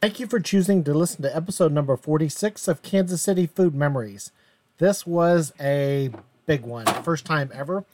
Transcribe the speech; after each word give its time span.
Thank 0.00 0.18
you 0.18 0.26
for 0.26 0.40
choosing 0.40 0.82
to 0.84 0.94
listen 0.94 1.20
to 1.20 1.36
episode 1.36 1.72
number 1.72 1.94
46 1.94 2.68
of 2.68 2.80
Kansas 2.80 3.20
City 3.20 3.46
Food 3.46 3.74
Memories. 3.74 4.32
This 4.78 5.06
was 5.06 5.52
a 5.60 6.08
big 6.46 6.62
one, 6.62 6.86
first 6.86 7.26
time 7.26 7.50
ever. 7.52 7.84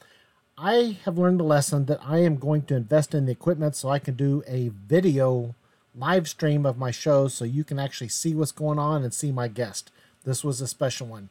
I 0.57 0.99
have 1.03 1.17
learned 1.17 1.41
a 1.41 1.43
lesson 1.43 1.83
that 1.87 1.99
I 2.01 2.19
am 2.19 2.37
going 2.37 2.61
to 2.67 2.77
invest 2.77 3.13
in 3.13 3.25
the 3.25 3.33
equipment 3.33 3.75
so 3.75 3.89
I 3.89 3.99
can 3.99 4.13
do 4.13 4.41
a 4.47 4.69
video 4.69 5.53
live 5.93 6.29
stream 6.29 6.65
of 6.65 6.77
my 6.77 6.91
show 6.91 7.27
so 7.27 7.43
you 7.43 7.65
can 7.65 7.77
actually 7.77 8.07
see 8.07 8.33
what's 8.33 8.53
going 8.53 8.79
on 8.79 9.03
and 9.03 9.13
see 9.13 9.33
my 9.33 9.49
guest. 9.49 9.91
This 10.23 10.45
was 10.45 10.61
a 10.61 10.67
special 10.67 11.07
one. 11.07 11.27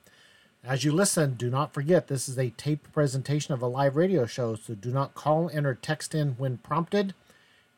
As 0.63 0.85
you 0.85 0.93
listen, 0.93 1.37
do 1.37 1.49
not 1.49 1.73
forget 1.73 2.09
this 2.09 2.29
is 2.29 2.39
a 2.39 2.51
taped 2.51 2.93
presentation 2.93 3.55
of 3.55 3.63
a 3.63 3.67
live 3.67 3.97
radio 3.97 4.27
show, 4.27 4.57
so 4.57 4.75
do 4.75 4.91
not 4.91 5.15
call 5.15 5.49
in 5.49 5.65
or 5.65 5.75
text 5.75 6.15
in 6.15 6.33
when 6.33 6.59
prompted. 6.59 7.15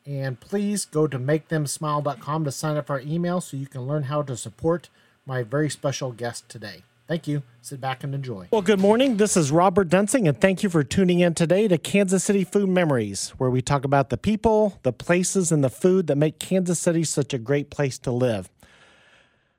And 0.09 0.39
please 0.39 0.85
go 0.85 1.05
to 1.05 1.19
makethemsmile.com 1.19 2.43
to 2.43 2.51
sign 2.51 2.77
up 2.77 2.87
for 2.87 2.93
our 2.93 3.01
email 3.01 3.41
so 3.41 3.55
you 3.55 3.67
can 3.67 3.83
learn 3.83 4.03
how 4.03 4.23
to 4.23 4.35
support 4.35 4.89
my 5.23 5.43
very 5.43 5.69
special 5.69 6.11
guest 6.11 6.49
today. 6.49 6.81
Thank 7.07 7.27
you. 7.27 7.43
Sit 7.61 7.79
back 7.79 8.03
and 8.03 8.15
enjoy. 8.15 8.47
Well, 8.49 8.63
good 8.63 8.79
morning. 8.79 9.17
This 9.17 9.37
is 9.37 9.51
Robert 9.51 9.87
Dunsing, 9.87 10.27
and 10.27 10.41
thank 10.41 10.63
you 10.63 10.69
for 10.69 10.83
tuning 10.83 11.19
in 11.19 11.35
today 11.35 11.67
to 11.67 11.77
Kansas 11.77 12.23
City 12.23 12.43
Food 12.43 12.69
Memories, 12.69 13.35
where 13.37 13.51
we 13.51 13.61
talk 13.61 13.85
about 13.85 14.09
the 14.09 14.17
people, 14.17 14.79
the 14.81 14.91
places, 14.91 15.51
and 15.51 15.63
the 15.63 15.69
food 15.69 16.07
that 16.07 16.15
make 16.15 16.39
Kansas 16.39 16.79
City 16.79 17.03
such 17.03 17.31
a 17.31 17.37
great 17.37 17.69
place 17.69 17.99
to 17.99 18.11
live. 18.11 18.49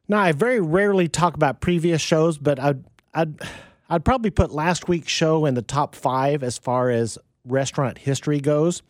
Now, 0.08 0.18
I 0.18 0.32
very 0.32 0.58
rarely 0.58 1.06
talk 1.06 1.34
about 1.34 1.60
previous 1.60 2.00
shows, 2.02 2.38
but 2.38 2.58
I'd, 2.58 2.82
I'd, 3.14 3.40
I'd 3.88 4.04
probably 4.04 4.30
put 4.30 4.50
last 4.50 4.88
week's 4.88 5.12
show 5.12 5.46
in 5.46 5.54
the 5.54 5.62
top 5.62 5.94
five 5.94 6.42
as 6.42 6.58
far 6.58 6.90
as 6.90 7.18
restaurant 7.44 7.98
history 7.98 8.40
goes. 8.40 8.82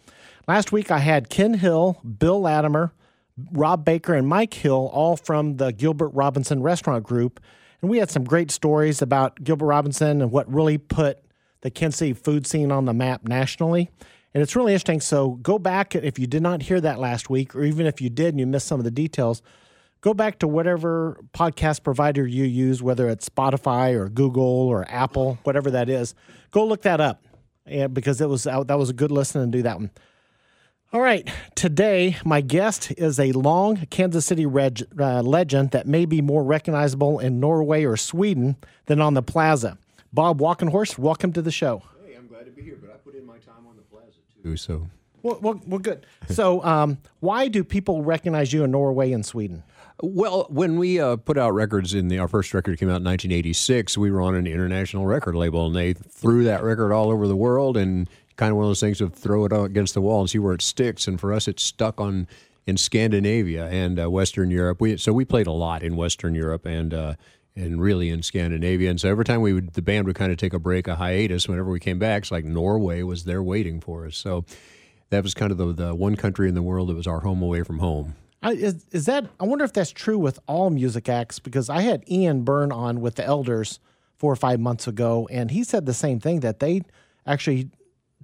Last 0.51 0.73
week 0.73 0.91
I 0.91 0.99
had 0.99 1.31
Ken 1.31 1.55
Hill, 1.55 2.01
Bill 2.19 2.41
Latimer, 2.41 2.93
Rob 3.53 3.85
Baker, 3.85 4.15
and 4.15 4.27
Mike 4.27 4.53
Hill, 4.53 4.91
all 4.93 5.17
from 5.17 5.59
the 5.59 5.71
Gilbert 5.71 6.09
Robinson 6.09 6.61
Restaurant 6.61 7.05
Group. 7.05 7.39
And 7.81 7.89
we 7.89 7.99
had 7.99 8.11
some 8.11 8.25
great 8.25 8.51
stories 8.51 9.01
about 9.01 9.45
Gilbert 9.45 9.67
Robinson 9.67 10.21
and 10.21 10.33
what 10.33 10.53
really 10.53 10.77
put 10.77 11.21
the 11.61 11.71
City 11.93 12.15
food 12.15 12.49
scene 12.49 12.73
on 12.73 12.87
the 12.87 12.93
map 12.93 13.29
nationally. 13.29 13.91
And 14.35 14.43
it's 14.43 14.57
really 14.57 14.73
interesting. 14.73 15.01
So 15.01 15.39
go 15.41 15.57
back 15.57 15.95
if 15.95 16.19
you 16.19 16.27
did 16.27 16.43
not 16.43 16.63
hear 16.63 16.81
that 16.81 16.99
last 16.99 17.31
week, 17.31 17.55
or 17.55 17.63
even 17.63 17.87
if 17.87 18.01
you 18.01 18.11
did 18.11 18.31
and 18.31 18.41
you 18.41 18.47
missed 18.49 18.67
some 18.67 18.81
of 18.81 18.85
the 18.85 18.91
details, 18.91 19.43
go 20.01 20.15
back 20.15 20.41
to 20.41 20.49
whatever 20.49 21.21
podcast 21.33 21.85
provider 21.85 22.27
you 22.27 22.43
use, 22.43 22.83
whether 22.83 23.09
it's 23.09 23.29
Spotify 23.29 23.95
or 23.95 24.09
Google 24.09 24.43
or 24.43 24.85
Apple, 24.89 25.39
whatever 25.45 25.71
that 25.71 25.89
is. 25.89 26.17
Go 26.51 26.67
look 26.67 26.83
that 26.83 27.01
up, 27.01 27.23
and 27.67 27.95
because 27.95 28.21
it 28.21 28.29
was 28.29 28.43
that 28.43 28.77
was 28.77 28.91
a 28.91 28.95
good 28.95 29.13
listen 29.13 29.43
and 29.43 29.53
do 29.53 29.63
that 29.63 29.79
one. 29.79 29.93
All 30.93 31.01
right, 31.01 31.31
today 31.55 32.17
my 32.25 32.41
guest 32.41 32.91
is 32.99 33.21
a 33.21 33.31
long 33.31 33.87
Kansas 33.91 34.27
City 34.27 34.45
reg, 34.45 34.83
uh, 34.99 35.23
legend 35.23 35.71
that 35.71 35.87
may 35.87 36.05
be 36.05 36.21
more 36.21 36.43
recognizable 36.43 37.21
in 37.21 37.39
Norway 37.39 37.85
or 37.85 37.97
Sweden 37.97 38.57
than 38.87 39.01
on 39.01 39.15
the 39.15 39.23
plaza. 39.23 39.79
Bob 40.13 40.41
Walkenhorst, 40.41 40.99
welcome 40.99 41.33
to 41.35 41.43
the 41.43 41.53
show. 41.53 41.85
Hey, 42.05 42.17
I'm 42.17 42.27
glad 42.27 42.47
to 42.47 42.51
be 42.51 42.63
here, 42.63 42.77
but 42.81 42.91
I 42.91 42.95
put 42.95 43.15
in 43.15 43.25
my 43.25 43.39
time 43.39 43.69
on 43.69 43.77
the 43.77 43.83
plaza 43.83 44.17
too, 44.43 44.57
so. 44.57 44.89
Well, 45.23 45.39
well, 45.41 45.61
well 45.65 45.79
good. 45.79 46.07
So, 46.29 46.61
um, 46.65 46.99
why 47.21 47.47
do 47.47 47.63
people 47.63 48.03
recognize 48.03 48.53
you 48.53 48.65
in 48.65 48.73
Norway 48.73 49.13
and 49.13 49.25
Sweden? 49.25 49.63
Well, 50.03 50.47
when 50.49 50.77
we 50.77 50.99
uh, 50.99 51.17
put 51.17 51.39
out 51.39 51.53
records 51.53 51.95
in 51.95 52.09
the, 52.09 52.19
our 52.19 52.27
first 52.27 52.53
record 52.53 52.79
came 52.79 52.89
out 52.89 52.99
in 52.99 53.05
1986, 53.05 53.97
we 53.97 54.11
were 54.11 54.23
on 54.23 54.35
an 54.35 54.49
international 54.49 55.07
record 55.07 55.37
label, 55.37 55.67
and 55.67 55.77
they 55.77 55.93
threw 55.93 56.43
that 56.45 56.65
record 56.65 56.93
all 56.93 57.11
over 57.11 57.29
the 57.29 57.37
world, 57.37 57.77
and 57.77 58.09
kind 58.41 58.53
of 58.53 58.57
one 58.57 58.65
of 58.65 58.71
those 58.71 58.81
things 58.81 59.03
of 59.03 59.13
throw 59.13 59.45
it 59.45 59.53
out 59.53 59.67
against 59.67 59.93
the 59.93 60.01
wall 60.01 60.21
and 60.21 60.31
see 60.31 60.39
where 60.39 60.55
it 60.55 60.63
sticks. 60.63 61.07
And 61.07 61.21
for 61.21 61.31
us, 61.31 61.47
it 61.47 61.61
stuck 61.61 62.01
on 62.01 62.27
in 62.67 62.79
Scandinavia 62.79 63.67
and 63.67 64.01
uh, 64.01 64.11
Western 64.11 64.51
Europe. 64.51 64.81
We 64.81 64.97
so 64.97 65.13
we 65.13 65.27
played 65.27 65.47
a 65.47 65.53
lot 65.53 65.83
in 65.83 65.95
Western 65.97 66.35
Europe 66.35 66.67
and. 66.67 66.93
Uh, 66.93 67.15
and 67.57 67.83
really 67.83 68.09
in 68.11 68.23
Scandinavia, 68.23 68.89
and 68.89 69.01
so 69.01 69.09
every 69.11 69.25
time 69.25 69.41
we 69.41 69.53
would, 69.53 69.75
the 69.75 69.83
band 69.83 70.07
would 70.07 70.15
kind 70.15 70.31
of 70.31 70.39
take 70.39 70.55
a 70.55 70.59
break, 70.61 70.87
a 70.87 70.95
hiatus. 70.95 71.49
Whenever 71.49 71.69
we 71.69 71.81
came 71.81 71.99
back, 71.99 72.23
it's 72.23 72.31
like 72.31 72.45
Norway 72.45 73.03
was 73.03 73.25
there 73.25 73.43
waiting 73.43 73.81
for 73.81 74.07
us. 74.07 74.17
So 74.17 74.45
that 75.11 75.25
was 75.25 75.35
kind 75.35 75.51
of 75.51 75.59
the, 75.59 75.73
the 75.73 75.95
one 75.95 76.15
country 76.15 76.49
in 76.49 76.55
the 76.55 76.63
world 76.63 76.89
that 76.89 76.95
was 76.95 77.09
our 77.09 77.21
home 77.21 77.43
away 77.43 77.65
from 77.65 77.81
home. 77.81 78.15
I, 78.41 78.53
is, 78.53 78.87
is 78.93 79.05
that? 79.07 79.27
I 79.41 79.45
wonder 79.45 79.65
if 79.65 79.73
that's 79.73 79.91
true 79.91 80.17
with 80.17 80.39
all 80.47 80.71
music 80.71 81.09
acts 81.09 81.41
because 81.41 81.69
I 81.69 81.81
had 81.81 82.09
Ian 82.09 82.45
Byrne 82.45 82.71
on 82.71 83.01
with 83.01 83.17
the 83.17 83.25
Elders 83.25 83.81
four 84.17 84.33
or 84.33 84.37
five 84.37 84.61
months 84.61 84.87
ago, 84.87 85.29
and 85.31 85.51
he 85.51 85.65
said 85.65 85.87
the 85.87 85.93
same 85.93 86.21
thing 86.21 86.41
that 86.41 86.61
they 86.61 86.83
actually 87.27 87.69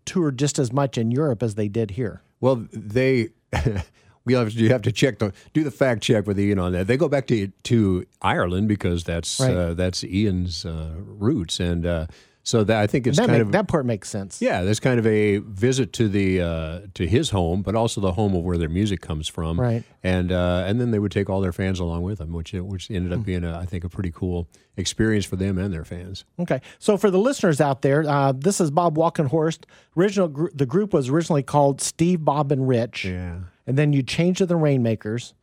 toured 0.07 0.39
just 0.39 0.59
as 0.59 0.73
much 0.73 0.97
in 0.97 1.11
Europe 1.11 1.43
as 1.43 1.57
they 1.57 1.69
did 1.69 1.93
here. 1.93 2.23
Well, 2.41 2.67
they. 2.73 3.31
we 4.27 4.35
have 4.35 4.53
you 4.53 4.69
have 4.71 4.83
to 4.83 4.93
check 4.93 5.19
the 5.19 5.33
do 5.55 5.65
the 5.65 5.71
fact 5.71 6.03
check 6.03 6.27
with 6.27 6.39
Ian 6.39 6.59
on 6.59 6.73
that. 6.73 6.87
They 6.87 6.97
go 6.97 7.09
back 7.09 7.27
to 7.29 7.49
to 7.49 8.07
Ireland 8.21 8.69
because 8.69 9.05
that's 9.05 9.41
right. 9.41 9.55
uh, 9.55 9.75
that's 9.75 10.05
Ian's 10.05 10.67
uh, 10.67 10.95
roots, 10.99 11.61
and 11.61 11.87
uh, 11.87 12.07
so 12.47 12.63
that 12.63 12.81
I 12.81 12.87
think 12.87 13.09
it's 13.09 13.19
that 13.19 13.27
kind 13.27 13.39
make, 13.39 13.47
of 13.47 13.53
that 13.53 13.67
part 13.67 13.87
makes 13.87 14.09
sense. 14.09 14.41
Yeah, 14.41 14.63
there's 14.63 14.79
kind 14.79 15.01
of 15.01 15.07
a 15.07 15.39
visit 15.39 15.93
to 15.95 16.09
the 16.09 16.41
uh, 16.41 16.81
to 16.95 17.05
his 17.05 17.31
home, 17.31 17.63
but 17.63 17.75
also 17.75 18.01
the 18.01 18.13
home 18.13 18.37
of 18.37 18.45
where 18.45 18.57
their 18.57 18.69
music 18.69 19.01
comes 19.01 19.27
from. 19.27 19.61
Right. 19.61 19.83
And 20.05 20.31
uh, 20.31 20.63
and 20.65 20.81
then 20.81 20.93
they 20.93 21.01
would 21.01 21.11
take 21.11 21.29
all 21.29 21.41
their 21.41 21.53
fans 21.53 21.81
along 21.81 22.03
with 22.03 22.19
them, 22.19 22.33
which 22.33 22.53
which 22.53 22.89
ended 22.89 23.13
up 23.13 23.19
hmm. 23.19 23.25
being 23.25 23.43
a, 23.43 23.59
I 23.59 23.67
think 23.67 23.83
a 23.83 23.89
pretty 23.89 24.13
cool 24.13 24.47
experience 24.77 25.25
for 25.25 25.35
them 25.35 25.59
and 25.59 25.75
their 25.75 25.85
fans. 25.85 26.25
Okay, 26.39 26.61
so 26.79 26.97
for 26.97 27.11
the 27.11 27.19
listeners 27.19 27.61
out 27.61 27.83
there, 27.83 28.09
uh, 28.09 28.31
this 28.31 28.61
is 28.61 28.71
Bob 28.71 28.97
Walkenhorst. 28.97 29.65
Original 29.97 30.29
gr- 30.29 30.51
the 30.55 30.67
group 30.67 30.95
was 30.95 31.09
originally 31.09 31.43
called 31.43 31.81
Steve, 31.81 32.25
Bob, 32.25 32.53
and 32.53 32.69
Rich. 32.69 33.07
Yeah. 33.07 33.41
And 33.67 33.77
then 33.77 33.93
you 33.93 34.05
changed 34.05 34.39
to 34.39 34.47
the 34.47 34.55
Rainmakers. 34.55 35.35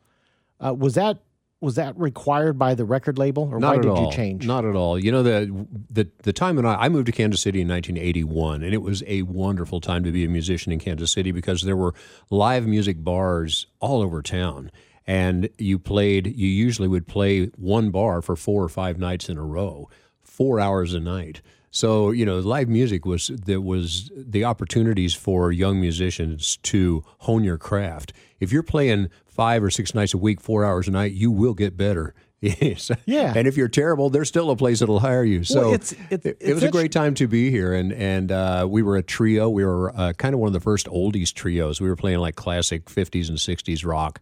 Uh, 0.66 0.74
was 0.74 0.96
that 0.96 1.18
was 1.64 1.76
that 1.76 1.98
required 1.98 2.60
by 2.60 2.76
the 2.76 2.86
record 2.86 3.18
label, 3.18 3.50
or 3.52 3.60
Not 3.60 3.78
why 3.78 3.82
did 3.82 3.90
all. 3.90 4.06
you 4.06 4.12
change? 4.12 4.46
Not 4.46 4.66
at 4.66 4.76
all. 4.76 5.00
You 5.00 5.12
know 5.12 5.24
the 5.24 5.66
the 5.90 6.10
the 6.24 6.34
time 6.34 6.58
when 6.58 6.66
I, 6.66 6.76
I 6.76 6.90
moved 6.90 7.06
to 7.08 7.12
Kansas 7.12 7.42
City 7.42 7.62
in 7.62 7.68
1981, 7.70 8.62
and 8.64 8.74
it 8.74 8.82
was 8.82 9.04
a 9.08 9.22
wonderful 9.24 9.80
time 9.82 10.04
to 10.04 10.12
be 10.12 10.24
a 10.26 10.30
musician 10.30 10.72
in 10.72 10.80
Kansas 10.80 11.12
City 11.12 11.32
because 11.32 11.62
there 11.62 11.78
were 11.78 11.94
live 12.30 12.68
music 12.68 13.04
bars 13.04 13.66
all 13.80 14.02
over 14.02 14.22
town, 14.22 14.70
and 15.08 15.50
you 15.58 15.80
played. 15.80 16.28
You 16.28 16.48
usually 16.48 16.88
would 16.88 17.08
play 17.08 17.46
one 17.56 17.90
bar 17.90 18.22
for 18.22 18.36
four 18.36 18.64
or 18.64 18.70
five 18.70 19.00
nights 19.00 19.30
in 19.30 19.38
a 19.38 19.44
row, 19.44 19.90
four 20.22 20.60
hours 20.60 20.94
a 20.94 21.00
night. 21.00 21.42
So 21.74 22.12
you 22.12 22.24
know, 22.24 22.38
live 22.38 22.70
music 22.70 23.04
was 23.04 23.28
there 23.34 23.60
was 23.60 24.12
the 24.16 24.46
opportunities 24.46 25.16
for 25.16 25.52
young 25.52 25.82
musicians 25.82 26.58
to 26.58 27.04
hone 27.22 27.44
your 27.44 27.58
craft. 27.58 28.14
If 28.40 28.52
you're 28.52 28.62
playing 28.62 29.10
five 29.26 29.64
or 29.64 29.72
six 29.72 29.96
nights 29.96 30.14
a 30.14 30.20
week, 30.20 30.40
four 30.40 30.64
hours 30.64 30.88
a 30.88 30.92
night, 30.92 31.14
you 31.14 31.32
will 31.32 31.56
get 31.56 31.76
better. 31.76 32.14
Yes. 32.44 32.92
Yeah. 33.06 33.32
And 33.34 33.48
if 33.48 33.56
you're 33.56 33.70
terrible, 33.70 34.10
there's 34.10 34.28
still 34.28 34.52
a 34.52 34.58
place 34.58 34.82
that'll 34.82 35.00
hire 35.00 35.24
you. 35.24 35.46
So 35.46 35.62
well, 35.62 35.74
it's, 35.76 35.96
it's, 36.10 36.26
it, 36.26 36.38
it 36.42 36.54
was 36.54 36.64
a 36.64 36.72
great 36.72 36.92
time 36.92 37.14
to 37.14 37.26
be 37.26 37.50
here. 37.50 37.74
And 37.74 37.94
and 37.94 38.34
uh, 38.34 38.68
we 38.70 38.84
were 38.84 38.98
a 38.98 39.02
trio. 39.02 39.48
We 39.50 39.64
were 39.64 39.98
uh, 39.98 40.12
kind 40.12 40.34
of 40.36 40.42
one 40.42 40.48
of 40.48 40.54
the 40.54 40.60
first 40.60 40.88
oldies 40.88 41.34
trios. 41.34 41.80
We 41.80 41.88
were 41.88 41.96
playing 41.96 42.20
like 42.20 42.36
classic 42.36 42.88
50s 42.88 43.30
and 43.30 43.38
60s 43.38 43.86
rock. 43.86 44.20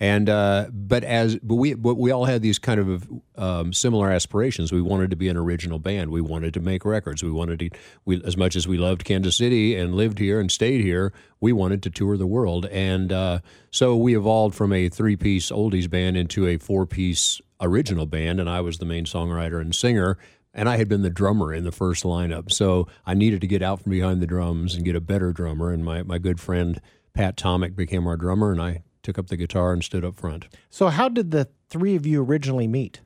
And 0.00 0.28
uh, 0.28 0.66
but 0.72 1.04
as 1.04 1.36
but 1.36 1.54
we 1.54 1.74
but 1.74 1.94
we 1.94 2.10
all 2.10 2.24
had 2.24 2.42
these 2.42 2.58
kind 2.58 2.80
of 2.80 3.08
um, 3.36 3.72
similar 3.72 4.10
aspirations. 4.10 4.72
We 4.72 4.82
wanted 4.82 5.10
to 5.10 5.16
be 5.16 5.28
an 5.28 5.36
original 5.36 5.78
band. 5.78 6.10
We 6.10 6.20
wanted 6.20 6.52
to 6.54 6.60
make 6.60 6.84
records. 6.84 7.22
We 7.22 7.30
wanted 7.30 7.60
to 7.60 7.70
we 8.04 8.22
as 8.24 8.36
much 8.36 8.56
as 8.56 8.66
we 8.66 8.76
loved 8.76 9.04
Kansas 9.04 9.36
City 9.36 9.76
and 9.76 9.94
lived 9.94 10.18
here 10.18 10.40
and 10.40 10.50
stayed 10.50 10.80
here. 10.80 11.12
We 11.40 11.52
wanted 11.52 11.82
to 11.84 11.90
tour 11.90 12.16
the 12.16 12.26
world, 12.26 12.66
and 12.66 13.12
uh, 13.12 13.38
so 13.70 13.96
we 13.96 14.16
evolved 14.16 14.54
from 14.54 14.72
a 14.72 14.88
three 14.88 15.16
piece 15.16 15.50
oldies 15.50 15.88
band 15.88 16.16
into 16.16 16.46
a 16.46 16.58
four 16.58 16.86
piece 16.86 17.40
original 17.60 18.06
band. 18.06 18.40
And 18.40 18.50
I 18.50 18.60
was 18.60 18.78
the 18.78 18.86
main 18.86 19.04
songwriter 19.04 19.60
and 19.60 19.74
singer. 19.74 20.18
And 20.56 20.68
I 20.68 20.76
had 20.76 20.88
been 20.88 21.02
the 21.02 21.10
drummer 21.10 21.52
in 21.52 21.64
the 21.64 21.72
first 21.72 22.04
lineup, 22.04 22.52
so 22.52 22.86
I 23.04 23.14
needed 23.14 23.40
to 23.40 23.48
get 23.48 23.60
out 23.60 23.82
from 23.82 23.90
behind 23.90 24.22
the 24.22 24.26
drums 24.26 24.76
and 24.76 24.84
get 24.84 24.94
a 24.94 25.00
better 25.00 25.32
drummer. 25.32 25.72
And 25.72 25.84
my, 25.84 26.04
my 26.04 26.18
good 26.18 26.38
friend 26.38 26.80
Pat 27.12 27.36
Tomek 27.36 27.74
became 27.74 28.06
our 28.06 28.16
drummer, 28.16 28.52
and 28.52 28.62
I 28.62 28.84
took 29.04 29.18
up 29.18 29.28
the 29.28 29.36
guitar 29.36 29.72
and 29.72 29.84
stood 29.84 30.04
up 30.04 30.16
front. 30.16 30.48
So, 30.70 30.88
how 30.88 31.08
did 31.08 31.30
the 31.30 31.48
three 31.68 31.94
of 31.94 32.06
you 32.06 32.22
originally 32.24 32.66
meet? 32.66 33.00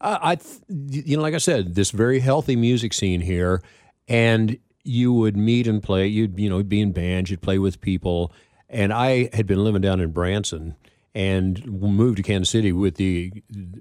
Uh, 0.00 0.18
I, 0.22 0.38
you 0.68 1.16
know, 1.16 1.22
like 1.22 1.34
I 1.34 1.38
said, 1.38 1.74
this 1.74 1.90
very 1.90 2.20
healthy 2.20 2.56
music 2.56 2.94
scene 2.94 3.20
here, 3.20 3.62
and 4.08 4.56
you 4.82 5.12
would 5.12 5.36
meet 5.36 5.66
and 5.66 5.82
play. 5.82 6.06
You'd, 6.06 6.38
you 6.38 6.48
know, 6.48 6.62
be 6.62 6.80
in 6.80 6.92
bands. 6.92 7.30
You'd 7.30 7.42
play 7.42 7.58
with 7.58 7.82
people, 7.82 8.32
and 8.68 8.92
I 8.92 9.28
had 9.34 9.46
been 9.46 9.62
living 9.62 9.82
down 9.82 10.00
in 10.00 10.12
Branson 10.12 10.76
and 11.14 11.66
moved 11.66 12.16
to 12.18 12.22
Kansas 12.22 12.50
City 12.50 12.72
with 12.72 12.94
the 12.94 13.32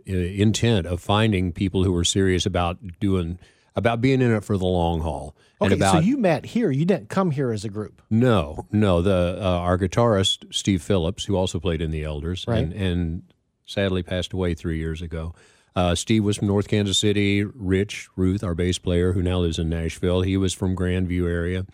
uh, 0.09 0.13
intent 0.13 0.87
of 0.87 0.99
finding 0.99 1.51
people 1.51 1.83
who 1.83 1.91
were 1.91 2.03
serious 2.03 2.45
about 2.45 2.99
doing 2.99 3.37
about 3.79 4.01
being 4.01 4.21
in 4.21 4.31
it 4.31 4.43
for 4.43 4.57
the 4.57 4.65
long 4.65 5.01
haul. 5.01 5.35
Okay, 5.61 5.73
about, 5.73 5.93
so 5.93 5.99
you 5.99 6.17
met 6.17 6.45
here. 6.45 6.69
You 6.69 6.85
didn't 6.85 7.09
come 7.09 7.31
here 7.31 7.51
as 7.51 7.65
a 7.65 7.69
group. 7.69 8.01
No, 8.09 8.67
no. 8.71 9.01
The 9.01 9.37
uh, 9.41 9.45
our 9.45 9.77
guitarist 9.77 10.53
Steve 10.53 10.81
Phillips, 10.81 11.25
who 11.25 11.35
also 11.35 11.59
played 11.59 11.81
in 11.81 11.91
the 11.91 12.03
Elders, 12.03 12.45
right. 12.47 12.59
and, 12.59 12.73
and 12.73 13.23
sadly 13.65 14.03
passed 14.03 14.33
away 14.33 14.53
three 14.53 14.77
years 14.77 15.01
ago. 15.01 15.33
Uh, 15.75 15.95
Steve 15.95 16.23
was 16.23 16.37
from 16.37 16.47
North 16.47 16.67
Kansas 16.67 16.97
City. 16.97 17.43
Rich 17.43 18.09
Ruth, 18.15 18.43
our 18.43 18.55
bass 18.55 18.77
player, 18.77 19.13
who 19.13 19.21
now 19.21 19.39
lives 19.39 19.59
in 19.59 19.69
Nashville, 19.69 20.21
he 20.21 20.37
was 20.37 20.53
from 20.53 20.75
Grandview 20.75 21.29
area. 21.29 21.65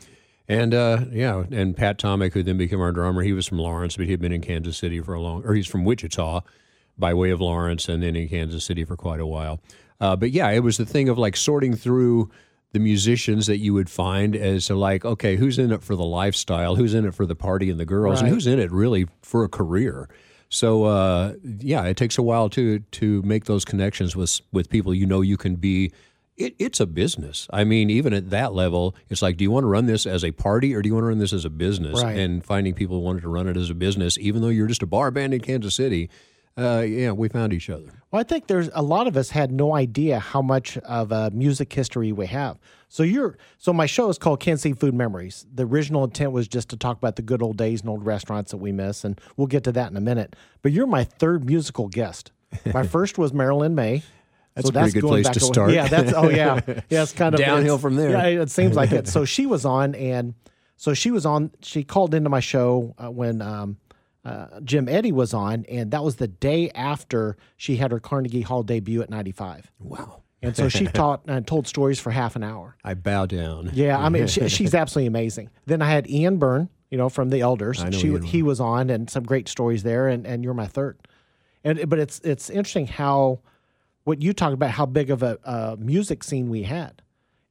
And 0.48 0.74
uh, 0.74 1.06
yeah, 1.12 1.44
and 1.52 1.75
Pat 1.75 1.98
Tomek, 1.98 2.34
who 2.34 2.44
then 2.44 2.57
became 2.57 2.81
our 2.81 2.92
drummer, 2.92 3.24
he 3.24 3.34
was 3.34 3.48
from 3.48 3.57
Lawrence, 3.57 3.98
but 3.98 4.06
he 4.06 4.12
had 4.12 4.22
been 4.22 4.31
in 4.31 4.42
Kansas 4.42 4.78
City 4.78 5.02
for 5.02 5.16
a 5.16 5.22
long, 5.22 5.44
or 5.44 5.56
he's 5.56 5.68
from 5.68 5.86
Wichita, 5.86 6.42
by 6.98 7.13
way 7.13 7.31
of 7.31 7.42
Lawrence 7.42 7.90
and 7.90 8.04
then 8.04 8.16
in 8.16 8.30
Kansas 8.30 8.63
City 8.63 8.86
for 8.86 8.96
quite 8.96 9.19
a 9.19 9.25
while. 9.25 9.60
Uh, 10.00 10.15
but 10.15 10.31
yeah, 10.31 10.50
it 10.51 10.59
was 10.59 10.77
the 10.77 10.86
thing 10.86 11.09
of 11.09 11.18
like 11.18 11.38
sorting 11.38 11.75
through 11.75 12.30
the 12.75 12.80
musicians 12.80 13.47
that 13.47 13.59
you 13.59 13.74
would 13.74 13.89
find 13.89 14.36
as 14.36 14.65
to 14.65 14.75
like, 14.75 15.06
okay, 15.06 15.38
who's 15.38 15.57
in 15.57 15.71
it 15.71 15.81
for 15.81 15.95
the 15.95 16.03
lifestyle, 16.03 16.75
who's 16.75 16.94
in 16.94 17.06
it 17.06 17.15
for 17.15 17.25
the 17.25 17.36
party 17.36 17.69
and 17.69 17.80
the 17.80 17.86
girls, 17.86 18.19
and 18.19 18.27
who's 18.27 18.47
in 18.47 18.59
it 18.59 18.69
really 18.69 19.07
for 19.21 19.45
a 19.45 19.50
career. 19.50 20.09
So 20.50 20.83
uh, 20.83 21.33
yeah, 21.59 21.86
it 21.86 21.95
takes 21.95 22.18
a 22.18 22.21
while 22.21 22.50
to 22.50 22.80
to 22.80 23.21
make 23.21 23.45
those 23.45 23.63
connections 23.63 24.15
with 24.15 24.42
with 24.51 24.69
people 24.69 24.94
you 24.94 25.06
know 25.06 25.21
you 25.21 25.38
can 25.38 25.56
be. 25.56 25.92
It, 26.38 26.53
it's 26.59 26.81
a 26.81 26.86
business. 26.86 27.47
I 27.53 27.63
mean, 27.63 27.89
even 27.89 28.13
at 28.13 28.30
that 28.31 28.53
level, 28.53 28.94
it's 29.09 29.21
like, 29.21 29.38
do 29.38 29.45
you 29.45 29.51
want 29.51 29.63
to 29.63 29.68
run 29.68 29.86
this 29.86 30.06
as 30.06 30.25
a 30.25 30.31
party 30.31 30.75
or 30.75 30.81
do 30.81 30.89
you 30.89 30.94
want 30.94 31.03
to 31.03 31.07
run 31.07 31.18
this 31.18 31.31
as 31.31 31.45
a 31.45 31.50
business? 31.50 32.03
Right. 32.03 32.19
And 32.19 32.44
finding 32.44 32.74
people 32.74 32.97
who 32.97 33.03
wanted 33.03 33.21
to 33.21 33.30
run 33.30 33.47
it 33.47 33.56
as 33.56 33.69
a 33.69 33.74
business, 33.74 34.18
even 34.18 34.42
though 34.42 34.50
you're 34.50 34.68
just 34.68 34.83
a 34.83 34.86
bar 34.86 35.12
band 35.12 35.33
in 35.33 35.39
Kansas 35.39 35.75
City, 35.75 36.09
uh, 36.57 36.84
yeah, 36.88 37.12
we 37.12 37.28
found 37.28 37.54
each 37.54 37.69
other. 37.69 37.86
Well, 38.12 38.19
I 38.19 38.24
think 38.24 38.48
there's 38.48 38.69
a 38.74 38.81
lot 38.81 39.07
of 39.07 39.18
us 39.18 39.30
had 39.30 39.52
no 39.52 39.75
idea 39.75 40.19
how 40.19 40.42
much 40.42 40.78
of 40.78 41.12
a 41.12 41.30
music 41.31 41.74
history 41.74 42.12
we 42.13 42.28
have. 42.28 42.57
So 42.88 43.04
you're 43.04 43.38
so 43.57 43.74
my 43.74 43.88
show 43.88 44.07
is 44.10 44.18
called 44.18 44.40
Kansas 44.40 44.62
City 44.63 44.74
Food 44.74 44.94
Memories. 44.94 45.46
The 45.54 45.66
original 45.66 46.06
intent 46.06 46.31
was 46.31 46.48
just 46.48 46.69
to 46.69 46.78
talk 46.78 46.98
about 46.98 47.18
the 47.18 47.22
good 47.22 47.42
old 47.42 47.57
days 47.57 47.81
and 47.81 47.90
old 47.90 48.06
restaurants 48.06 48.52
that 48.52 48.57
we 48.57 48.72
miss, 48.72 49.04
and 49.04 49.19
we'll 49.36 49.48
get 49.48 49.66
to 49.66 49.72
that 49.74 49.92
in 49.92 49.98
a 49.98 50.02
minute. 50.02 50.36
But 50.62 50.72
you're 50.72 50.88
my 50.88 51.04
third 51.04 51.46
musical 51.46 51.90
guest. 51.90 52.31
My 52.74 52.84
first 52.88 53.18
was 53.18 53.34
Marilyn 53.34 53.75
Maye. 53.75 54.04
That's 54.54 54.69
a 54.69 54.72
pretty 54.72 54.92
good 54.92 55.02
going 55.02 55.12
place 55.12 55.25
back 55.25 55.34
to 55.34 55.46
way- 55.46 55.52
start. 55.52 55.72
Yeah, 55.72 55.88
that's 55.90 56.13
oh 56.13 56.30
yeah, 56.30 56.62
yeah. 56.90 57.04
It's 57.04 57.12
kind 57.12 57.36
of 57.36 57.42
Downhill 57.42 57.78
from 57.80 57.98
there. 57.98 58.12
Yeah, 58.12 58.42
it 58.44 58.50
seems 58.50 58.78
like 58.78 58.94
it. 58.94 59.10
So 59.10 59.25
she 59.25 59.46
was 59.46 59.66
on, 59.66 59.94
and 59.96 60.34
so 60.78 60.94
she 60.94 61.12
was 61.12 61.25
on. 61.25 61.52
She 61.62 61.84
called 61.84 62.13
into 62.13 62.30
my 62.30 62.40
show 62.40 62.96
uh, 62.98 63.12
when 63.12 63.42
um, 63.42 63.75
uh, 64.25 64.60
Jim 64.63 64.89
Eddy 64.89 65.12
was 65.12 65.33
on, 65.33 65.66
and 65.69 65.92
that 65.92 66.04
was 66.04 66.16
the 66.16 66.27
day 66.27 66.72
after 66.72 67.38
she 67.57 67.75
had 67.77 67.92
her 67.92 68.00
Carnegie 68.00 68.42
Hall 68.42 68.63
debut 68.63 69.01
at 69.01 69.10
95. 69.10 69.72
Wow. 69.80 70.24
And 70.42 70.56
so 70.56 70.68
she 70.68 70.86
taught 70.94 71.22
and 71.27 71.45
told 71.45 71.68
stories 71.68 72.00
for 72.00 72.10
half 72.10 72.36
an 72.36 72.44
hour. 72.44 72.75
I 72.83 72.95
bow 72.95 73.27
down. 73.27 73.69
Yeah, 73.74 73.98
I 74.00 74.10
mean, 74.10 74.27
she, 74.27 74.50
she's 74.50 74.74
absolutely 74.74 75.07
amazing. 75.07 75.51
Then 75.68 75.81
I 75.81 75.89
had 75.89 76.10
Ian 76.10 76.38
Byrne, 76.38 76.69
you 76.89 76.98
know, 76.98 77.07
from 77.07 77.30
the 77.30 77.42
Elders. 77.42 77.83
know 77.83 77.92
she 77.92 78.07
Ian 78.07 78.24
he 78.24 78.42
was 78.42 78.60
on, 78.60 78.89
and 78.89 79.10
some 79.10 79.24
great 79.24 79.48
stories 79.48 79.83
there. 79.83 80.07
And, 80.07 80.25
and 80.25 80.44
you're 80.44 80.56
my 80.56 80.68
third. 80.68 80.98
And 81.63 81.88
but 81.89 82.00
it's 82.00 82.19
it's 82.19 82.50
interesting 82.50 82.88
how 82.88 83.42
what 84.06 84.21
you 84.21 84.33
talked 84.33 84.54
about 84.54 84.71
how 84.71 84.86
big 84.86 85.10
of 85.10 85.24
a, 85.24 85.38
a 85.44 85.78
music 85.78 86.24
scene 86.24 86.50
we 86.50 86.63
had. 86.63 87.01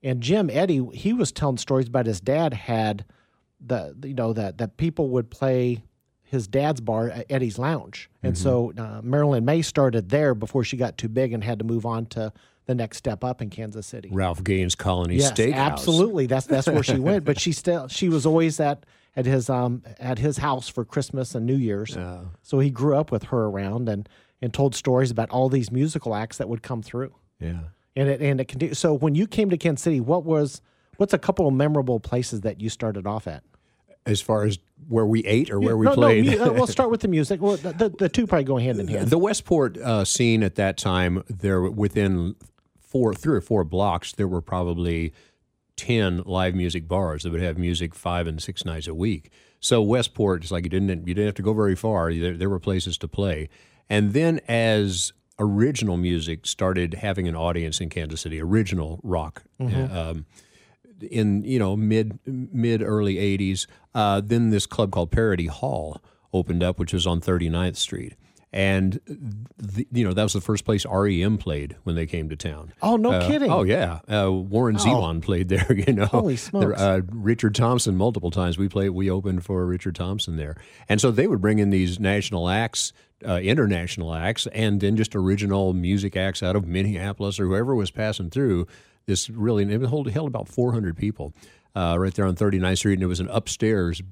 And 0.02 0.20
Jim 0.20 0.50
Eddy, 0.50 0.84
he 0.92 1.12
was 1.12 1.32
telling 1.32 1.56
stories 1.56 1.88
about 1.88 2.06
his 2.06 2.20
dad 2.20 2.52
had 2.52 3.04
the 3.60 3.96
you 4.04 4.14
know 4.14 4.32
that 4.32 4.58
that 4.58 4.76
people 4.76 5.08
would 5.10 5.30
play 5.30 5.82
his 6.34 6.46
dad's 6.46 6.82
bar 6.82 7.08
at 7.08 7.26
Eddie's 7.30 7.58
Lounge, 7.58 8.10
and 8.22 8.36
so 8.36 8.72
uh, 8.76 9.00
Marilyn 9.02 9.44
Maye 9.46 9.62
started 9.62 10.10
there 10.10 10.34
before 10.34 10.62
she 10.64 10.76
got 10.76 10.98
too 10.98 11.08
big 11.08 11.32
and 11.32 11.42
had 11.42 11.58
to 11.60 11.64
move 11.64 11.86
on 11.86 12.04
to 12.06 12.32
the 12.66 12.74
next 12.74 12.96
step 12.98 13.24
up 13.24 13.40
in 13.42 13.48
Kansas 13.50 13.86
City. 13.86 14.08
Ralph 14.12 14.42
Gaines 14.44 14.74
Colony 14.74 15.16
Yes, 15.16 15.32
Steakhouse. 15.32 15.54
absolutely. 15.54 16.26
That's 16.26 16.46
that's 16.46 16.66
where 16.66 16.82
she 16.82 16.98
went. 16.98 17.24
But 17.24 17.38
she 17.44 17.52
still 17.52 17.88
she 17.88 18.08
was 18.08 18.24
always 18.26 18.58
at 18.60 18.84
at 19.16 19.26
his 19.26 19.48
um 19.50 19.82
at 19.98 20.18
his 20.18 20.38
house 20.38 20.68
for 20.68 20.84
Christmas 20.84 21.34
and 21.34 21.44
New 21.46 21.56
Year's. 21.56 21.96
So 22.42 22.58
he 22.60 22.70
grew 22.70 22.96
up 22.96 23.10
with 23.10 23.24
her 23.24 23.44
around 23.46 23.88
and 23.88 24.08
and 24.42 24.52
told 24.52 24.74
stories 24.74 25.10
about 25.10 25.30
all 25.30 25.48
these 25.48 25.70
musical 25.70 26.14
acts 26.14 26.38
that 26.38 26.48
would 26.48 26.62
come 26.62 26.82
through. 26.82 27.14
Yeah. 27.38 27.60
And 27.96 28.08
it 28.08 28.20
and 28.22 28.40
it 28.40 28.48
continued. 28.48 28.76
So 28.76 28.94
when 28.94 29.14
you 29.14 29.26
came 29.26 29.50
to 29.50 29.56
Kansas 29.58 29.82
City, 29.82 30.00
what 30.00 30.24
was 30.24 30.60
what's 30.96 31.12
a 31.12 31.18
couple 31.18 31.46
of 31.46 31.54
memorable 31.54 32.00
places 32.00 32.40
that 32.42 32.60
you 32.62 32.70
started 32.70 33.06
off 33.06 33.26
at? 33.26 33.42
As 34.06 34.20
far 34.20 34.44
as 34.44 34.58
where 34.88 35.06
we 35.06 35.24
ate 35.24 35.50
or 35.50 35.60
where 35.60 35.76
we 35.76 35.86
no, 35.86 35.94
played. 35.94 36.26
No, 36.26 36.44
uh, 36.44 36.52
we'll 36.52 36.66
start 36.66 36.90
with 36.90 37.00
the 37.00 37.08
music. 37.16 37.40
Well, 37.40 37.56
the, 37.56 37.72
the, 37.72 37.88
the 37.88 38.08
two 38.08 38.26
probably 38.26 38.44
go 38.44 38.58
hand 38.58 38.80
in 38.80 38.88
hand. 38.88 39.08
The 39.08 39.18
Westport 39.18 39.78
uh, 39.78 40.04
scene 40.04 40.42
at 40.42 40.56
that 40.56 40.76
time, 40.76 41.22
there 41.28 41.62
within 41.62 42.36
four, 42.78 43.14
three 43.14 43.36
or 43.36 43.40
four 43.40 43.64
blocks, 43.64 44.12
there 44.12 44.28
were 44.28 44.42
probably 44.42 45.12
ten 45.76 46.22
live 46.24 46.54
music 46.54 46.86
bars 46.86 47.22
that 47.22 47.32
would 47.32 47.40
have 47.40 47.58
music 47.58 47.94
five 47.94 48.26
and 48.26 48.42
six 48.42 48.64
nights 48.64 48.86
a 48.86 48.94
week. 48.94 49.30
So 49.60 49.80
Westport 49.82 50.44
is 50.44 50.52
like 50.52 50.64
you 50.64 50.70
didn't 50.70 51.08
you 51.08 51.14
didn't 51.14 51.26
have 51.26 51.34
to 51.36 51.42
go 51.42 51.54
very 51.54 51.74
far. 51.74 52.12
There, 52.12 52.36
there 52.36 52.50
were 52.50 52.60
places 52.60 52.98
to 52.98 53.08
play, 53.08 53.48
and 53.88 54.12
then 54.12 54.40
as 54.46 55.12
original 55.38 55.96
music 55.96 56.46
started 56.46 56.94
having 56.94 57.26
an 57.26 57.34
audience 57.34 57.80
in 57.80 57.88
Kansas 57.88 58.20
City, 58.20 58.40
original 58.40 59.00
rock. 59.02 59.42
Um, 59.58 60.26
in 61.10 61.42
you 61.42 61.58
know 61.58 61.76
mid 61.76 62.18
mid 62.24 62.80
early 62.80 63.16
80s 63.16 63.66
uh, 63.94 64.20
then 64.24 64.50
this 64.50 64.66
club 64.66 64.90
called 64.92 65.10
parody 65.10 65.46
hall 65.46 66.00
opened 66.32 66.62
up 66.62 66.78
which 66.78 66.92
was 66.92 67.06
on 67.06 67.20
39th 67.20 67.76
street. 67.76 68.14
And 68.52 69.00
the, 69.58 69.84
you 69.90 70.04
know 70.04 70.12
that 70.12 70.22
was 70.22 70.32
the 70.32 70.40
first 70.40 70.64
place 70.64 70.86
rem 70.88 71.38
played 71.38 71.74
when 71.82 71.96
they 71.96 72.06
came 72.06 72.28
to 72.28 72.36
town. 72.36 72.72
Oh, 72.82 72.96
no 72.96 73.10
Uh, 73.10 73.26
kidding. 73.26 73.50
oh 73.50 73.64
yeah. 73.64 73.98
Uh, 74.08 74.30
warren 74.30 74.76
zevon 74.76 75.20
played 75.22 75.48
there 75.48 75.66
you 75.86 75.92
know. 75.92 76.06
Holy 76.06 76.34
There- 76.34 76.38
smokes. 76.38 76.80
uh, 76.80 77.00
richard 77.10 77.54
thompson 77.56 77.96
multiple 77.96 78.30
times. 78.30 78.56
We 78.56 78.68
played 78.68 78.90
we 78.90 79.10
opened 79.10 79.44
for 79.44 79.66
richard 79.66 79.96
thompson 79.96 80.36
there. 80.36 80.56
And 80.88 81.00
so 81.00 81.10
they 81.10 81.26
would 81.26 81.40
bring 81.40 81.58
in 81.58 81.70
these 81.70 81.98
national 81.98 82.48
acts 82.48 82.92
uh, 83.26 83.40
international 83.42 84.14
acts 84.14 84.46
and 84.48 84.80
then 84.80 84.96
just 84.96 85.16
original 85.16 85.72
music 85.72 86.16
acts 86.16 86.40
out 86.42 86.54
of 86.54 86.64
minneapolis 86.66 87.40
or 87.40 87.46
whoever 87.46 87.74
was 87.74 87.90
passing 87.90 88.30
through 88.30 88.66
this 89.06 89.28
really 89.30 89.64
it 89.64 89.80
held, 89.80 90.08
held 90.10 90.28
about 90.28 90.48
400 90.48 90.96
people 90.96 91.32
uh, 91.74 91.96
right 91.98 92.14
there 92.14 92.26
on 92.26 92.34
39th 92.34 92.78
street 92.78 92.94
and 92.94 93.02
it 93.02 93.06
was 93.06 93.20
an 93.20 93.28
upstairs 93.28 94.02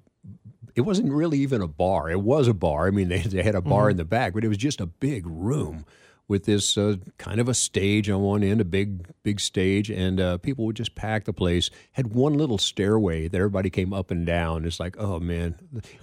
it 0.75 0.83
wasn't 0.83 1.13
really 1.13 1.39
even 1.41 1.61
a 1.61 1.69
bar. 1.69 2.11
It 2.11 2.23
was 2.23 2.49
a 2.49 2.55
bar. 2.55 2.87
I 2.87 2.91
mean, 2.91 3.09
they, 3.09 3.19
they 3.19 3.43
had 3.43 3.55
a 3.55 3.61
bar 3.61 3.91
in 3.91 3.97
the 3.97 4.05
back, 4.05 4.33
but 4.33 4.45
it 4.45 4.49
was 4.49 4.57
just 4.57 4.81
a 4.81 4.87
big 4.87 5.27
room 5.27 5.85
with 6.29 6.45
this 6.45 6.79
uh, 6.79 6.97
kind 7.19 7.41
of 7.41 7.49
a 7.49 7.55
stage 7.55 8.09
on 8.09 8.23
one 8.23 8.43
end, 8.43 8.61
a 8.61 8.65
big, 8.65 9.07
big 9.23 9.39
stage, 9.39 9.91
and 9.91 10.21
uh, 10.21 10.39
people 10.39 10.65
would 10.65 10.77
just 10.77 10.95
pack 10.95 11.25
the 11.25 11.33
place. 11.33 11.69
Had 11.93 12.15
one 12.15 12.35
little 12.35 12.59
stairway 12.59 13.29
that 13.29 13.37
everybody 13.37 13.71
came 13.71 13.93
up 13.93 14.11
and 14.11 14.25
down. 14.25 14.65
It's 14.65 14.81
like, 14.81 14.97
oh 14.99 15.21
man, 15.21 15.57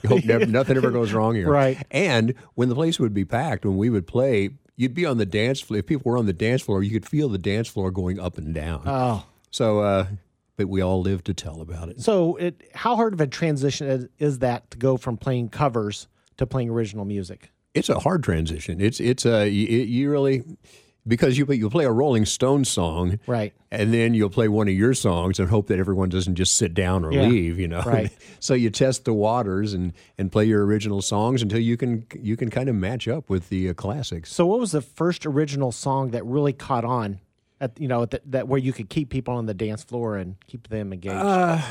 you 0.03 0.09
hope 0.09 0.23
never, 0.25 0.45
nothing 0.45 0.77
ever 0.77 0.91
goes 0.91 1.13
wrong 1.13 1.35
here. 1.35 1.49
Right. 1.49 1.81
And 1.89 2.35
when 2.53 2.69
the 2.69 2.75
place 2.75 2.99
would 2.99 3.13
be 3.13 3.25
packed, 3.25 3.65
when 3.65 3.77
we 3.77 3.89
would 3.89 4.05
play, 4.05 4.51
you'd 4.75 4.93
be 4.93 5.05
on 5.05 5.17
the 5.17 5.25
dance 5.25 5.61
floor. 5.61 5.79
If 5.79 5.87
people 5.87 6.11
were 6.11 6.17
on 6.17 6.25
the 6.25 6.33
dance 6.33 6.61
floor, 6.61 6.83
you 6.83 6.91
could 6.91 7.07
feel 7.07 7.29
the 7.29 7.37
dance 7.37 7.67
floor 7.67 7.89
going 7.89 8.19
up 8.19 8.37
and 8.37 8.53
down. 8.53 8.83
Oh. 8.85 9.25
So, 9.51 9.79
uh, 9.79 10.07
but 10.59 10.67
we 10.67 10.81
all 10.81 11.01
live 11.01 11.23
to 11.23 11.33
tell 11.33 11.61
about 11.61 11.87
it. 11.87 12.01
So 12.01 12.35
it 12.35 12.69
how 12.75 12.97
hard 12.97 13.13
of 13.13 13.21
a 13.21 13.27
transition 13.27 13.87
is, 13.87 14.07
is 14.19 14.39
that 14.39 14.69
to 14.71 14.77
go 14.77 14.97
from 14.97 15.15
playing 15.15 15.49
covers 15.49 16.07
to 16.37 16.45
playing 16.45 16.69
original 16.69 17.05
music? 17.05 17.51
it's 17.75 17.87
a 17.87 17.99
hard 17.99 18.23
transition. 18.23 18.81
It's 18.81 18.99
it's 18.99 19.25
a 19.25 19.47
you, 19.47 19.67
you 19.67 20.11
really 20.11 20.43
because 21.07 21.37
you 21.37 21.45
you 21.53 21.69
play 21.69 21.85
a 21.85 21.91
Rolling 21.91 22.25
Stone 22.25 22.65
song, 22.65 23.19
Right. 23.25 23.53
And 23.71 23.93
then 23.93 24.15
you'll 24.15 24.31
play 24.31 24.47
one 24.47 24.67
of 24.67 24.73
your 24.73 24.93
songs 24.95 25.39
and 25.39 25.47
hope 25.47 25.67
that 25.67 25.77
everyone 25.79 26.09
doesn't 26.09 26.33
just 26.35 26.55
sit 26.55 26.73
down 26.73 27.05
or 27.05 27.13
Yeah. 27.13 27.27
leave. 27.27 27.57
You 27.59 27.67
know, 27.69 27.83
Right. 27.85 28.11
so 28.41 28.53
you 28.53 28.69
test 28.69 29.05
the 29.05 29.13
waters 29.13 29.73
and 29.73 29.93
and 30.17 30.29
play 30.31 30.43
your 30.45 30.65
original 30.65 31.01
songs 31.01 31.41
until 31.41 31.59
you 31.61 31.77
can 31.77 32.05
you 32.19 32.35
can 32.35 32.49
kind 32.49 32.67
of 32.67 32.75
match 32.75 33.07
up 33.07 33.29
with 33.29 33.47
the 33.47 33.69
uh, 33.69 33.73
classics. 33.73 34.33
So, 34.33 34.45
what 34.45 34.59
was 34.59 34.71
the 34.73 34.81
first 34.81 35.25
original 35.25 35.71
song 35.71 36.11
that 36.11 36.25
really 36.25 36.53
caught 36.53 36.83
on? 36.83 37.19
At 37.61 37.79
you 37.79 37.87
know 37.87 38.05
that, 38.05 38.21
that 38.31 38.47
where 38.47 38.59
you 38.59 38.71
could 38.71 38.89
keep 38.89 39.09
people 39.09 39.33
on 39.33 39.45
the 39.45 39.53
dance 39.53 39.83
floor 39.83 40.15
and 40.15 40.35
keep 40.47 40.69
them 40.69 40.93
engaged. 40.93 41.63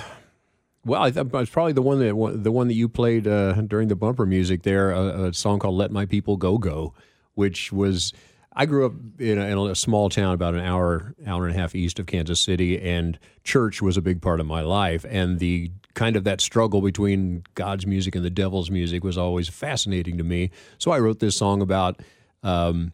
Well, 0.85 1.02
I 1.02 1.11
thought 1.11 1.35
it's 1.35 1.50
probably 1.50 1.73
the 1.73 1.83
one 1.83 1.99
that 1.99 2.42
the 2.42 2.52
one 2.52 2.68
that 2.68 2.75
you 2.75 2.88
played 2.88 3.26
uh, 3.26 3.52
during 3.62 3.88
the 3.88 3.97
bumper 3.97 4.25
music 4.25 4.62
there, 4.62 4.90
a, 4.90 5.25
a 5.25 5.35
song 5.35 5.59
called 5.59 5.75
"Let 5.75 5.90
My 5.90 6.07
People 6.07 6.37
Go 6.37 6.59
Go," 6.59 6.95
which 7.35 7.73
was. 7.73 8.12
I 8.54 8.66
grew 8.66 8.87
up 8.87 8.92
in 9.21 9.38
a, 9.38 9.47
in 9.47 9.59
a 9.71 9.75
small 9.76 10.09
town 10.09 10.35
about 10.35 10.54
an 10.54 10.61
hour, 10.61 11.14
hour 11.25 11.47
and 11.47 11.54
a 11.54 11.59
half 11.59 11.76
east 11.76 12.00
of 12.00 12.07
Kansas 12.07 12.40
City, 12.40 12.80
and 12.80 13.16
church 13.45 13.80
was 13.80 13.97
a 13.97 14.02
big 14.02 14.21
part 14.21 14.40
of 14.40 14.47
my 14.47 14.62
life. 14.62 15.07
And 15.09 15.38
the 15.38 15.71
kind 15.95 16.16
of 16.16 16.25
that 16.25 16.40
struggle 16.40 16.80
between 16.80 17.45
God's 17.54 17.87
music 17.87 18.16
and 18.16 18.25
the 18.25 18.30
devil's 18.30 18.68
music 18.68 19.04
was 19.04 19.16
always 19.16 19.49
fascinating 19.49 20.18
to 20.18 20.25
me. 20.25 20.50
So 20.78 20.90
I 20.90 20.99
wrote 20.99 21.21
this 21.21 21.37
song 21.37 21.62
about 21.62 22.00
um, 22.42 22.92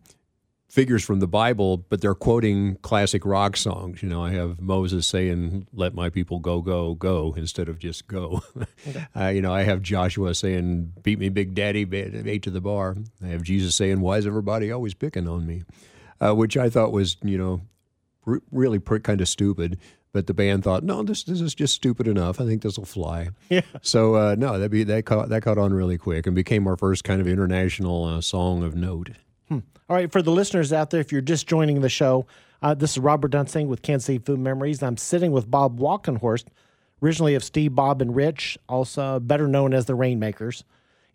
figures 0.74 1.04
from 1.04 1.20
the 1.20 1.28
Bible, 1.28 1.76
but 1.76 2.00
they're 2.00 2.16
quoting 2.16 2.74
classic 2.82 3.24
rock 3.24 3.56
songs. 3.56 4.02
You 4.02 4.08
know, 4.08 4.24
I 4.24 4.32
have 4.32 4.60
Moses 4.60 5.06
saying, 5.06 5.68
"Let 5.72 5.94
my 5.94 6.10
people 6.10 6.40
go, 6.40 6.60
go, 6.60 6.94
go," 6.96 7.32
instead 7.36 7.68
of 7.68 7.78
just 7.78 8.08
go. 8.08 8.42
uh, 9.16 9.28
you 9.28 9.40
know, 9.40 9.54
I 9.54 9.62
have 9.62 9.82
Joshua 9.82 10.34
saying, 10.34 10.92
"Beat 11.04 11.20
me, 11.20 11.28
Big 11.28 11.54
Daddy, 11.54 11.86
eight 12.28 12.42
to 12.42 12.50
the 12.50 12.60
bar." 12.60 12.96
I 13.22 13.28
have 13.28 13.44
Jesus 13.44 13.76
saying, 13.76 14.00
"Why 14.00 14.18
is 14.18 14.26
everybody 14.26 14.72
always 14.72 14.94
picking 14.94 15.28
on 15.28 15.46
me?" 15.46 15.62
Uh, 16.20 16.34
which 16.34 16.56
I 16.56 16.68
thought 16.68 16.90
was, 16.90 17.16
you 17.22 17.38
know, 17.38 17.60
r- 18.26 18.42
really 18.50 18.80
pr- 18.80 18.98
kind 18.98 19.20
of 19.20 19.28
stupid. 19.28 19.78
But 20.12 20.28
the 20.28 20.34
band 20.34 20.62
thought, 20.62 20.84
no, 20.84 21.02
this 21.02 21.22
this 21.24 21.40
is 21.40 21.54
just 21.54 21.74
stupid 21.74 22.08
enough. 22.08 22.40
I 22.40 22.46
think 22.46 22.62
this 22.62 22.78
will 22.78 22.84
fly. 22.84 23.28
Yeah. 23.48 23.62
So 23.82 24.14
uh, 24.16 24.34
no, 24.36 24.58
that 24.58 24.70
be 24.70 24.82
that 24.84 25.04
caught 25.06 25.28
that 25.28 25.42
caught 25.42 25.58
on 25.58 25.72
really 25.72 25.98
quick 25.98 26.26
and 26.26 26.34
became 26.34 26.66
our 26.66 26.76
first 26.76 27.04
kind 27.04 27.20
of 27.20 27.28
international 27.28 28.04
uh, 28.04 28.20
song 28.20 28.64
of 28.64 28.74
note. 28.74 29.10
All 29.50 29.96
right, 29.96 30.10
for 30.10 30.22
the 30.22 30.30
listeners 30.30 30.72
out 30.72 30.90
there, 30.90 31.00
if 31.00 31.12
you're 31.12 31.20
just 31.20 31.46
joining 31.46 31.82
the 31.82 31.90
show, 31.90 32.26
uh, 32.62 32.72
this 32.72 32.92
is 32.92 32.98
Robert 32.98 33.28
Dunsing 33.28 33.68
with 33.68 33.82
Kansas 33.82 34.06
City 34.06 34.18
Food 34.18 34.38
Memories. 34.38 34.82
I'm 34.82 34.96
sitting 34.96 35.30
with 35.30 35.50
Bob 35.50 35.78
Walkenhorst, 35.78 36.46
originally 37.02 37.34
of 37.34 37.44
Steve, 37.44 37.74
Bob, 37.74 38.00
and 38.00 38.16
Rich, 38.16 38.56
also 38.66 39.20
better 39.20 39.46
known 39.46 39.74
as 39.74 39.84
the 39.84 39.94
Rainmakers. 39.94 40.64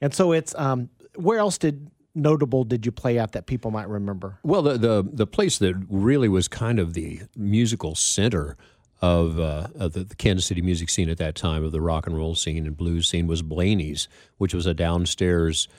And 0.02 0.14
so 0.14 0.34
it's 0.34 0.54
um, 0.54 0.90
where 1.16 1.40
else 1.40 1.58
did 1.58 1.90
notable 2.14 2.64
did 2.64 2.86
you 2.86 2.92
play 2.92 3.18
at 3.18 3.32
that 3.32 3.48
people 3.48 3.72
might 3.72 3.90
remember? 3.90 4.38
Well, 4.44 4.62
the 4.62 4.78
the, 4.78 5.10
the 5.12 5.28
place 5.28 5.58
that 5.58 5.76
really 5.90 6.30
was 6.30 6.48
kind 6.48 6.78
of 6.78 6.94
the 6.94 7.22
musical 7.36 7.96
center 7.96 8.56
of, 9.02 9.40
uh, 9.40 9.68
of 9.76 9.94
the, 9.94 10.04
the, 10.04 10.16
Kansas 10.16 10.46
City 10.46 10.62
music 10.62 10.90
scene 10.90 11.10
at 11.10 11.18
that 11.18 11.34
time, 11.34 11.64
of 11.64 11.72
the 11.72 11.82
rock 11.82 12.06
and 12.06 12.18
roll 12.18 12.36
scene 12.36 12.66
and 12.68 12.76
blues 12.76 13.08
scene, 13.08 13.28
was 13.28 13.42
Blayney's, 13.42 14.10
which 14.38 14.54
was 14.54 14.66
a 14.66 14.74
downstairs 14.74 15.70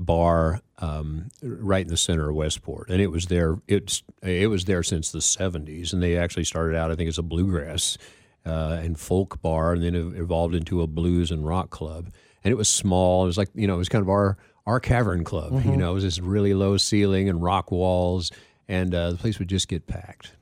bar 0.00 0.60
um, 0.78 1.28
right 1.42 1.82
in 1.82 1.88
the 1.88 1.96
center 1.96 2.30
of 2.30 2.36
Westport, 2.36 2.88
and 2.88 3.00
it 3.00 3.08
was 3.08 3.26
there. 3.26 3.58
It's 3.68 4.02
it 4.22 4.48
was 4.48 4.64
there 4.64 4.82
since 4.82 5.12
the 5.12 5.18
'70s, 5.18 5.92
and 5.92 6.02
they 6.02 6.16
actually 6.16 6.44
started 6.44 6.76
out, 6.76 6.90
I 6.90 6.96
think, 6.96 7.08
as 7.08 7.18
a 7.18 7.22
bluegrass 7.22 7.98
uh, 8.46 8.80
and 8.82 8.98
folk 8.98 9.40
bar, 9.42 9.72
and 9.72 9.82
then 9.82 9.94
it 9.94 10.18
evolved 10.18 10.54
into 10.54 10.82
a 10.82 10.86
blues 10.86 11.30
and 11.30 11.46
rock 11.46 11.70
club. 11.70 12.10
And 12.42 12.50
it 12.50 12.56
was 12.56 12.68
small. 12.68 13.24
It 13.24 13.26
was 13.26 13.38
like 13.38 13.50
you 13.54 13.66
know, 13.66 13.74
it 13.74 13.78
was 13.78 13.88
kind 13.88 14.02
of 14.02 14.08
our 14.08 14.36
our 14.66 14.80
cavern 14.80 15.24
club. 15.24 15.52
Mm-hmm. 15.52 15.70
You 15.70 15.76
know, 15.76 15.90
it 15.92 15.94
was 15.94 16.04
this 16.04 16.18
really 16.18 16.54
low 16.54 16.76
ceiling 16.76 17.28
and 17.28 17.42
rock 17.42 17.70
walls, 17.70 18.32
and 18.68 18.94
uh, 18.94 19.12
the 19.12 19.18
place 19.18 19.38
would 19.38 19.48
just 19.48 19.68
get 19.68 19.86
packed. 19.86 20.32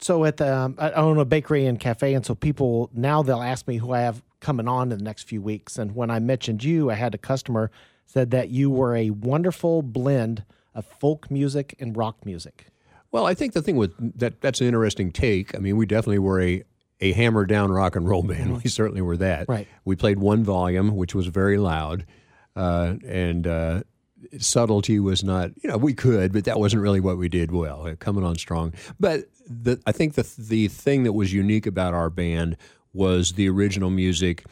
So 0.00 0.24
at 0.24 0.38
the 0.38 0.54
um, 0.54 0.74
I 0.78 0.90
own 0.92 1.18
a 1.18 1.24
bakery 1.24 1.66
and 1.66 1.78
cafe, 1.78 2.14
and 2.14 2.26
so 2.26 2.34
people 2.34 2.90
now 2.92 3.22
they'll 3.22 3.40
ask 3.40 3.66
me 3.68 3.76
who 3.76 3.92
I 3.92 4.00
have 4.00 4.22
coming 4.40 4.68
on 4.68 4.92
in 4.92 4.98
the 4.98 5.04
next 5.04 5.22
few 5.22 5.40
weeks. 5.40 5.78
And 5.78 5.94
when 5.94 6.10
I 6.10 6.18
mentioned 6.18 6.62
you, 6.62 6.90
I 6.90 6.94
had 6.94 7.14
a 7.14 7.18
customer 7.18 7.70
said 8.06 8.30
that 8.30 8.50
you 8.50 8.70
were 8.70 8.94
a 8.94 9.10
wonderful 9.10 9.82
blend 9.82 10.44
of 10.74 10.86
folk 10.86 11.30
music 11.30 11.74
and 11.78 11.96
rock 11.96 12.24
music. 12.24 12.66
Well, 13.10 13.26
I 13.26 13.34
think 13.34 13.52
the 13.52 13.62
thing 13.62 13.76
with 13.76 13.92
that 14.18 14.40
that's 14.40 14.60
an 14.60 14.66
interesting 14.66 15.12
take. 15.12 15.54
I 15.54 15.58
mean, 15.58 15.76
we 15.76 15.86
definitely 15.86 16.18
were 16.18 16.40
a 16.40 16.64
a 17.00 17.12
hammer 17.12 17.44
down 17.44 17.70
rock 17.70 17.96
and 17.96 18.08
roll 18.08 18.22
band. 18.26 18.62
We 18.62 18.68
certainly 18.68 19.02
were 19.02 19.16
that. 19.18 19.48
Right. 19.48 19.68
We 19.84 19.96
played 19.96 20.18
one 20.18 20.42
volume, 20.42 20.96
which 20.96 21.14
was 21.14 21.26
very 21.26 21.58
loud, 21.58 22.06
uh, 22.56 22.94
and 23.06 23.46
uh, 23.46 23.82
subtlety 24.38 24.98
was 24.98 25.22
not. 25.22 25.50
You 25.62 25.70
know, 25.70 25.76
we 25.76 25.94
could, 25.94 26.32
but 26.32 26.44
that 26.44 26.58
wasn't 26.58 26.82
really 26.82 27.00
what 27.00 27.16
we 27.16 27.28
did 27.28 27.52
well. 27.52 27.86
Uh, 27.86 27.94
coming 27.96 28.24
on 28.24 28.36
strong, 28.36 28.74
but 28.98 29.26
the, 29.48 29.80
I 29.86 29.92
think 29.92 30.14
the 30.14 30.28
the 30.38 30.68
thing 30.68 31.04
that 31.04 31.12
was 31.12 31.32
unique 31.32 31.66
about 31.66 31.94
our 31.94 32.10
band 32.10 32.56
was 32.92 33.32
the 33.32 33.48
original 33.48 33.90
music 33.90 34.44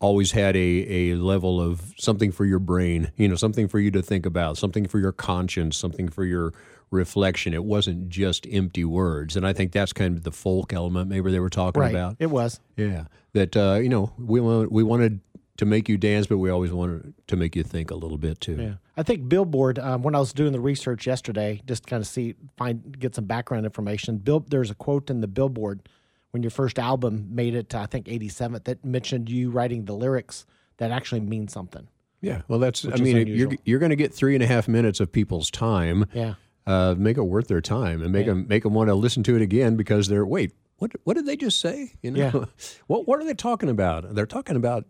always 0.00 0.32
had 0.32 0.56
a, 0.56 1.10
a 1.12 1.14
level 1.16 1.60
of 1.60 1.94
something 1.98 2.30
for 2.30 2.44
your 2.44 2.58
brain, 2.58 3.10
you 3.16 3.28
know, 3.28 3.34
something 3.34 3.66
for 3.68 3.80
you 3.80 3.90
to 3.90 4.02
think 4.02 4.26
about, 4.26 4.56
something 4.56 4.86
for 4.86 4.98
your 4.98 5.12
conscience, 5.12 5.76
something 5.76 6.08
for 6.08 6.24
your 6.24 6.52
reflection. 6.90 7.52
It 7.52 7.64
wasn't 7.64 8.08
just 8.08 8.46
empty 8.50 8.84
words. 8.84 9.36
And 9.36 9.46
I 9.46 9.52
think 9.52 9.72
that's 9.72 9.92
kind 9.92 10.16
of 10.16 10.22
the 10.22 10.32
folk 10.32 10.72
element 10.72 11.10
maybe 11.10 11.30
they 11.30 11.40
were 11.40 11.50
talking 11.50 11.82
right. 11.82 11.90
about. 11.90 12.16
It 12.18 12.30
was. 12.30 12.60
Yeah. 12.76 13.04
That, 13.32 13.56
uh, 13.56 13.78
you 13.82 13.88
know, 13.88 14.12
we, 14.18 14.40
we 14.40 14.82
wanted 14.82 15.20
to 15.58 15.66
make 15.66 15.88
you 15.88 15.98
dance, 15.98 16.28
but 16.28 16.38
we 16.38 16.50
always 16.50 16.70
wanted 16.70 17.12
to 17.26 17.36
make 17.36 17.56
you 17.56 17.64
think 17.64 17.90
a 17.90 17.96
little 17.96 18.18
bit 18.18 18.40
too. 18.40 18.56
Yeah. 18.56 18.74
I 18.96 19.02
think 19.02 19.28
Billboard, 19.28 19.78
um, 19.80 20.02
when 20.02 20.14
I 20.14 20.20
was 20.20 20.32
doing 20.32 20.52
the 20.52 20.60
research 20.60 21.06
yesterday, 21.06 21.60
just 21.66 21.86
kind 21.86 22.00
of 22.00 22.06
see, 22.06 22.36
find, 22.56 22.98
get 22.98 23.16
some 23.16 23.24
background 23.24 23.66
information. 23.66 24.18
Bill, 24.18 24.44
there's 24.48 24.70
a 24.70 24.74
quote 24.74 25.10
in 25.10 25.20
the 25.20 25.26
Billboard 25.26 25.88
when 26.30 26.42
your 26.42 26.50
first 26.50 26.78
album 26.78 27.28
made 27.30 27.54
it 27.54 27.70
to 27.70 27.78
I 27.78 27.86
think 27.86 28.06
87th 28.06 28.64
that 28.64 28.84
mentioned 28.84 29.30
you 29.30 29.50
writing 29.50 29.84
the 29.84 29.94
lyrics 29.94 30.46
that 30.78 30.90
actually 30.90 31.20
mean 31.20 31.48
something. 31.48 31.88
Yeah, 32.20 32.42
well, 32.48 32.58
that's 32.58 32.84
I 32.84 32.96
mean 32.96 33.26
you're 33.28 33.52
you're 33.64 33.78
going 33.78 33.90
to 33.90 33.96
get 33.96 34.12
three 34.12 34.34
and 34.34 34.42
a 34.42 34.46
half 34.46 34.66
minutes 34.66 34.98
of 34.98 35.12
people's 35.12 35.50
time. 35.50 36.06
Yeah, 36.12 36.34
uh, 36.66 36.94
make 36.98 37.16
it 37.16 37.22
worth 37.22 37.48
their 37.48 37.60
time 37.60 38.02
and 38.02 38.12
make 38.12 38.26
yeah. 38.26 38.32
them 38.32 38.46
make 38.48 38.64
them 38.64 38.74
want 38.74 38.88
to 38.88 38.94
listen 38.94 39.22
to 39.24 39.36
it 39.36 39.42
again 39.42 39.76
because 39.76 40.08
they're 40.08 40.26
wait 40.26 40.52
what 40.78 40.92
what 41.04 41.14
did 41.14 41.26
they 41.26 41.36
just 41.36 41.60
say? 41.60 41.92
You 42.02 42.12
know, 42.12 42.18
yeah. 42.18 42.44
what 42.86 43.06
what 43.06 43.20
are 43.20 43.24
they 43.24 43.34
talking 43.34 43.68
about? 43.68 44.14
They're 44.14 44.26
talking 44.26 44.56
about 44.56 44.84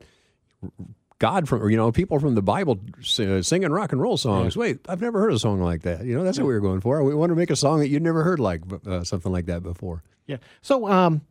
God 1.18 1.49
from 1.49 1.62
or 1.62 1.71
you 1.71 1.76
know 1.76 1.90
people 1.90 2.21
from 2.21 2.35
the 2.35 2.42
Bible 2.42 2.78
singing 3.02 3.71
rock 3.71 3.92
and 3.92 4.00
roll 4.00 4.16
songs. 4.16 4.54
Yeah. 4.54 4.61
Wait, 4.61 4.78
I've 4.88 5.00
never 5.00 5.21
heard 5.21 5.33
a 5.33 5.38
song 5.38 5.61
like 5.61 5.83
that. 5.83 6.04
You 6.04 6.16
know, 6.16 6.25
that's 6.25 6.38
what 6.38 6.47
we 6.47 6.54
were 6.54 6.61
going 6.61 6.80
for. 6.80 7.02
We 7.02 7.14
want 7.14 7.30
to 7.30 7.37
make 7.37 7.50
a 7.50 7.57
song 7.57 7.80
that 7.80 7.88
you'd 7.88 8.02
never 8.02 8.23
heard 8.23 8.38
like 8.38 8.62
uh, 8.87 9.04
something 9.04 9.33
like 9.33 9.47
that 9.47 9.62
before. 9.62 10.02
Yeah. 10.29 10.37
So, 10.63 10.89
um, 10.89 11.23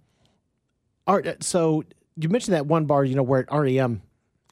art. 1.08 1.44
So 1.44 1.84
you 2.18 2.27
mentioned 2.27 2.56
that 2.56 2.66
one 2.66 2.86
bar, 2.86 3.06
you 3.06 3.16
know, 3.16 3.24
where 3.24 3.46
REM 3.50 4.01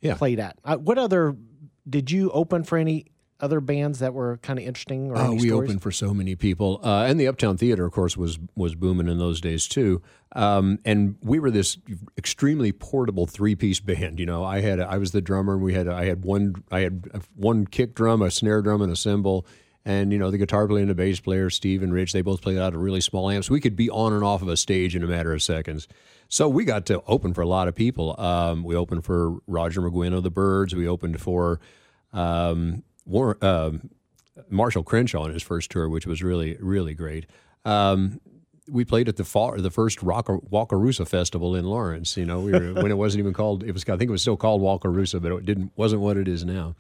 yeah. 0.02 0.16
played 0.16 0.40
at. 0.40 0.58
Uh, 0.64 0.78
what 0.78 0.98
other 0.98 1.36
did 1.90 2.10
you 2.10 2.32
open 2.32 2.64
for 2.64 2.78
any 2.78 3.08
other 3.42 3.60
bands 3.60 4.00
that 4.00 4.14
were 4.14 4.38
kind 4.38 4.58
of 4.58 4.66
interesting? 4.66 5.12
Or 5.12 5.18
oh, 5.18 5.32
we 5.34 5.50
stories? 5.50 5.70
opened 5.70 5.82
for 5.82 5.92
so 5.92 6.14
many 6.14 6.36
people, 6.36 6.80
uh, 6.84 7.04
and 7.04 7.20
the 7.20 7.28
Uptown 7.28 7.58
Theater, 7.58 7.86
of 7.86 7.92
course, 7.92 8.16
was 8.16 8.40
was 8.56 8.76
booming 8.76 9.08
in 9.08 9.18
those 9.18 9.42
days 9.42 9.68
too. 9.68 10.02
Um, 10.36 10.80
and 10.86 11.16
we 11.22 11.40
were 11.40 11.52
this 11.52 11.78
extremely 12.18 12.72
portable 12.72 13.26
three 13.26 13.56
piece 13.56 13.80
band. 13.80 14.20
You 14.20 14.26
know, 14.26 14.44
I 14.44 14.62
had 14.62 14.80
I 14.80 14.98
was 14.98 15.12
the 15.12 15.22
drummer, 15.22 15.54
and 15.54 15.64
we 15.64 15.74
had 15.74 15.88
I 15.88 16.06
had 16.06 16.24
one 16.24 16.64
I 16.72 16.82
had 16.82 17.22
one 17.36 17.68
kick 17.68 17.96
drum, 17.96 18.22
a 18.22 18.32
snare 18.32 18.62
drum, 18.62 18.82
and 18.82 18.92
a 18.92 18.96
cymbal. 18.96 19.46
And 19.88 20.12
you 20.12 20.18
know 20.18 20.32
the 20.32 20.40
guitar 20.40 20.68
player 20.68 20.82
and 20.82 20.90
the 20.90 20.96
bass 20.96 21.20
player, 21.20 21.50
Steve 21.52 21.84
and 21.84 21.94
Rich, 21.94 22.12
they 22.12 22.24
both 22.24 22.42
played 22.42 22.58
out 22.58 22.74
of 22.74 22.82
really 22.82 23.02
small 23.02 23.30
amps. 23.30 23.50
We 23.52 23.62
could 23.62 23.76
be 23.76 23.90
on 23.90 24.14
and 24.14 24.24
off 24.24 24.42
of 24.42 24.48
a 24.48 24.58
stage 24.58 24.96
in 24.96 25.04
a 25.04 25.08
matter 25.08 25.32
of 25.32 25.44
seconds. 25.44 25.88
So 26.28 26.50
we 26.50 26.66
got 26.66 26.88
to 26.88 27.04
open 27.06 27.36
for 27.36 27.42
a 27.42 27.48
lot 27.48 27.68
of 27.68 27.76
people. 27.76 28.20
Um, 28.20 28.64
we 28.64 28.76
opened 28.76 29.06
for 29.06 29.38
Roger 29.46 29.82
McGuinn 29.82 30.16
of 30.16 30.24
the 30.24 30.32
Byrds. 30.32 30.74
We 30.74 30.88
opened 30.88 31.22
for 31.22 31.60
um, 32.14 32.84
War, 33.06 33.38
uh, 33.44 33.72
Marshall 34.50 34.84
Crenshaw 34.84 35.24
on 35.24 35.32
his 35.32 35.44
first 35.44 35.70
tour, 35.70 35.88
which 35.88 36.08
was 36.08 36.24
really 36.24 36.58
really 36.60 36.96
great. 36.96 37.28
Um, 37.64 38.20
we 38.68 38.84
played 38.84 39.08
at 39.08 39.18
the 39.18 39.24
fall, 39.24 39.56
the 39.58 39.70
first 39.70 40.02
Rock, 40.02 40.28
Wakarusa 40.28 41.08
festival 41.08 41.56
in 41.56 41.66
Lawrence. 41.66 42.18
You 42.18 42.26
know, 42.26 42.40
we 42.40 42.52
were, 42.52 42.74
when 42.74 42.90
it 42.92 42.98
wasn't 42.98 43.20
even 43.20 43.34
called. 43.34 43.64
It 43.64 43.72
was 43.72 43.84
I 43.84 43.98
think 43.98 44.10
it 44.10 44.12
was 44.12 44.22
still 44.22 44.38
called 44.38 44.62
Wakarusa, 44.62 45.22
but 45.22 45.32
it 45.32 45.46
didn't 45.46 45.72
wasn't 45.76 46.02
what 46.02 46.18
it 46.18 46.28
is 46.28 46.44
now. 46.44 46.76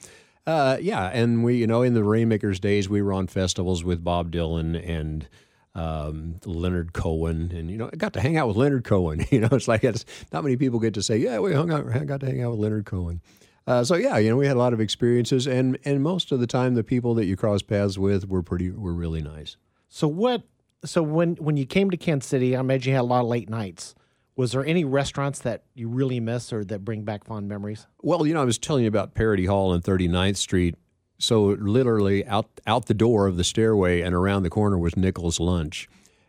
Uh, 0.48 0.78
yeah, 0.80 1.10
and 1.12 1.44
we, 1.44 1.56
you 1.56 1.68
know, 1.68 1.82
in 1.82 1.94
the 1.94 2.04
Rainmakers 2.04 2.60
days, 2.60 2.88
we 2.88 3.02
were 3.02 3.14
on 3.14 3.28
festivals 3.28 3.84
with 3.84 4.04
Bob 4.04 4.32
Dylan 4.32 4.78
and 4.88 5.28
um, 5.74 6.36
Leonard 6.46 6.94
Cohen, 6.94 7.52
and 7.54 7.70
you 7.70 7.78
know, 7.78 7.90
I 7.92 7.96
got 7.96 8.14
to 8.14 8.22
hang 8.22 8.38
out 8.38 8.48
with 8.48 8.58
Leonard 8.58 8.84
Cohen. 8.84 9.26
You 9.32 9.42
know, 9.42 9.50
it's 9.52 9.68
like 9.68 9.84
it's 9.84 10.06
not 10.32 10.44
many 10.44 10.56
people 10.56 10.80
get 10.80 10.94
to 10.94 11.04
say, 11.04 11.18
yeah, 11.18 11.40
we 11.40 11.54
hung 11.54 11.72
out, 11.72 11.86
got 12.06 12.22
to 12.22 12.28
hang 12.28 12.42
out 12.44 12.52
with 12.52 12.60
Leonard 12.60 12.86
Cohen. 12.86 13.22
Uh, 13.68 13.84
so 13.84 13.96
yeah, 13.96 14.18
you 14.18 14.30
know, 14.30 14.38
we 14.38 14.46
had 14.46 14.56
a 14.56 14.60
lot 14.60 14.74
of 14.74 14.80
experiences, 14.80 15.48
and 15.48 15.78
and 15.84 16.04
most 16.04 16.32
of 16.32 16.40
the 16.40 16.48
time, 16.48 16.76
the 16.76 16.84
people 16.84 17.16
that 17.16 17.26
you 17.26 17.36
cross 17.36 17.62
paths 17.62 17.98
with 17.98 18.28
were 18.28 18.44
pretty, 18.44 18.70
were 18.70 18.94
really 18.94 19.22
nice. 19.22 19.58
So 19.90 20.08
what? 20.08 20.44
So 20.86 21.02
when 21.02 21.36
when 21.36 21.58
you 21.58 21.66
came 21.66 21.90
to 21.90 21.98
Kansas 21.98 22.30
City, 22.30 22.56
I 22.56 22.60
imagine 22.60 22.92
you 22.92 22.96
had 22.96 23.02
a 23.02 23.08
lot 23.08 23.22
of 23.22 23.28
late 23.28 23.50
nights. 23.50 23.96
Was 24.36 24.52
there 24.52 24.66
any 24.66 24.84
restaurants 24.84 25.40
that 25.40 25.64
you 25.74 25.88
really 25.88 26.20
miss 26.20 26.52
or 26.52 26.66
that 26.66 26.84
bring 26.84 27.04
back 27.04 27.24
fond 27.24 27.48
memories? 27.48 27.88
Well, 28.02 28.28
you 28.28 28.34
know, 28.34 28.42
I 28.42 28.46
was 28.46 28.58
telling 28.58 28.84
you 28.84 28.90
about 28.90 29.14
Parody 29.14 29.46
Hall 29.46 29.72
on 29.72 29.82
39th 29.82 30.38
Street. 30.38 30.76
So 31.18 31.56
literally 31.60 32.26
out 32.26 32.50
out 32.68 32.88
the 32.88 32.94
door 32.94 33.28
of 33.28 33.38
the 33.38 33.46
stairway 33.46 34.02
and 34.02 34.14
around 34.14 34.44
the 34.44 34.50
corner 34.50 34.78
was 34.78 34.98
Nichols 34.98 35.40
Lunch. 35.40 35.88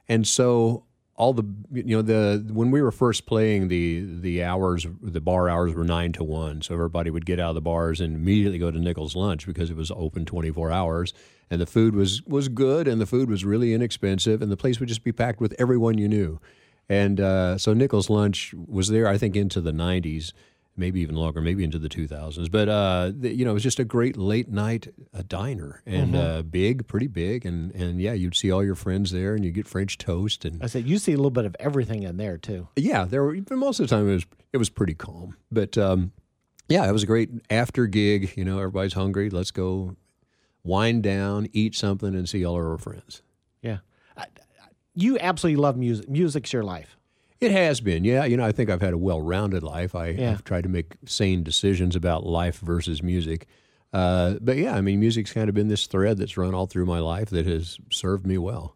And 0.09 0.27
so 0.27 0.85
all 1.17 1.33
the 1.33 1.45
you 1.73 1.97
know 1.97 2.03
the 2.03 2.47
when 2.53 2.71
we 2.71 2.83
were 2.83 2.93
first 2.93 3.27
playing 3.27 3.69
the 3.69 4.05
the 4.21 4.45
hours 4.45 4.87
the 5.03 5.21
bar 5.21 5.49
hours 5.49 5.75
were 5.75 5.85
9 5.85 6.13
to 6.13 6.23
1 6.23 6.63
so 6.63 6.75
everybody 6.75 7.11
would 7.11 7.25
get 7.25 7.41
out 7.41 7.51
of 7.51 7.55
the 7.55 7.61
bars 7.63 8.01
and 8.01 8.15
immediately 8.15 8.59
go 8.59 8.71
to 8.71 8.79
Nichols 8.79 9.17
Lunch 9.17 9.47
because 9.47 9.71
it 9.71 9.77
was 9.77 9.91
open 9.93 10.27
24 10.27 10.71
hours 10.71 11.15
and 11.51 11.61
the 11.61 11.67
food 11.67 11.95
was 11.95 12.23
was 12.25 12.49
good 12.49 12.87
and 12.87 13.01
the 13.01 13.07
food 13.07 13.31
was 13.31 13.45
really 13.45 13.73
inexpensive 13.73 14.43
and 14.43 14.53
the 14.53 14.57
place 14.57 14.79
would 14.79 14.89
just 14.89 15.05
be 15.05 15.13
packed 15.13 15.41
with 15.41 15.55
everyone 15.59 15.97
you 15.97 16.09
knew 16.09 16.39
and 16.89 17.21
uh, 17.21 17.59
so 17.59 17.73
Nichols 17.73 18.11
Lunch 18.11 18.55
was 18.55 18.89
there, 18.89 19.09
I 19.09 19.19
think, 19.19 19.37
into 19.37 19.61
the 19.61 19.73
90s, 19.73 20.33
maybe 20.77 21.01
even 21.01 21.17
longer, 21.17 21.41
maybe 21.41 21.65
into 21.65 21.79
the 21.79 21.89
2000s. 21.89 22.51
But, 22.51 22.69
uh, 22.69 23.13
the, 23.15 23.35
you 23.35 23.45
know, 23.45 23.53
it 23.53 23.55
was 23.55 23.63
just 23.63 23.81
a 23.81 23.85
great 23.85 24.17
late 24.17 24.49
night 24.49 24.89
a 25.13 25.23
diner 25.23 25.83
and 25.87 26.15
mm-hmm. 26.15 26.39
uh, 26.39 26.43
big, 26.43 26.87
pretty 26.87 27.09
big. 27.09 27.45
And, 27.45 27.73
and 27.75 28.01
yeah, 28.01 28.13
you'd 28.13 28.37
see 28.37 28.51
all 28.53 28.65
your 28.65 28.75
friends 28.75 29.11
there 29.11 29.35
and 29.35 29.45
you 29.45 29.51
get 29.51 29.67
French 29.67 29.99
toast. 29.99 30.45
And 30.45 30.63
I 30.63 30.67
said, 30.67 30.87
you 30.87 30.99
see 30.99 31.13
a 31.13 31.17
little 31.17 31.31
bit 31.31 31.45
of 31.45 31.57
everything 31.59 32.05
in 32.05 32.19
there, 32.19 32.39
too. 32.39 32.69
Yeah, 32.77 33.05
there 33.05 33.25
were, 33.25 33.37
most 33.51 33.81
of 33.81 33.89
the 33.89 33.95
time 33.95 34.09
it 34.09 34.15
was, 34.15 34.27
it 34.53 34.59
was 34.59 34.71
pretty 34.71 34.95
calm. 34.95 35.37
But 35.51 35.77
um, 35.77 36.13
yeah, 36.69 36.89
it 36.89 36.93
was 36.93 37.03
a 37.03 37.07
great 37.07 37.31
after 37.51 37.87
gig. 37.87 38.33
You 38.37 38.45
know, 38.45 38.59
everybody's 38.59 38.95
hungry. 38.95 39.31
Let's 39.31 39.51
go 39.51 39.97
wind 40.65 41.03
down, 41.03 41.49
eat 41.53 41.75
something, 41.75 42.15
and 42.15 42.29
see 42.29 42.45
all 42.45 42.55
our 42.55 42.79
friends. 42.79 43.23
You 44.97 45.19
absolutely 45.19 45.63
love 45.63 45.77
music. 45.77 46.09
Music's 46.09 46.53
your 46.53 46.65
life. 46.65 46.97
It 47.39 47.51
has 47.51 47.81
been, 47.81 48.03
yeah. 48.03 48.25
You 48.25 48.37
know, 48.37 48.47
I 48.47 48.51
think 48.51 48.71
I've 48.71 48.81
had 48.81 48.95
a 48.95 48.99
well-rounded 48.99 49.63
life. 49.63 49.95
I, 49.95 50.15
have 50.15 50.43
tried 50.43 50.63
to 50.63 50.71
make 50.71 50.97
sane 51.05 51.43
decisions 51.43 51.95
about 51.95 52.25
life 52.25 52.59
versus 52.61 53.03
music. 53.03 53.47
Uh, 53.93 54.37
but 54.41 54.57
yeah, 54.57 54.75
I 54.75 54.81
mean, 54.81 55.01
music's 55.01 55.33
kind 55.33 55.49
of 55.49 55.55
been 55.55 55.69
this 55.69 55.87
thread 55.87 56.17
that's 56.17 56.37
run 56.37 56.55
all 56.55 56.67
through 56.67 56.87
my 56.87 56.99
life 56.99 57.29
that 57.31 57.47
has 57.47 57.79
served 57.91 58.27
me 58.27 58.39
well. 58.39 58.75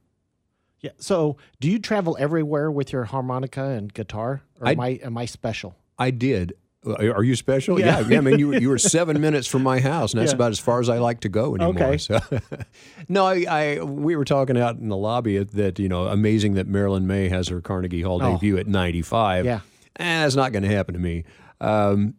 Yeah. 0.80 0.92
So, 0.98 1.36
do 1.58 1.70
you 1.70 1.78
travel 1.78 2.16
everywhere 2.18 2.70
with 2.70 2.92
your 2.92 3.04
harmonica 3.04 3.64
and 3.64 3.92
guitar, 3.92 4.42
or 4.60 4.68
I, 4.68 4.72
am 4.72 4.80
I 4.80 4.88
am 5.02 5.18
I 5.18 5.26
special? 5.26 5.76
I 5.98 6.10
did. 6.10 6.54
Uh, 6.86 7.12
are 7.12 7.22
you 7.22 7.36
special? 7.36 7.78
Yeah. 7.78 8.00
yeah, 8.00 8.08
yeah. 8.08 8.18
I 8.18 8.20
mean, 8.22 8.38
you, 8.38 8.54
you 8.58 8.68
were 8.68 8.78
seven 8.96 9.20
minutes 9.20 9.46
from 9.46 9.62
my 9.62 9.80
house, 9.80 10.12
and 10.12 10.20
that's 10.20 10.32
yeah. 10.32 10.36
about 10.36 10.50
as 10.50 10.58
far 10.58 10.80
as 10.80 10.88
I 10.88 10.98
like 10.98 11.20
to 11.20 11.28
go 11.28 11.54
anymore. 11.54 11.74
Okay. 11.74 11.98
So, 11.98 12.20
no, 13.08 13.26
I, 13.26 13.44
I, 13.48 13.82
we 13.82 14.16
were 14.16 14.24
talking 14.24 14.58
out 14.58 14.76
in 14.76 14.88
the 14.88 14.96
lobby 14.96 15.42
that 15.42 15.78
you 15.78 15.88
know, 15.88 16.06
amazing 16.06 16.54
that 16.54 16.66
Marilyn 16.66 17.06
Maye 17.06 17.28
has 17.28 17.48
her 17.48 17.60
Carnegie 17.60 18.02
Hall 18.02 18.22
oh. 18.22 18.32
debut 18.32 18.56
at 18.56 18.66
95. 18.66 19.44
Yeah, 19.44 19.60
and 19.96 20.08
eh, 20.08 20.22
that's 20.22 20.36
not 20.36 20.52
going 20.52 20.62
to 20.62 20.74
happen 20.74 20.94
to 20.94 21.00
me. 21.00 21.24
Um, 21.60 22.14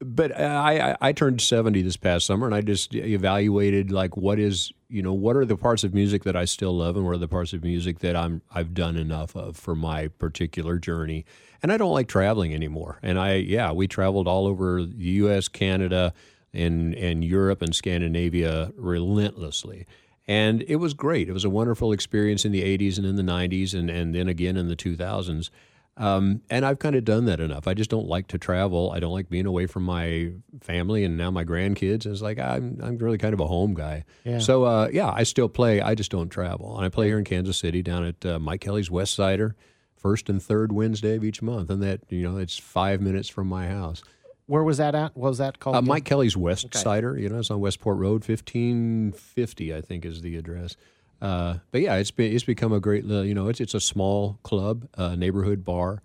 but 0.00 0.36
I, 0.36 0.90
I 0.90 0.96
I 1.00 1.12
turned 1.12 1.40
seventy 1.40 1.82
this 1.82 1.96
past 1.96 2.26
summer, 2.26 2.46
and 2.46 2.54
I 2.54 2.60
just 2.60 2.92
evaluated 2.94 3.92
like 3.92 4.16
what 4.16 4.40
is 4.40 4.72
you 4.92 5.02
know 5.02 5.14
what 5.14 5.36
are 5.36 5.46
the 5.46 5.56
parts 5.56 5.84
of 5.84 5.94
music 5.94 6.24
that 6.24 6.36
I 6.36 6.44
still 6.44 6.76
love, 6.76 6.96
and 6.96 7.06
what 7.06 7.14
are 7.14 7.18
the 7.18 7.26
parts 7.26 7.54
of 7.54 7.64
music 7.64 8.00
that 8.00 8.14
I'm 8.14 8.42
I've 8.50 8.74
done 8.74 8.96
enough 8.96 9.34
of 9.34 9.56
for 9.56 9.74
my 9.74 10.08
particular 10.08 10.78
journey. 10.78 11.24
And 11.62 11.72
I 11.72 11.78
don't 11.78 11.92
like 11.92 12.08
traveling 12.08 12.52
anymore. 12.52 12.98
And 13.02 13.18
I 13.18 13.36
yeah, 13.36 13.72
we 13.72 13.88
traveled 13.88 14.28
all 14.28 14.46
over 14.46 14.82
the 14.82 15.04
U.S., 15.04 15.48
Canada, 15.48 16.12
and 16.52 16.94
and 16.94 17.24
Europe 17.24 17.62
and 17.62 17.74
Scandinavia 17.74 18.72
relentlessly. 18.76 19.86
And 20.28 20.62
it 20.68 20.76
was 20.76 20.94
great. 20.94 21.28
It 21.28 21.32
was 21.32 21.44
a 21.44 21.50
wonderful 21.50 21.92
experience 21.92 22.44
in 22.44 22.52
the 22.52 22.62
80s 22.62 22.96
and 22.96 23.06
in 23.06 23.16
the 23.16 23.22
90s, 23.22 23.74
and, 23.74 23.90
and 23.90 24.14
then 24.14 24.28
again 24.28 24.56
in 24.56 24.68
the 24.68 24.76
2000s. 24.76 25.50
Um, 25.98 26.40
and 26.48 26.64
I've 26.64 26.78
kind 26.78 26.96
of 26.96 27.04
done 27.04 27.26
that 27.26 27.38
enough. 27.38 27.66
I 27.66 27.74
just 27.74 27.90
don't 27.90 28.06
like 28.08 28.28
to 28.28 28.38
travel. 28.38 28.90
I 28.90 28.98
don't 28.98 29.12
like 29.12 29.28
being 29.28 29.44
away 29.44 29.66
from 29.66 29.82
my 29.82 30.32
family 30.60 31.04
and 31.04 31.18
now 31.18 31.30
my 31.30 31.44
grandkids. 31.44 32.06
It's 32.06 32.22
like 32.22 32.38
I'm 32.38 32.78
I'm 32.82 32.96
really 32.96 33.18
kind 33.18 33.34
of 33.34 33.40
a 33.40 33.46
home 33.46 33.74
guy. 33.74 34.04
Yeah. 34.24 34.38
So 34.38 34.64
uh, 34.64 34.88
yeah, 34.90 35.10
I 35.10 35.24
still 35.24 35.48
play. 35.50 35.82
I 35.82 35.94
just 35.94 36.10
don't 36.10 36.30
travel. 36.30 36.76
And 36.76 36.86
I 36.86 36.88
play 36.88 37.08
here 37.08 37.18
in 37.18 37.24
Kansas 37.24 37.58
City 37.58 37.82
down 37.82 38.04
at 38.04 38.24
uh, 38.24 38.38
Mike 38.38 38.62
Kelly's 38.62 38.90
West 38.90 39.14
Sider, 39.14 39.54
first 39.94 40.30
and 40.30 40.42
third 40.42 40.72
Wednesday 40.72 41.14
of 41.16 41.24
each 41.24 41.42
month, 41.42 41.68
and 41.68 41.82
that 41.82 42.00
you 42.08 42.22
know 42.22 42.38
it's 42.38 42.56
five 42.56 43.02
minutes 43.02 43.28
from 43.28 43.46
my 43.46 43.68
house. 43.68 44.02
Where 44.46 44.64
was 44.64 44.78
that 44.78 44.94
at? 44.94 45.14
What 45.14 45.28
was 45.28 45.38
that 45.38 45.60
called? 45.60 45.76
Uh. 45.76 45.82
Mike 45.82 46.04
Kelly's 46.04 46.36
West 46.36 46.64
Okay. 46.66 46.78
Sider, 46.78 47.18
you 47.18 47.28
know, 47.28 47.38
it's 47.38 47.50
on 47.50 47.60
Westport 47.60 47.98
Road, 47.98 48.24
fifteen 48.24 49.12
fifty, 49.12 49.74
I 49.74 49.82
think, 49.82 50.06
is 50.06 50.22
the 50.22 50.36
address. 50.36 50.74
Uh, 51.22 51.58
but 51.70 51.80
yeah, 51.80 51.94
it's 51.94 52.10
been 52.10 52.32
it's 52.32 52.42
become 52.44 52.72
a 52.72 52.80
great, 52.80 53.04
you 53.04 53.32
know, 53.32 53.48
it's 53.48 53.60
it's 53.60 53.74
a 53.74 53.80
small 53.80 54.40
club, 54.42 54.88
uh, 54.98 55.14
neighborhood 55.14 55.64
bar, 55.64 56.02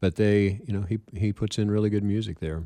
but 0.00 0.16
they, 0.16 0.60
you 0.66 0.72
know, 0.74 0.82
he 0.82 0.98
he 1.14 1.32
puts 1.32 1.56
in 1.56 1.70
really 1.70 1.88
good 1.88 2.02
music 2.02 2.40
there. 2.40 2.64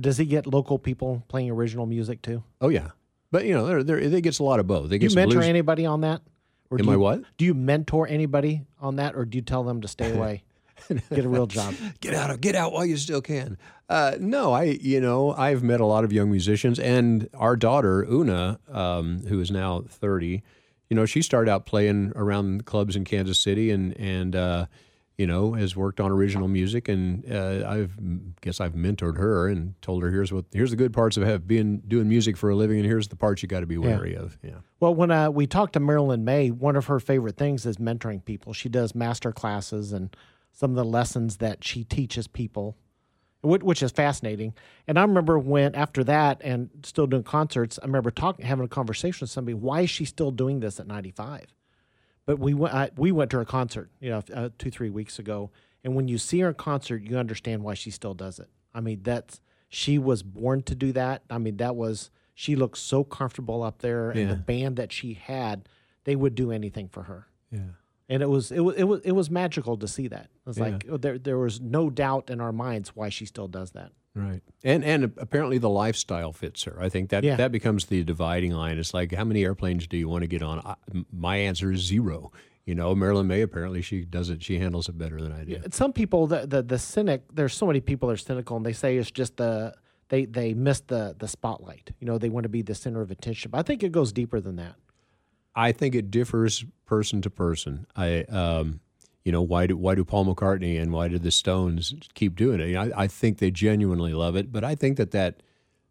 Does 0.00 0.16
he 0.18 0.26
get 0.26 0.46
local 0.46 0.78
people 0.78 1.24
playing 1.26 1.50
original 1.50 1.86
music 1.86 2.22
too? 2.22 2.44
Oh 2.60 2.68
yeah, 2.68 2.90
but 3.32 3.46
you 3.46 3.54
know, 3.54 3.66
there 3.66 3.82
there 3.82 4.08
they 4.08 4.20
gets 4.20 4.38
a 4.38 4.44
lot 4.44 4.60
of 4.60 4.68
both. 4.68 4.90
They 4.90 4.98
Do 4.98 5.06
you 5.06 5.08
get 5.08 5.16
mentor 5.16 5.34
blues. 5.38 5.46
anybody 5.46 5.86
on 5.86 6.02
that? 6.02 6.22
Or 6.70 6.78
Am 6.78 6.84
do 6.84 6.90
I 6.90 6.94
you, 6.94 7.00
what? 7.00 7.22
Do 7.36 7.44
you 7.44 7.54
mentor 7.54 8.06
anybody 8.06 8.62
on 8.80 8.96
that, 8.96 9.16
or 9.16 9.24
do 9.24 9.36
you 9.36 9.42
tell 9.42 9.64
them 9.64 9.80
to 9.80 9.88
stay 9.88 10.14
away, 10.14 10.44
get 10.88 11.24
a 11.24 11.28
real 11.28 11.48
job? 11.48 11.74
get 12.00 12.14
out 12.14 12.30
of 12.30 12.40
get 12.40 12.54
out 12.54 12.72
while 12.72 12.86
you 12.86 12.96
still 12.96 13.22
can. 13.22 13.58
Uh, 13.88 14.14
no, 14.20 14.52
I 14.52 14.64
you 14.80 15.00
know 15.00 15.32
I've 15.32 15.64
met 15.64 15.80
a 15.80 15.86
lot 15.86 16.04
of 16.04 16.12
young 16.12 16.30
musicians, 16.30 16.78
and 16.78 17.28
our 17.34 17.56
daughter 17.56 18.06
Una, 18.08 18.60
um, 18.68 19.26
who 19.26 19.40
is 19.40 19.50
now 19.50 19.82
thirty, 19.88 20.44
you 20.90 20.96
know 20.96 21.06
she 21.06 21.22
started 21.22 21.50
out 21.50 21.64
playing 21.64 22.12
around 22.16 22.66
clubs 22.66 22.96
in 22.96 23.04
Kansas 23.04 23.40
City, 23.40 23.70
and 23.70 23.96
and 23.98 24.36
uh, 24.36 24.66
you 25.16 25.26
know 25.26 25.54
has 25.54 25.76
worked 25.76 26.00
on 26.00 26.10
original 26.10 26.48
music, 26.48 26.88
and 26.88 27.24
uh, 27.32 27.64
I've 27.66 27.96
guess 28.40 28.60
I've 28.60 28.74
mentored 28.74 29.16
her 29.16 29.48
and 29.48 29.80
told 29.80 30.02
her 30.02 30.10
here's 30.10 30.32
what 30.32 30.44
here's 30.52 30.70
the 30.70 30.76
good 30.76 30.92
parts 30.92 31.16
of 31.16 31.22
have 31.22 31.46
being 31.46 31.78
doing 31.86 32.08
music 32.08 32.36
for 32.36 32.50
a 32.50 32.56
living, 32.56 32.78
and 32.78 32.86
here's 32.86 33.08
the 33.08 33.16
parts 33.16 33.42
you 33.42 33.48
got 33.48 33.60
to 33.60 33.66
be 33.66 33.78
wary 33.78 34.14
of. 34.14 34.36
Yeah. 34.42 34.58
Well, 34.80 34.94
when 34.94 35.10
uh, 35.10 35.30
we 35.30 35.46
talked 35.46 35.74
to 35.74 35.80
Marilyn 35.80 36.24
Maye, 36.24 36.50
one 36.50 36.74
of 36.74 36.86
her 36.86 36.98
favorite 36.98 37.36
things 37.36 37.64
is 37.64 37.76
mentoring 37.76 38.24
people. 38.24 38.52
She 38.52 38.68
does 38.68 38.94
master 38.94 39.32
classes 39.32 39.92
and 39.92 40.14
some 40.52 40.70
of 40.70 40.76
the 40.76 40.84
lessons 40.84 41.36
that 41.36 41.62
she 41.62 41.84
teaches 41.84 42.26
people, 42.26 42.76
which, 43.42 43.82
is 43.82 43.90
fascinating. 43.90 44.54
And 44.86 44.98
I 44.98 45.02
remember 45.02 45.38
when 45.38 45.74
after 45.74 46.04
that 46.04 46.40
and 46.44 46.68
still 46.84 47.06
doing 47.06 47.22
concerts, 47.22 47.78
I 47.82 47.86
remember 47.86 48.10
talking, 48.10 48.44
having 48.44 48.64
a 48.64 48.68
conversation 48.68 49.24
with 49.24 49.30
somebody. 49.30 49.54
Why 49.54 49.82
is 49.82 49.90
she 49.90 50.04
still 50.04 50.30
doing 50.30 50.60
this 50.60 50.78
at 50.78 50.86
ninety 50.86 51.10
five? 51.10 51.46
But 52.26 52.38
we 52.38 52.54
went, 52.54 52.74
I, 52.74 52.90
we 52.96 53.12
went 53.12 53.30
to 53.30 53.38
her 53.38 53.44
concert, 53.44 53.90
you 54.00 54.10
know, 54.10 54.22
uh, 54.34 54.50
two 54.58 54.70
three 54.70 54.90
weeks 54.90 55.18
ago, 55.18 55.50
and 55.82 55.94
when 55.96 56.06
you 56.06 56.18
see 56.18 56.40
her 56.40 56.48
in 56.48 56.54
concert, 56.54 57.02
you 57.02 57.16
understand 57.16 57.62
why 57.62 57.74
she 57.74 57.90
still 57.90 58.14
does 58.14 58.38
it. 58.38 58.48
I 58.74 58.80
mean, 58.80 59.00
that's 59.02 59.40
she 59.68 59.98
was 59.98 60.22
born 60.22 60.62
to 60.64 60.74
do 60.74 60.92
that. 60.92 61.22
I 61.30 61.38
mean, 61.38 61.56
that 61.56 61.76
was 61.76 62.10
she 62.34 62.56
looked 62.56 62.78
so 62.78 63.04
comfortable 63.04 63.62
up 63.62 63.78
there, 63.80 64.10
and 64.10 64.30
the 64.30 64.36
band 64.36 64.76
that 64.76 64.92
she 64.92 65.14
had, 65.14 65.68
they 66.04 66.14
would 66.14 66.34
do 66.34 66.50
anything 66.52 66.88
for 66.88 67.04
her, 67.04 67.26
Yeah. 67.50 67.60
and 68.08 68.22
it 68.22 68.28
was 68.28 68.52
it 68.52 68.60
was 68.60 68.76
it 68.76 68.84
was 68.84 69.00
it 69.02 69.12
was 69.12 69.30
magical 69.30 69.76
to 69.78 69.88
see 69.88 70.08
that. 70.08 70.28
Was 70.50 70.58
Yeah. 70.58 70.64
like 70.64 70.86
oh, 70.90 70.96
there 70.96 71.18
there 71.18 71.38
was 71.38 71.60
no 71.60 71.88
doubt 71.90 72.30
in 72.30 72.40
our 72.40 72.52
minds 72.52 72.90
why 72.96 73.08
she 73.08 73.24
still 73.26 73.48
does 73.48 73.70
that. 73.72 73.92
Right. 74.14 74.42
And 74.64 74.84
and 74.84 75.04
apparently 75.16 75.58
the 75.58 75.68
lifestyle 75.70 76.32
fits 76.32 76.64
her. 76.64 76.76
I 76.80 76.88
think 76.88 77.10
that 77.10 77.22
Yeah. 77.24 77.36
that 77.36 77.52
becomes 77.52 77.86
the 77.86 78.02
dividing 78.04 78.52
line. 78.52 78.78
It's 78.78 78.92
like 78.92 79.12
how 79.12 79.24
many 79.24 79.44
airplanes 79.44 79.86
do 79.86 79.96
you 79.96 80.08
want 80.08 80.22
to 80.22 80.28
get 80.28 80.42
on? 80.42 80.60
I, 80.64 80.74
my 81.12 81.36
answer 81.36 81.70
is 81.72 81.80
zero. 81.82 82.32
You 82.66 82.74
know, 82.74 82.94
Marilyn 82.94 83.26
Maye 83.26 83.40
apparently 83.42 83.82
she 83.82 84.04
does 84.04 84.30
it. 84.30 84.42
She 84.42 84.58
handles 84.58 84.88
it 84.88 84.98
better 84.98 85.20
than 85.20 85.32
I 85.32 85.44
do. 85.44 85.58
some 85.70 85.92
people 85.92 86.26
the, 86.26 86.46
the 86.46 86.62
the 86.62 86.78
cynic 86.78 87.22
there's 87.32 87.54
so 87.54 87.66
many 87.66 87.80
people 87.80 88.08
that 88.08 88.14
are 88.14 88.16
cynical 88.16 88.56
and 88.56 88.66
they 88.66 88.72
say 88.72 88.96
it's 88.96 89.10
just 89.10 89.36
the 89.36 89.74
they 90.08 90.24
they 90.24 90.54
miss 90.54 90.80
the 90.80 91.14
the 91.18 91.28
spotlight 91.28 91.92
you 92.00 92.06
know 92.06 92.18
they 92.18 92.28
want 92.28 92.42
to 92.44 92.48
be 92.48 92.62
the 92.62 92.74
center 92.74 93.00
of 93.00 93.10
attention 93.12 93.50
but 93.52 93.58
i 93.58 93.62
think 93.62 93.82
it 93.84 93.92
goes 93.92 94.12
deeper 94.12 94.40
than 94.40 94.56
that 94.56 94.74
I 95.54 95.72
think 95.72 95.94
it 95.96 96.10
differs 96.12 96.64
person 96.86 97.22
to 97.22 97.30
person. 97.30 97.86
I, 97.96 98.20
um, 98.22 98.78
you 99.24 99.32
know, 99.32 99.42
why 99.42 99.66
do 99.66 99.76
why 99.76 99.94
do 99.94 100.04
Paul 100.04 100.26
McCartney 100.26 100.80
and 100.80 100.92
why 100.92 101.08
do 101.08 101.18
the 101.18 101.30
Stones 101.30 101.94
keep 102.14 102.36
doing 102.36 102.60
it? 102.60 102.68
You 102.68 102.74
know, 102.74 102.82
I, 102.82 103.04
I 103.04 103.06
think 103.06 103.38
they 103.38 103.50
genuinely 103.50 104.14
love 104.14 104.36
it, 104.36 104.50
but 104.50 104.64
I 104.64 104.74
think 104.74 104.96
that 104.96 105.10
that 105.10 105.42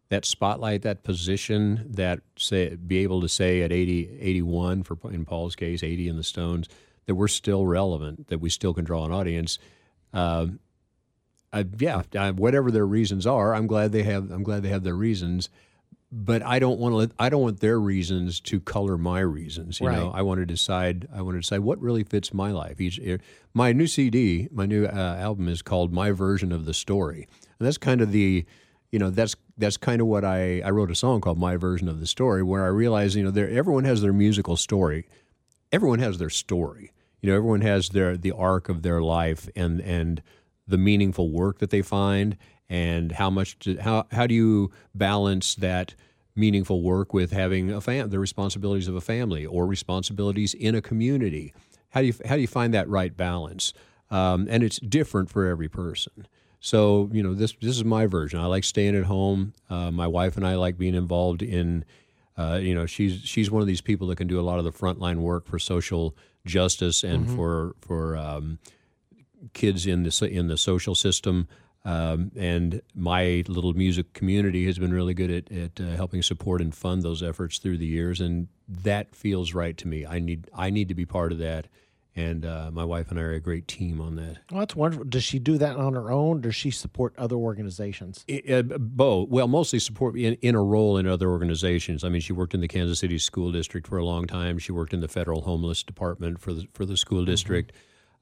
that 0.08 0.24
spotlight, 0.24 0.82
that 0.82 1.04
position, 1.04 1.86
that 1.88 2.20
say 2.36 2.74
be 2.74 2.98
able 2.98 3.20
to 3.20 3.28
say 3.28 3.62
at 3.62 3.70
80, 3.70 4.18
81 4.20 4.82
for 4.82 4.98
in 5.12 5.24
Paul's 5.24 5.54
case, 5.54 5.84
eighty 5.84 6.08
in 6.08 6.16
the 6.16 6.24
Stones, 6.24 6.68
that 7.06 7.14
we're 7.14 7.28
still 7.28 7.66
relevant, 7.66 8.28
that 8.28 8.40
we 8.40 8.50
still 8.50 8.74
can 8.74 8.84
draw 8.84 9.04
an 9.04 9.12
audience. 9.12 9.58
Um, 10.12 10.58
I, 11.52 11.64
yeah, 11.78 12.02
I, 12.16 12.30
whatever 12.32 12.70
their 12.70 12.86
reasons 12.86 13.26
are, 13.26 13.54
I'm 13.54 13.66
glad 13.66 13.92
they 13.92 14.02
have. 14.04 14.30
I'm 14.30 14.42
glad 14.42 14.62
they 14.62 14.68
have 14.68 14.84
their 14.84 14.94
reasons 14.94 15.48
but 16.12 16.42
I 16.42 16.58
don't 16.58 16.80
want 16.80 16.92
to 16.92 16.96
let 16.96 17.10
I 17.18 17.28
don't 17.28 17.42
want 17.42 17.60
their 17.60 17.78
reasons 17.78 18.40
to 18.40 18.60
color 18.60 18.98
my 18.98 19.20
reasons. 19.20 19.80
You 19.80 19.86
know, 19.92 20.10
I 20.12 20.22
want 20.22 20.40
to 20.40 20.46
decide. 20.46 21.06
I 21.14 21.22
want 21.22 21.36
to 21.36 21.40
decide 21.40 21.60
what 21.60 21.80
really 21.80 22.02
fits 22.02 22.34
my 22.34 22.50
life. 22.50 22.80
Each 22.80 22.98
eh, 23.02 23.18
my 23.54 23.72
new 23.72 23.86
CD, 23.86 24.48
my 24.50 24.66
new 24.66 24.86
uh, 24.86 25.16
album 25.20 25.48
is 25.48 25.62
called 25.62 25.92
My 25.92 26.10
Version 26.10 26.50
of 26.52 26.64
the 26.64 26.74
Story, 26.74 27.28
and 27.58 27.66
that's 27.66 27.78
kind 27.78 28.00
of 28.00 28.10
the, 28.10 28.44
you 28.90 28.98
know, 28.98 29.10
that's 29.10 29.36
that's 29.56 29.76
kind 29.76 30.00
of 30.00 30.08
what 30.08 30.24
I 30.24 30.60
I 30.62 30.70
wrote 30.70 30.90
a 30.90 30.96
song 30.96 31.20
called 31.20 31.38
My 31.38 31.56
Version 31.56 31.88
of 31.88 32.00
the 32.00 32.06
Story, 32.06 32.42
where 32.42 32.64
I 32.64 32.68
realized 32.68 33.14
you 33.14 33.22
know 33.22 33.30
there 33.30 33.48
everyone 33.48 33.84
has 33.84 34.02
their 34.02 34.12
musical 34.12 34.56
story, 34.56 35.06
everyone 35.70 36.00
has 36.00 36.18
their 36.18 36.30
story. 36.30 36.92
You 37.20 37.30
know, 37.30 37.36
everyone 37.36 37.60
has 37.60 37.90
their 37.90 38.16
the 38.16 38.32
arc 38.32 38.68
of 38.68 38.82
their 38.82 39.00
life 39.00 39.48
and 39.54 39.80
and 39.80 40.22
the 40.66 40.78
meaningful 40.78 41.30
work 41.30 41.58
that 41.58 41.70
they 41.70 41.82
find 41.82 42.36
and 42.70 43.12
how 43.12 43.28
much 43.28 43.58
to, 43.58 43.76
how 43.76 44.06
how 44.12 44.26
do 44.26 44.34
you 44.34 44.70
balance 44.94 45.54
that 45.56 45.94
meaningful 46.34 46.80
work 46.80 47.12
with 47.12 47.32
having 47.32 47.70
a 47.70 47.80
fam 47.80 48.08
the 48.08 48.18
responsibilities 48.18 48.88
of 48.88 48.94
a 48.94 49.00
family 49.00 49.44
or 49.44 49.66
responsibilities 49.66 50.54
in 50.54 50.74
a 50.74 50.80
community? 50.80 51.52
How 51.90 52.00
do 52.00 52.06
you 52.06 52.14
how 52.24 52.36
do 52.36 52.40
you 52.40 52.48
find 52.48 52.72
that 52.72 52.88
right 52.88 53.14
balance? 53.14 53.74
Um, 54.10 54.46
and 54.48 54.62
it's 54.62 54.78
different 54.78 55.28
for 55.28 55.46
every 55.46 55.68
person. 55.68 56.26
So 56.60 57.10
you 57.12 57.22
know 57.22 57.34
this 57.34 57.52
this 57.60 57.76
is 57.76 57.84
my 57.84 58.06
version. 58.06 58.40
I 58.40 58.46
like 58.46 58.64
staying 58.64 58.96
at 58.96 59.04
home. 59.04 59.52
Uh, 59.68 59.90
my 59.90 60.06
wife 60.06 60.38
and 60.38 60.46
I 60.46 60.54
like 60.54 60.78
being 60.78 60.94
involved 60.94 61.42
in 61.42 61.84
uh, 62.40 62.56
you 62.56 62.74
know, 62.74 62.86
she's 62.86 63.20
she's 63.22 63.50
one 63.50 63.60
of 63.60 63.66
these 63.66 63.82
people 63.82 64.06
that 64.06 64.16
can 64.16 64.26
do 64.26 64.40
a 64.40 64.42
lot 64.42 64.58
of 64.58 64.64
the 64.64 64.72
frontline 64.72 65.16
work 65.16 65.46
for 65.46 65.58
social 65.58 66.16
justice 66.46 67.04
and 67.04 67.28
for 67.28 67.74
for 67.80 68.16
um, 68.16 68.58
kids 69.52 69.86
in 69.86 70.04
the 70.04 70.28
in 70.30 70.46
the 70.46 70.56
social 70.56 70.94
system. 70.94 71.48
Um, 71.84 72.30
and 72.36 72.82
my 72.94 73.42
little 73.48 73.72
music 73.72 74.12
community 74.12 74.66
has 74.66 74.78
been 74.78 74.92
really 74.92 75.14
good 75.14 75.30
at, 75.30 75.50
at 75.50 75.80
uh, 75.80 75.96
helping 75.96 76.22
support 76.22 76.60
and 76.60 76.74
fund 76.74 77.02
those 77.02 77.22
efforts 77.22 77.58
through 77.58 77.78
the 77.78 77.86
years, 77.86 78.20
and 78.20 78.48
that 78.68 79.14
feels 79.14 79.54
right 79.54 79.76
to 79.78 79.88
me. 79.88 80.04
I 80.04 80.18
need 80.18 80.48
I 80.54 80.68
need 80.70 80.88
to 80.88 80.94
be 80.94 81.06
part 81.06 81.32
of 81.32 81.38
that, 81.38 81.68
and 82.14 82.44
uh, 82.44 82.70
my 82.70 82.84
wife 82.84 83.10
and 83.10 83.18
I 83.18 83.22
are 83.22 83.32
a 83.32 83.40
great 83.40 83.66
team 83.66 83.98
on 83.98 84.16
that. 84.16 84.36
well 84.50 84.60
that's 84.60 84.76
wonderful. 84.76 85.06
Does 85.06 85.24
she 85.24 85.38
do 85.38 85.56
that 85.56 85.76
on 85.76 85.94
her 85.94 86.10
own? 86.10 86.42
Does 86.42 86.54
she 86.54 86.70
support 86.70 87.14
other 87.16 87.36
organizations? 87.36 88.26
Uh, 88.28 88.60
both. 88.62 89.30
Well 89.30 89.48
mostly 89.48 89.78
support 89.78 90.16
in, 90.16 90.34
in 90.42 90.54
a 90.54 90.62
role 90.62 90.98
in 90.98 91.06
other 91.06 91.30
organizations. 91.30 92.04
I 92.04 92.10
mean 92.10 92.20
she 92.20 92.34
worked 92.34 92.52
in 92.52 92.60
the 92.60 92.68
kansas 92.68 92.98
city 92.98 93.16
school 93.16 93.52
district 93.52 93.86
for 93.86 93.96
a 93.96 94.04
long 94.04 94.26
time. 94.26 94.58
She 94.58 94.70
worked 94.72 94.92
in 94.92 95.00
the 95.00 95.08
federal 95.08 95.40
homeless 95.42 95.82
department 95.82 96.40
for 96.40 96.52
the 96.52 96.66
for 96.74 96.84
the 96.84 96.98
school 96.98 97.20
Mm-hmm. 97.22 97.30
district. 97.30 97.72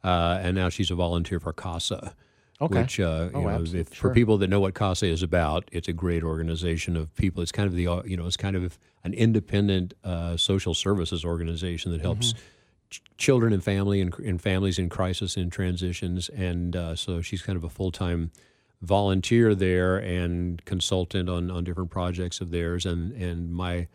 Uh, 0.05 0.39
and 0.41 0.55
now 0.55 0.69
she's 0.69 0.93
a 0.93 0.95
volunteer 0.95 1.41
for 1.41 1.53
casa 1.53 2.15
Okay. 2.61 2.81
which 2.81 2.99
uh, 2.99 3.31
Oh, 3.35 3.41
you 3.41 3.47
know, 3.47 3.63
if, 3.63 3.95
sure. 3.95 4.11
for 4.11 4.15
people 4.15 4.37
that 4.39 4.49
know 4.49 4.59
what 4.61 4.75
casa 4.75 5.07
is 5.07 5.23
about 5.23 5.69
it's 5.71 5.87
a 5.89 5.93
great 5.93 6.25
organization 6.25 6.97
of 6.97 7.15
people 7.15 7.41
it's 7.43 7.53
kind 7.53 7.69
of 7.69 7.75
the 7.75 7.87
uh, 7.87 8.03
you 8.05 8.17
know 8.17 8.27
it's 8.27 8.37
kind 8.37 8.57
of 8.57 8.79
an 9.05 9.15
independent 9.15 9.95
uh, 10.03 10.37
social 10.37 10.75
services 10.75 11.25
organization 11.25 11.93
that 11.93 12.01
helps 12.01 12.33
Mm-hmm. 12.33 12.39
ch- 12.91 13.03
children 13.17 13.53
and 13.53 13.63
family 13.63 14.01
and, 14.01 14.13
and 14.19 14.43
families 14.43 14.79
in 14.79 14.89
crisis 14.89 15.37
and 15.37 15.53
transitions 15.53 16.29
and 16.31 16.75
uh, 16.75 16.97
so 16.97 17.23
she's 17.23 17.43
kind 17.43 17.57
of 17.57 17.63
a 17.63 17.69
full-time 17.69 18.31
volunteer 18.83 19.55
there 19.55 19.97
and 19.99 20.65
consultant 20.65 21.29
on, 21.29 21.51
on 21.51 21.65
different 21.65 21.91
projects 21.91 22.41
of 22.41 22.51
theirs 22.51 22.87
and 22.87 23.13
and 23.13 23.53
my 23.53 23.87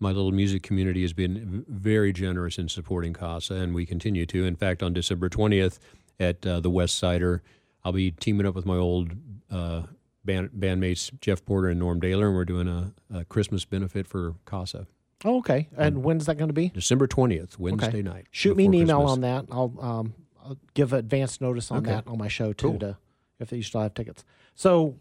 my 0.00 0.10
little 0.10 0.32
music 0.32 0.62
community 0.64 1.02
has 1.02 1.12
been 1.12 1.64
very 1.68 2.12
generous 2.12 2.58
in 2.58 2.68
supporting 2.68 3.12
CASA 3.12 3.54
and 3.54 3.72
we 3.74 3.86
continue 3.86 4.26
to 4.26 4.44
in 4.44 4.54
fact 4.56 4.82
on 4.82 4.92
December 4.92 5.28
20th 5.28 5.78
at 6.20 6.44
uh, 6.46 6.58
the 6.60 6.70
West 6.70 6.98
Sider 6.98 7.40
I'll 7.84 7.92
be 7.92 8.10
teaming 8.10 8.46
up 8.46 8.54
with 8.54 8.66
my 8.66 8.76
old 8.76 9.12
uh, 9.50 9.82
band, 10.24 10.50
bandmates 10.58 11.10
Jeff 11.20 11.44
Porter 11.44 11.68
and 11.68 11.78
Norm 11.80 12.00
Daler, 12.00 12.26
and 12.28 12.36
we're 12.36 12.44
doing 12.44 12.68
a, 12.68 12.92
a 13.12 13.24
Christmas 13.24 13.64
benefit 13.64 14.06
for 14.06 14.34
CASA. 14.46 14.86
Oh, 15.24 15.38
okay. 15.38 15.68
And 15.76 16.02
when's 16.02 16.26
that 16.26 16.36
going 16.36 16.48
to 16.48 16.54
be? 16.54 16.68
December 16.68 17.06
20th, 17.06 17.58
Wednesday 17.58 18.02
night. 18.02 18.26
Shoot 18.30 18.56
me 18.56 18.66
an 18.66 18.74
email 18.74 18.98
Christmas. 18.98 19.12
on 19.12 19.20
that. 19.20 19.44
I'll, 19.52 19.74
um, 19.80 20.14
I'll 20.44 20.58
give 20.74 20.92
advance 20.92 21.40
notice 21.40 21.70
on 21.70 21.78
Okay. 21.78 21.90
that 21.90 22.06
on 22.06 22.18
my 22.18 22.28
show 22.28 22.52
too. 22.52 22.70
Cool. 22.70 22.78
To 22.80 22.96
if 23.38 23.52
you 23.52 23.62
still 23.62 23.80
have 23.82 23.94
tickets. 23.94 24.24
So, 24.54 24.96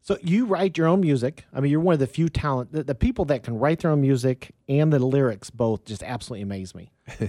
so 0.00 0.16
you 0.22 0.46
write 0.46 0.76
your 0.78 0.86
own 0.86 1.00
music. 1.00 1.44
I 1.52 1.60
mean, 1.60 1.70
you're 1.72 1.80
one 1.80 1.94
of 1.94 1.98
the 1.98 2.06
few 2.06 2.28
talent 2.28 2.72
the, 2.72 2.82
the 2.84 2.94
people 2.94 3.24
that 3.26 3.42
can 3.42 3.58
write 3.58 3.80
their 3.80 3.90
own 3.90 4.00
music 4.00 4.52
and 4.68 4.92
the 4.92 4.98
lyrics 4.98 5.50
both 5.50 5.84
just 5.84 6.02
absolutely 6.02 6.42
amaze 6.42 6.74
me. 6.74 6.92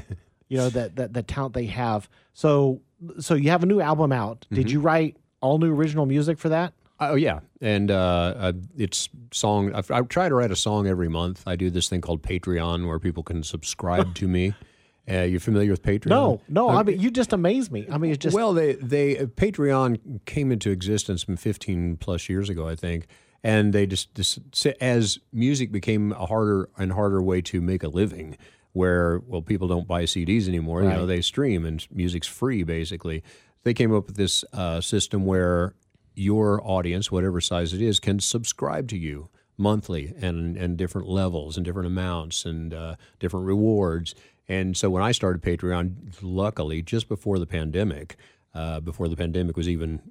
you 0.47 0.57
know 0.57 0.69
that 0.69 0.95
that 0.97 1.13
the 1.13 1.23
talent 1.23 1.53
they 1.55 1.65
have. 1.67 2.09
So, 2.33 2.81
so 3.19 3.35
you 3.35 3.49
have 3.49 3.63
a 3.63 3.65
new 3.65 3.81
album 3.81 4.11
out. 4.11 4.41
Mm-hmm. 4.41 4.55
Did 4.55 4.71
you 4.71 4.79
write 4.79 5.17
all 5.41 5.57
new 5.57 5.73
original 5.73 6.05
music 6.05 6.37
for 6.37 6.49
that? 6.49 6.73
Oh 6.99 7.15
yeah, 7.15 7.41
and 7.61 7.91
uh, 7.91 8.33
uh, 8.37 8.53
it's 8.77 9.09
song. 9.31 9.73
I, 9.75 9.83
I 9.89 10.01
try 10.01 10.29
to 10.29 10.35
write 10.35 10.51
a 10.51 10.55
song 10.55 10.87
every 10.87 11.09
month. 11.09 11.43
I 11.45 11.55
do 11.57 11.69
this 11.69 11.89
thing 11.89 11.99
called 12.01 12.23
Patreon, 12.23 12.87
where 12.87 12.99
people 12.99 13.21
can 13.23 13.43
subscribe 13.43 14.15
to 14.15 14.27
me. 14.27 14.53
Uh, 15.07 15.21
you 15.21 15.39
familiar 15.39 15.69
with 15.69 15.83
Patreon? 15.83 16.07
No, 16.07 16.41
no. 16.49 16.67
I 16.67 16.81
mean, 16.81 16.99
you 16.99 17.11
just 17.11 17.31
amaze 17.31 17.69
me. 17.69 17.85
I 17.91 17.99
mean, 17.99 18.09
it's 18.09 18.23
just 18.23 18.33
well, 18.33 18.53
they 18.53 18.73
they 18.73 19.19
uh, 19.19 19.25
Patreon 19.25 20.25
came 20.25 20.51
into 20.51 20.71
existence 20.71 21.21
from 21.21 21.37
15 21.37 21.97
plus 21.97 22.27
years 22.27 22.49
ago, 22.49 22.67
I 22.67 22.75
think, 22.75 23.05
and 23.43 23.71
they 23.71 23.85
just, 23.85 24.15
just 24.15 24.39
as 24.81 25.19
music 25.31 25.71
became 25.71 26.11
a 26.13 26.25
harder 26.25 26.69
and 26.79 26.91
harder 26.91 27.21
way 27.21 27.41
to 27.43 27.61
make 27.61 27.83
a 27.83 27.87
living, 27.87 28.35
where 28.75 29.21
well 29.25 29.41
people 29.41 29.69
don't 29.69 29.87
buy 29.87 30.03
CDs 30.03 30.49
anymore, 30.49 30.83
you 30.83 30.89
know 30.89 31.05
they 31.05 31.21
stream 31.21 31.65
and 31.65 31.87
music's 31.89 32.27
free 32.27 32.61
basically. 32.63 33.23
They 33.63 33.73
came 33.73 33.95
up 33.95 34.07
with 34.07 34.17
this 34.17 34.43
uh, 34.51 34.81
system 34.81 35.25
where 35.25 35.73
your 36.13 36.61
audience, 36.63 37.09
whatever 37.09 37.39
size 37.39 37.73
it 37.73 37.81
is, 37.81 37.99
can 38.01 38.19
subscribe 38.19 38.89
to 38.89 38.97
you 38.97 39.29
monthly 39.57 40.13
and 40.19 40.57
and 40.57 40.75
different 40.77 41.07
levels 41.07 41.55
and 41.55 41.65
different 41.65 41.87
amounts 41.87 42.43
and 42.43 42.73
uh, 42.73 42.95
different 43.17 43.45
rewards. 43.45 44.13
And 44.49 44.75
so 44.75 44.89
when 44.89 45.01
I 45.01 45.13
started 45.13 45.41
Patreon, 45.41 46.17
luckily 46.21 46.81
just 46.81 47.07
before 47.07 47.39
the 47.39 47.47
pandemic, 47.47 48.17
uh, 48.53 48.81
before 48.81 49.07
the 49.07 49.15
pandemic 49.15 49.55
was 49.55 49.69
even 49.69 50.01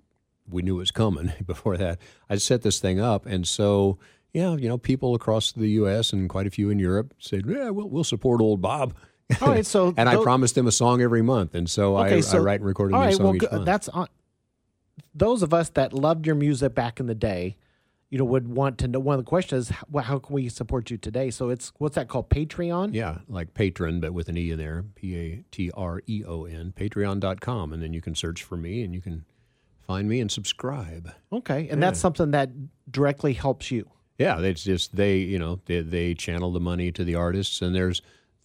we 0.49 0.63
knew 0.63 0.77
it 0.77 0.79
was 0.79 0.91
coming 0.91 1.33
before 1.47 1.77
that. 1.77 1.99
I 2.31 2.37
set 2.37 2.63
this 2.63 2.81
thing 2.81 2.99
up, 2.99 3.27
and 3.27 3.47
so 3.47 3.99
yeah, 4.35 4.55
you 4.57 4.69
know, 4.69 4.77
people 4.77 5.15
across 5.15 5.53
the 5.53 5.69
U.S. 5.71 6.13
and 6.13 6.29
quite 6.29 6.47
a 6.47 6.51
few 6.51 6.69
in 6.69 6.79
Europe 6.79 7.15
said, 7.19 7.45
"Yeah, 7.47 7.71
we'll 7.71 7.89
we'll 7.89 8.05
support 8.05 8.41
old 8.43 8.61
Bob." 8.61 8.95
Oh, 9.41 9.47
all 9.47 9.49
right. 9.49 9.65
So 9.65 9.95
and 9.97 10.09
I 10.09 10.17
promised 10.17 10.55
them 10.57 10.67
a 10.67 10.73
song 10.73 11.01
every 11.01 11.23
month, 11.23 11.55
and 11.55 11.71
so, 11.71 11.95
I, 11.97 12.07
Okay, 12.07 12.17
I 12.19 12.21
so- 12.21 12.41
write 12.41 12.61
and 12.61 12.67
record 12.67 12.91
a 12.91 12.95
new 12.95 13.01
right, 13.01 13.15
song 13.15 13.25
well, 13.27 13.37
each 13.37 13.51
month. 13.51 13.65
that's 13.65 13.89
on 13.89 14.09
those 15.15 15.43
of 15.43 15.55
us 15.55 15.71
that 15.71 15.93
loved 15.95 16.27
your 16.27 16.35
music 16.35 16.75
back 16.75 17.01
in 17.01 17.07
the 17.07 17.15
day. 17.15 17.57
You 18.11 18.19
know, 18.19 18.25
would 18.27 18.47
want 18.47 18.79
to 18.79 18.87
know. 18.89 19.01
One 19.01 19.19
of 19.19 19.25
the 19.25 19.29
questions 19.29 19.71
is, 19.71 19.77
well, 19.91 20.05
how 20.05 20.21
can 20.21 20.35
we 20.35 20.49
support 20.49 20.89
you 20.91 20.97
today? 20.97 21.31
So 21.31 21.49
it's 21.51 21.73
what's 21.79 21.97
that 21.97 22.07
called? 22.07 22.29
Patreon. 22.31 22.95
Yeah, 22.95 23.19
like 23.29 23.55
patron, 23.55 23.99
but 24.01 24.13
with 24.13 24.29
an 24.29 24.37
E 24.37 24.51
in 24.51 24.59
there. 24.59 24.85
P 24.95 25.17
A 25.17 25.45
T 25.51 25.71
R 25.75 26.01
E 26.07 26.23
O 26.25 26.45
N, 26.45 26.73
patreon.com. 26.77 27.73
And 27.73 27.83
then 27.83 27.93
you 27.93 28.01
can 28.01 28.15
search 28.15 28.43
for 28.45 28.57
me 28.57 28.83
and 28.85 28.95
you 28.95 29.01
can 29.01 29.25
find 29.85 30.09
me 30.09 30.21
and 30.21 30.31
subscribe. 30.31 31.11
Okay, 31.33 31.69
and 31.69 31.83
that's 31.83 31.99
something 31.99 32.31
that 32.33 32.51
directly 32.91 33.33
helps 33.33 33.71
you. 33.73 33.89
Yeah, 34.19 34.41
it's 34.41 34.63
just 34.63 34.95
they, 34.95 35.19
you 35.19 35.39
know, 35.39 35.61
they, 35.67 35.81
they 35.81 36.15
channel 36.15 36.53
the 36.53 36.61
money 36.61 36.93
to 36.93 37.05
the 37.05 37.17
artists, 37.17 37.61
and 37.61 37.75
there's 37.75 38.01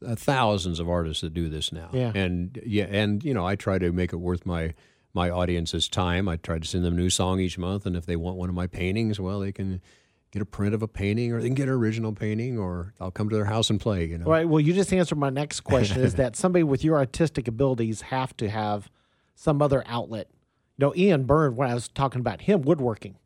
uh, 0.06 0.16
thousands 0.16 0.80
of 0.80 0.90
artists 0.90 1.22
that 1.22 1.34
do 1.34 1.50
this 1.50 1.72
now. 1.72 1.90
Yeah. 1.94 2.12
and 2.16 2.60
yeah, 2.66 2.86
and 2.86 3.24
you 3.24 3.34
know, 3.34 3.46
I 3.46 3.56
try 3.56 3.78
to 3.78 3.92
make 3.92 4.14
it 4.14 4.18
worth 4.18 4.46
my 4.46 4.74
my 5.14 5.30
audience's 5.30 5.88
time. 5.88 6.28
I 6.28 6.38
try 6.38 6.60
to 6.60 6.68
send 6.68 6.86
them 6.86 6.94
a 6.94 6.98
new 6.98 7.10
song 7.10 7.40
each 7.40 7.58
month, 7.58 7.86
and 7.86 7.96
if 7.96 8.06
they 8.06 8.16
want 8.16 8.38
one 8.38 8.50
of 8.50 8.56
my 8.56 8.68
paintings, 8.68 9.20
well, 9.20 9.40
they 9.40 9.52
can 9.52 9.82
get 10.32 10.42
a 10.42 10.46
print 10.46 10.76
of 10.76 10.82
a 10.82 10.88
painting, 10.88 11.34
or 11.34 11.42
they 11.42 11.48
can 11.48 11.56
get 11.56 11.68
an 11.68 11.74
original 11.74 12.14
painting, 12.14 12.58
or 12.58 12.94
I'll 13.00 13.12
come 13.12 13.30
to 13.30 13.36
their 13.36 13.46
house 13.46 13.70
and 13.70 13.80
play. 13.80 14.06
You 14.06 14.20
know, 14.20 14.26
right. 14.26 14.48
Well, 14.48 14.60
you 14.60 14.74
just 14.74 14.94
answered 14.94 15.18
my 15.18 15.30
next 15.30 15.62
question. 15.62 16.02
is 16.02 16.16
that 16.16 16.36
somebody 16.36 16.64
with 16.64 16.84
your 16.84 16.98
artistic 16.98 17.48
abilities 17.48 18.02
have 18.02 18.36
to 18.38 18.50
have 18.50 18.90
some 19.36 19.62
other 19.62 19.84
outlet? 19.86 20.30
You 20.78 20.88
know, 20.88 20.96
Ian 20.96 21.24
Byrne. 21.26 21.56
When 21.56 21.70
I 21.70 21.74
was 21.74 21.90
talking 21.90 22.22
about 22.22 22.42
him, 22.42 22.62
woodworking. 22.62 23.18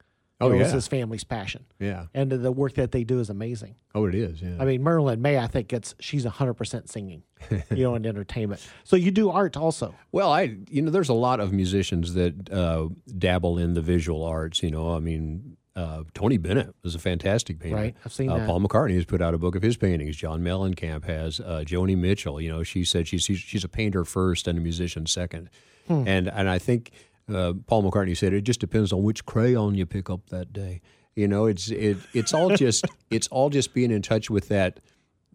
Oh, 0.43 0.49
you 0.49 0.57
know, 0.57 0.63
was 0.63 0.71
his 0.71 0.87
family's 0.87 1.23
passion, 1.23 1.65
yeah. 1.79 2.05
and 2.13 2.31
the 2.31 2.51
work 2.51 2.73
that 2.75 2.91
they 2.91 3.03
do 3.03 3.19
is 3.19 3.29
amazing. 3.29 3.75
Oh, 3.95 4.05
it 4.05 4.15
is. 4.15 4.41
Yeah. 4.41 4.55
I 4.59 4.65
mean, 4.65 4.83
Marilyn 4.83 5.21
Maye, 5.21 5.37
I 5.37 5.47
think 5.47 5.73
it's 5.73 5.95
she's 5.99 6.25
hundred 6.25 6.55
percent 6.55 6.89
singing, 6.89 7.23
you 7.71 7.83
know, 7.83 7.95
in 7.95 8.05
entertainment. 8.05 8.65
So 8.83 8.95
you 8.95 9.11
do 9.11 9.29
art 9.29 9.57
also. 9.57 9.93
Well, 10.11 10.31
I 10.31 10.55
you 10.69 10.81
know, 10.81 10.91
there's 10.91 11.09
a 11.09 11.13
lot 11.13 11.39
of 11.39 11.51
musicians 11.53 12.13
that 12.13 12.51
uh, 12.51 12.89
dabble 13.17 13.57
in 13.57 13.73
the 13.73 13.81
visual 13.81 14.23
arts. 14.23 14.63
You 14.63 14.71
know, 14.71 14.95
I 14.95 14.99
mean, 14.99 15.57
uh, 15.75 16.03
Tony 16.13 16.37
Bennett 16.37 16.75
was 16.83 16.95
a 16.95 16.99
fantastic 16.99 17.59
painter. 17.59 17.75
Right, 17.77 17.95
I've 18.05 18.13
seen 18.13 18.29
uh, 18.29 18.37
that. 18.37 18.47
Paul 18.47 18.61
McCartney 18.61 18.95
has 18.95 19.05
put 19.05 19.21
out 19.21 19.33
a 19.33 19.37
book 19.37 19.55
of 19.55 19.61
his 19.63 19.77
paintings. 19.77 20.15
John 20.15 20.41
Mellencamp 20.41 21.05
has. 21.05 21.39
Uh, 21.39 21.63
Joni 21.65 21.97
Mitchell. 21.97 22.39
You 22.41 22.49
know, 22.49 22.63
she 22.63 22.83
said 22.83 23.07
she's 23.07 23.23
she's- 23.23 23.39
she's 23.39 23.63
a 23.63 23.69
painter 23.69 24.05
first 24.05 24.47
and 24.47 24.57
a 24.57 24.61
musician 24.61 25.05
second. 25.05 25.49
Hmm. 25.87 26.07
And 26.07 26.27
and 26.29 26.49
I 26.49 26.59
think 26.59 26.91
uh, 27.31 27.53
Paul 27.67 27.83
McCartney 27.83 28.15
said 28.17 28.33
it 28.33 28.41
just 28.41 28.59
depends 28.59 28.91
on 28.93 29.03
which 29.03 29.25
crayon 29.25 29.75
you 29.75 29.85
pick 29.85 30.09
up 30.09 30.29
that 30.29 30.51
day. 30.53 30.81
You 31.15 31.27
know, 31.27 31.45
it's 31.45 31.69
it 31.69 31.97
it's 32.13 32.33
all 32.33 32.49
just 32.55 32.85
it's 33.09 33.27
all 33.27 33.49
just 33.49 33.73
being 33.73 33.91
in 33.91 34.01
touch 34.01 34.29
with 34.29 34.47
that 34.49 34.79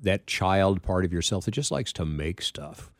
that 0.02 0.26
child 0.26 0.82
part 0.82 1.04
of 1.04 1.12
yourself 1.12 1.44
that 1.46 1.52
just 1.52 1.70
likes 1.70 1.92
to 1.94 2.04
make 2.04 2.42
stuff. 2.42 2.90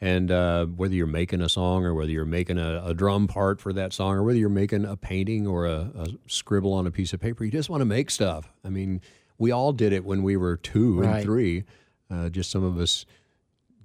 And 0.00 0.32
uh, 0.32 0.66
whether 0.66 0.94
you're 0.94 1.06
making 1.06 1.40
a 1.42 1.48
song 1.48 1.84
or 1.84 1.94
whether 1.94 2.10
you're 2.10 2.24
making 2.24 2.58
a, 2.58 2.82
a 2.84 2.92
drum 2.92 3.28
part 3.28 3.60
for 3.60 3.72
that 3.74 3.92
song 3.92 4.16
or 4.16 4.24
whether 4.24 4.38
you're 4.38 4.48
making 4.48 4.84
a 4.84 4.96
painting 4.96 5.46
or 5.46 5.66
a, 5.66 5.90
a 5.94 6.08
scribble 6.26 6.72
on 6.72 6.88
a 6.88 6.90
piece 6.90 7.12
of 7.12 7.20
paper, 7.20 7.44
you 7.44 7.52
just 7.52 7.70
want 7.70 7.82
to 7.82 7.84
make 7.84 8.10
stuff. 8.10 8.52
I 8.64 8.68
mean, 8.68 9.00
we 9.38 9.52
all 9.52 9.72
did 9.72 9.92
it 9.92 10.04
when 10.04 10.24
we 10.24 10.36
were 10.36 10.56
two 10.56 11.00
Right. 11.00 11.16
and 11.18 11.22
three. 11.24 11.64
Uh, 12.10 12.28
just 12.30 12.50
some 12.50 12.64
of 12.64 12.78
us, 12.78 13.06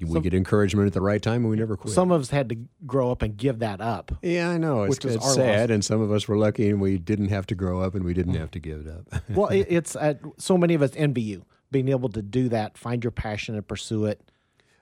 we 0.05 0.19
get 0.21 0.33
encouragement 0.33 0.87
at 0.87 0.93
the 0.93 1.01
right 1.01 1.21
time 1.21 1.41
and 1.41 1.49
we 1.49 1.57
never 1.57 1.75
quit. 1.77 1.93
Some 1.93 2.11
of 2.11 2.21
us 2.21 2.29
had 2.29 2.49
to 2.49 2.57
grow 2.85 3.11
up 3.11 3.21
and 3.21 3.35
give 3.37 3.59
that 3.59 3.81
up. 3.81 4.11
yeah, 4.21 4.49
I 4.49 4.57
know. 4.57 4.83
It's, 4.83 4.97
Which 4.97 5.05
is 5.05 5.15
it's 5.15 5.33
sad. 5.33 5.71
And 5.71 5.83
some 5.83 6.01
of 6.01 6.11
us 6.11 6.27
were 6.27 6.37
lucky 6.37 6.69
and 6.69 6.79
we 6.81 6.97
didn't 6.97 7.29
have 7.29 7.47
to 7.47 7.55
grow 7.55 7.81
up 7.81 7.95
and 7.95 8.03
we 8.03 8.13
didn't 8.13 8.35
have 8.35 8.51
to 8.51 8.59
give 8.59 8.85
it 8.85 8.87
up. 8.87 9.21
Well, 9.29 9.47
it, 9.49 9.67
it's 9.69 9.95
uh, 9.95 10.15
so 10.37 10.57
many 10.57 10.73
of 10.73 10.81
us 10.81 10.91
envy 10.95 11.21
you 11.21 11.45
being 11.71 11.89
able 11.89 12.09
to 12.09 12.21
do 12.21 12.49
that, 12.49 12.77
find 12.77 13.03
your 13.03 13.11
passion 13.11 13.55
and 13.55 13.67
pursue 13.67 14.05
it, 14.05 14.21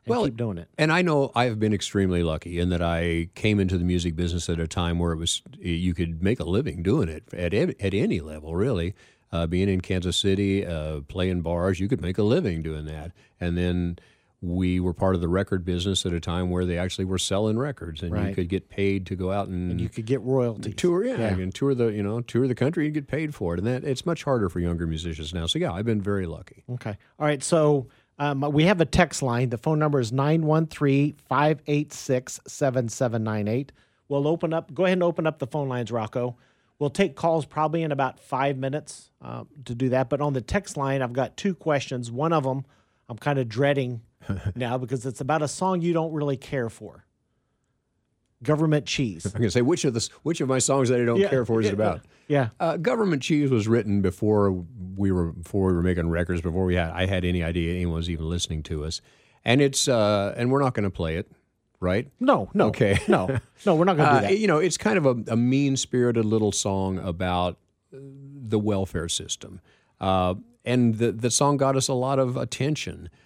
and 0.06 0.12
Well, 0.12 0.26
keep 0.26 0.38
doing 0.38 0.58
it. 0.60 0.68
And 0.78 0.92
I 0.92 1.02
know 1.02 1.32
I've 1.36 1.60
been 1.60 1.74
extremely 1.74 2.22
lucky 2.22 2.60
in 2.60 2.70
that 2.70 2.82
I 2.82 3.30
came 3.36 3.60
into 3.60 3.78
the 3.78 3.84
music 3.84 4.16
business 4.16 4.50
at 4.50 4.60
a 4.60 4.68
time 4.68 5.00
where 5.00 5.12
it 5.12 5.18
was 5.18 5.42
you 5.60 5.94
could 5.94 6.22
make 6.22 6.40
a 6.40 6.44
living 6.44 6.84
doing 6.84 7.10
it 7.10 7.24
at 7.34 7.54
at 7.54 7.94
any 7.94 8.20
level, 8.20 8.56
really. 8.56 8.94
Uh, 9.32 9.48
being 9.48 9.68
in 9.68 9.82
Kansas 9.82 10.16
City, 10.16 10.66
uh, 10.66 11.02
playing 11.08 11.42
bars, 11.42 11.80
you 11.80 11.90
could 11.90 12.00
make 12.02 12.18
a 12.18 12.24
living 12.24 12.62
doing 12.62 12.86
that. 12.86 13.12
And 13.42 13.58
then 13.58 13.98
we 14.46 14.80
were 14.80 14.94
part 14.94 15.16
of 15.16 15.22
the 15.22 15.28
record 15.28 15.66
business 15.66 16.06
at 16.06 16.14
a 16.14 16.20
time 16.20 16.50
where 16.50 16.66
they 16.66 16.78
actually 16.78 17.06
were 17.06 17.18
selling 17.18 17.58
records, 17.58 18.04
and 18.04 18.16
you 18.28 18.34
could 18.36 18.48
get 18.50 18.70
paid 18.70 19.06
to 19.08 19.16
go 19.16 19.32
out 19.32 19.48
and, 19.48 19.80
You 19.82 19.90
could 19.90 20.06
get 20.06 20.22
royalties. 20.22 20.76
tour. 20.76 21.04
Yeah, 21.06 21.18
Yeah. 21.18 21.38
and 21.38 21.54
tour 21.54 21.74
the 21.74 21.88
you 21.88 22.04
know 22.04 22.22
tour 22.22 22.48
the 22.48 22.56
country 22.56 22.86
and 22.86 22.94
get 22.94 23.08
paid 23.08 23.34
for 23.34 23.54
it. 23.56 23.60
And 23.60 23.68
that 23.68 23.84
it's 23.84 24.06
much 24.06 24.24
harder 24.24 24.50
for 24.50 24.60
younger 24.60 24.86
musicians 24.88 25.34
now. 25.34 25.46
So 25.48 25.60
yeah, 25.60 25.74
I've 25.74 25.86
been 25.86 26.02
very 26.02 26.26
lucky. 26.26 26.64
Okay. 26.70 26.96
All 27.20 27.26
right. 27.26 27.42
So 27.44 27.88
um, 28.20 28.42
we 28.54 28.64
have 28.66 28.80
a 28.82 28.86
text 28.86 29.22
line. 29.22 29.50
The 29.50 29.58
phone 29.58 29.80
number 29.80 30.00
is 30.00 30.12
913 30.12 31.16
586 31.28 32.40
7798. 32.48 33.72
We'll 34.08 34.28
open 34.28 34.54
up, 34.54 34.74
go 34.74 34.86
ahead 34.86 34.94
and 34.98 35.04
open 35.04 35.26
up 35.26 35.40
the 35.40 35.48
phone 35.48 35.68
lines, 35.68 35.92
Rocco. 35.92 36.38
We'll 36.78 36.90
take 36.92 37.16
calls 37.16 37.46
probably 37.46 37.82
in 37.84 37.92
about 37.92 38.20
five 38.20 38.58
minutes 38.58 39.10
uh, 39.22 39.46
to 39.66 39.74
do 39.74 39.90
that. 39.90 40.10
But 40.10 40.22
on 40.22 40.34
the 40.34 40.42
text 40.42 40.78
line, 40.78 41.02
I've 41.02 41.14
got 41.14 41.38
two 41.38 41.56
questions. 41.56 42.12
One 42.12 42.32
of 42.34 42.44
them 42.44 42.66
I'm 43.08 43.18
kind 43.18 43.38
of 43.40 43.48
dreading 43.48 44.02
now 44.56 44.78
because 44.78 45.06
it's 45.06 45.22
about 45.22 45.42
a 45.42 45.48
song 45.48 45.82
you 45.82 45.94
don't 45.94 46.14
really 46.14 46.38
care 46.38 46.70
for 46.70 47.06
Government 48.44 48.86
Cheese. 48.86 49.26
I'm 49.34 49.34
going 49.34 49.44
to 49.44 49.52
say 49.52 49.62
which 49.62 49.86
of 49.86 49.94
the 49.94 50.08
which 50.24 50.42
of 50.42 50.48
my 50.50 50.60
songs 50.60 50.90
that 50.90 51.00
I 51.02 51.06
don't 51.06 51.20
Yeah, 51.20 51.30
care 51.30 51.46
for 51.46 51.60
is 51.60 51.66
yeah, 51.66 51.72
it 51.72 51.74
about. 51.76 52.02
Yeah. 52.28 52.50
Uh, 52.60 52.78
Government 52.78 53.22
Cheese 53.22 53.50
was 53.50 53.68
written 53.68 54.02
before 54.02 54.52
we 54.96 55.12
were 55.12 55.32
before 55.32 55.68
we 55.68 55.74
were 55.74 55.82
making 55.84 56.10
records. 56.10 56.42
Before 56.42 56.66
we 56.66 56.76
had 56.76 56.92
I 56.92 57.06
had 57.06 57.24
any 57.26 57.44
idea 57.44 57.74
anyone 57.74 57.96
was 57.96 58.10
even 58.10 58.28
listening 58.30 58.64
to 58.64 58.84
us, 58.84 59.02
and 59.44 59.62
it's 59.62 59.88
uh, 59.88 60.34
and 60.38 60.52
we're 60.52 60.62
not 60.62 60.74
going 60.74 60.84
to 60.84 60.90
play 60.90 61.16
it, 61.18 61.32
right? 61.80 62.10
No, 62.20 62.50
no. 62.54 62.68
Okay. 62.68 63.00
No, 63.08 63.40
no, 63.66 63.76
we're 63.76 63.86
not 63.86 63.96
going 63.98 64.10
to 64.10 64.16
Uh, 64.16 64.22
do 64.22 64.28
that. 64.28 64.40
you 64.40 64.48
know, 64.48 64.58
it's 64.58 64.78
kind 64.78 64.98
of 64.98 65.06
a, 65.06 65.32
a 65.34 65.38
mean 65.38 65.78
spirited 65.78 66.26
little 66.26 66.52
song 66.52 66.98
about 67.00 67.58
uh, 67.94 67.98
the 68.48 68.60
welfare 68.60 69.08
system, 69.10 69.62
uh, 70.02 70.36
and 70.66 70.96
the 70.98 71.12
the 71.12 71.32
song 71.32 71.58
got 71.58 71.76
us 71.76 71.88
a 71.88 71.94
lot 71.94 72.20
of 72.20 72.38
attention, 72.38 73.08
Uh, 73.08 73.25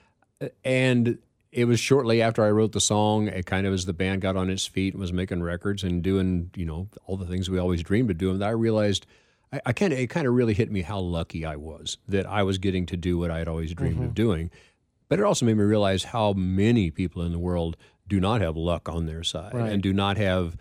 and. 0.64 1.18
It 1.52 1.66
was 1.66 1.80
shortly 1.80 2.22
after 2.22 2.44
I 2.44 2.52
wrote 2.52 2.74
the 2.74 2.80
song, 2.80 3.28
it 3.28 3.48
kind 3.48 3.66
of 3.66 3.74
as 3.74 3.88
the 3.88 3.92
band 3.92 4.22
got 4.22 4.36
on 4.38 4.52
its 4.52 4.68
feet 4.68 4.94
and 4.94 5.02
was 5.02 5.12
making 5.12 5.42
records 5.42 5.84
and 5.84 6.04
doing, 6.04 6.52
you 6.56 6.64
know, 6.64 6.90
all 7.08 7.18
the 7.18 7.26
things 7.26 7.50
we 7.50 7.58
always 7.58 7.82
dreamed 7.82 8.12
of 8.12 8.20
doing, 8.20 8.38
that 8.38 8.46
I 8.50 8.52
realized 8.52 9.08
I, 9.52 9.60
I 9.66 9.74
kind 9.74 9.92
of 9.92 9.98
it 9.98 10.12
kind 10.12 10.28
of 10.28 10.36
really 10.36 10.54
hit 10.54 10.72
me 10.72 10.84
how 10.84 11.00
lucky 11.00 11.46
I 11.48 11.56
was 11.56 11.98
that 12.08 12.28
I 12.28 12.44
was 12.44 12.60
getting 12.60 12.86
to 12.86 12.96
do 12.96 13.18
what 13.18 13.32
I 13.32 13.40
had 13.40 13.48
always 13.48 13.74
dreamed 13.74 13.96
Mm-hmm. 13.96 14.04
of 14.06 14.14
doing. 14.14 14.52
But 15.08 15.18
it 15.18 15.26
also 15.26 15.44
made 15.44 15.58
me 15.58 15.64
realize 15.64 16.04
how 16.04 16.34
many 16.34 16.92
people 16.92 17.24
in 17.24 17.32
the 17.32 17.40
world 17.40 17.76
do 18.08 18.20
not 18.20 18.42
have 18.42 18.56
luck 18.56 18.88
on 18.88 19.08
their 19.08 19.24
side 19.24 19.56
Right. 19.56 19.72
and 19.72 19.82
do 19.82 19.92
not 19.92 20.18
have, 20.18 20.56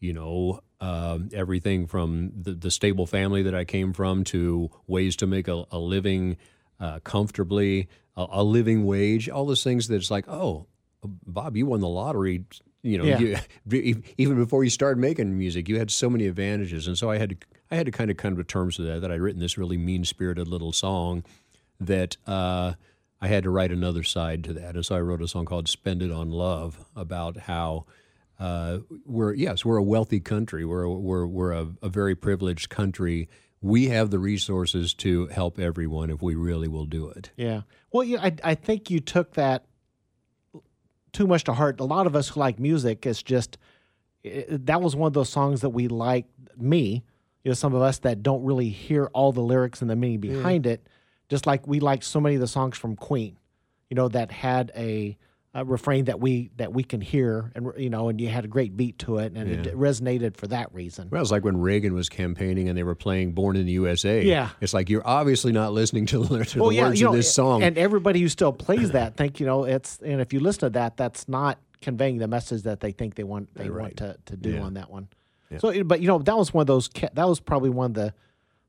you 0.00 0.12
know, 0.12 0.58
um, 0.80 1.28
everything 1.32 1.86
from 1.86 2.32
the, 2.34 2.54
the 2.54 2.72
stable 2.72 3.06
family 3.06 3.44
that 3.44 3.54
I 3.54 3.64
came 3.64 3.92
from 3.92 4.24
to 4.24 4.72
ways 4.88 5.14
to 5.18 5.28
make 5.28 5.46
a, 5.46 5.66
a 5.70 5.78
living 5.78 6.36
uh, 6.80 6.98
comfortably, 7.04 7.88
a, 8.16 8.26
a 8.30 8.42
living 8.44 8.84
wage, 8.84 9.28
all 9.28 9.46
those 9.46 9.64
things 9.64 9.88
that's 9.88 10.10
like, 10.10 10.28
oh, 10.28 10.66
Bob, 11.26 11.56
you 11.56 11.66
won 11.66 11.80
the 11.80 11.88
lottery. 11.88 12.44
You 12.82 12.98
know, 12.98 13.04
Yeah. 13.04 13.40
you, 13.68 14.02
even 14.18 14.36
before 14.36 14.64
you 14.64 14.70
started 14.70 15.00
making 15.00 15.36
music, 15.38 15.68
you 15.68 15.78
had 15.78 15.90
so 15.90 16.10
many 16.10 16.26
advantages, 16.26 16.86
and 16.86 16.96
so 16.98 17.10
I 17.10 17.18
had 17.18 17.30
to, 17.30 17.36
I 17.70 17.76
had 17.76 17.86
to 17.86 17.92
kind 17.92 18.10
of 18.10 18.16
come 18.16 18.36
to 18.36 18.44
terms 18.44 18.78
with 18.78 18.86
that. 18.88 19.00
That 19.00 19.10
I'd 19.12 19.20
written 19.20 19.40
this 19.40 19.56
really 19.56 19.76
mean 19.78 20.04
spirited 20.04 20.48
little 20.48 20.72
song 20.72 21.24
that 21.80 22.16
uh, 22.26 22.74
I 23.20 23.28
had 23.28 23.44
to 23.44 23.50
write 23.50 23.70
another 23.72 24.02
side 24.02 24.44
to 24.44 24.52
that, 24.54 24.74
and 24.74 24.84
so 24.84 24.96
I 24.96 25.00
wrote 25.00 25.22
a 25.22 25.28
song 25.28 25.44
called 25.44 25.68
"Spend 25.68 26.02
It 26.02 26.10
on 26.10 26.30
Love" 26.30 26.84
about 26.96 27.36
how 27.36 27.86
uh, 28.40 28.78
we're 29.06 29.32
yes, 29.34 29.64
we're 29.64 29.76
a 29.76 29.82
wealthy 29.82 30.18
country. 30.20 30.64
We're 30.64 30.82
a, 30.82 30.90
we're 30.92 31.26
we're 31.26 31.52
a, 31.52 31.68
a 31.82 31.88
very 31.88 32.14
privileged 32.16 32.68
country. 32.68 33.28
We 33.62 33.88
have 33.88 34.10
the 34.10 34.18
resources 34.18 34.92
to 34.94 35.28
help 35.28 35.58
everyone 35.58 36.10
if 36.10 36.20
we 36.20 36.34
really 36.34 36.68
will 36.68 36.84
do 36.84 37.08
it. 37.08 37.30
Yeah. 37.36 37.62
Well, 37.92 38.04
yeah, 38.04 38.20
I, 38.20 38.34
I 38.42 38.54
think 38.54 38.90
you 38.90 39.00
took 39.00 39.34
that 39.34 39.64
too 41.12 41.26
much 41.26 41.44
to 41.44 41.52
heart. 41.52 41.78
A 41.80 41.84
lot 41.84 42.06
of 42.06 42.16
us 42.16 42.28
who 42.28 42.40
like 42.40 42.58
music 42.58 43.06
it's 43.06 43.22
just 43.22 43.58
i 44.24 44.44
that 44.48 44.80
was 44.80 44.96
one 44.96 45.06
of 45.06 45.12
those 45.12 45.28
songs 45.28 45.60
that 45.62 45.70
we 45.70 45.88
like. 45.88 46.26
Me, 46.58 47.02
you 47.44 47.50
know, 47.50 47.54
some 47.54 47.74
of 47.74 47.80
us 47.80 47.98
that 48.00 48.22
don't 48.22 48.44
really 48.44 48.68
hear 48.68 49.06
all 49.14 49.32
the 49.32 49.40
lyrics 49.40 49.80
and 49.80 49.90
the 49.90 49.96
meaning 49.96 50.18
mm. 50.18 50.34
behind 50.34 50.66
it, 50.66 50.86
just 51.28 51.46
like 51.46 51.66
we 51.66 51.80
like 51.80 52.02
so 52.02 52.20
many 52.20 52.34
of 52.34 52.42
the 52.42 52.46
songs 52.46 52.76
from 52.76 52.94
Queen, 52.94 53.38
you 53.88 53.94
know, 53.94 54.08
that 54.08 54.30
had 54.30 54.70
a, 54.76 55.16
a 55.54 55.64
refrain 55.66 56.06
that 56.06 56.18
we 56.18 56.50
that 56.56 56.72
we 56.72 56.82
can 56.82 57.00
hear, 57.02 57.52
and 57.54 57.70
you 57.76 57.90
know, 57.90 58.08
and 58.08 58.18
you 58.20 58.28
had 58.28 58.44
a 58.44 58.48
great 58.48 58.74
beat 58.76 58.98
to 59.00 59.18
it, 59.18 59.32
and 59.36 59.50
it 59.66 59.76
resonated 59.76 60.36
for 60.36 60.46
that 60.46 60.72
reason. 60.74 61.08
Well, 61.10 61.20
it's 61.20 61.30
like 61.30 61.44
when 61.44 61.60
Reagan 61.60 61.92
was 61.92 62.08
campaigning 62.08 62.68
and 62.70 62.78
they 62.78 62.82
were 62.82 62.94
playing 62.94 63.32
"Born 63.32 63.56
in 63.56 63.66
the 63.66 63.72
USA." 63.72 64.24
Yeah. 64.24 64.48
it's 64.62 64.72
like 64.72 64.88
you're 64.88 65.06
obviously 65.06 65.52
not 65.52 65.72
listening 65.74 66.06
to 66.06 66.24
the, 66.24 66.44
to 66.46 66.60
Well, 66.60 66.70
the 66.70 66.76
yeah, 66.76 66.88
words 66.88 67.00
you 67.00 67.04
know, 67.06 67.10
of 67.12 67.16
this 67.16 67.32
song. 67.34 67.62
and 67.62 67.76
everybody 67.76 68.20
who 68.20 68.28
still 68.28 68.52
plays 68.52 68.92
that 68.92 69.16
think 69.18 69.40
you 69.40 69.46
know 69.46 69.64
it's 69.64 69.98
and 69.98 70.20
if 70.22 70.32
you 70.32 70.40
listen 70.40 70.60
to 70.60 70.70
that, 70.70 70.96
that's 70.96 71.28
not 71.28 71.58
conveying 71.82 72.16
the 72.18 72.28
message 72.28 72.62
that 72.62 72.80
they 72.80 72.92
think 72.92 73.16
they 73.16 73.24
want 73.24 73.54
they 73.54 73.68
want 73.68 73.98
to, 73.98 74.16
to 74.26 74.36
do 74.36 74.52
Yeah. 74.52 74.62
on 74.62 74.74
that 74.74 74.90
one. 74.90 75.08
So, 75.58 75.84
but 75.84 76.00
you 76.00 76.06
know, 76.08 76.18
that 76.20 76.36
was 76.38 76.54
one 76.54 76.62
of 76.62 76.66
those. 76.66 76.88
That 77.12 77.28
was 77.28 77.38
probably 77.40 77.68
one 77.68 77.90
of 77.90 77.94
the 77.94 78.14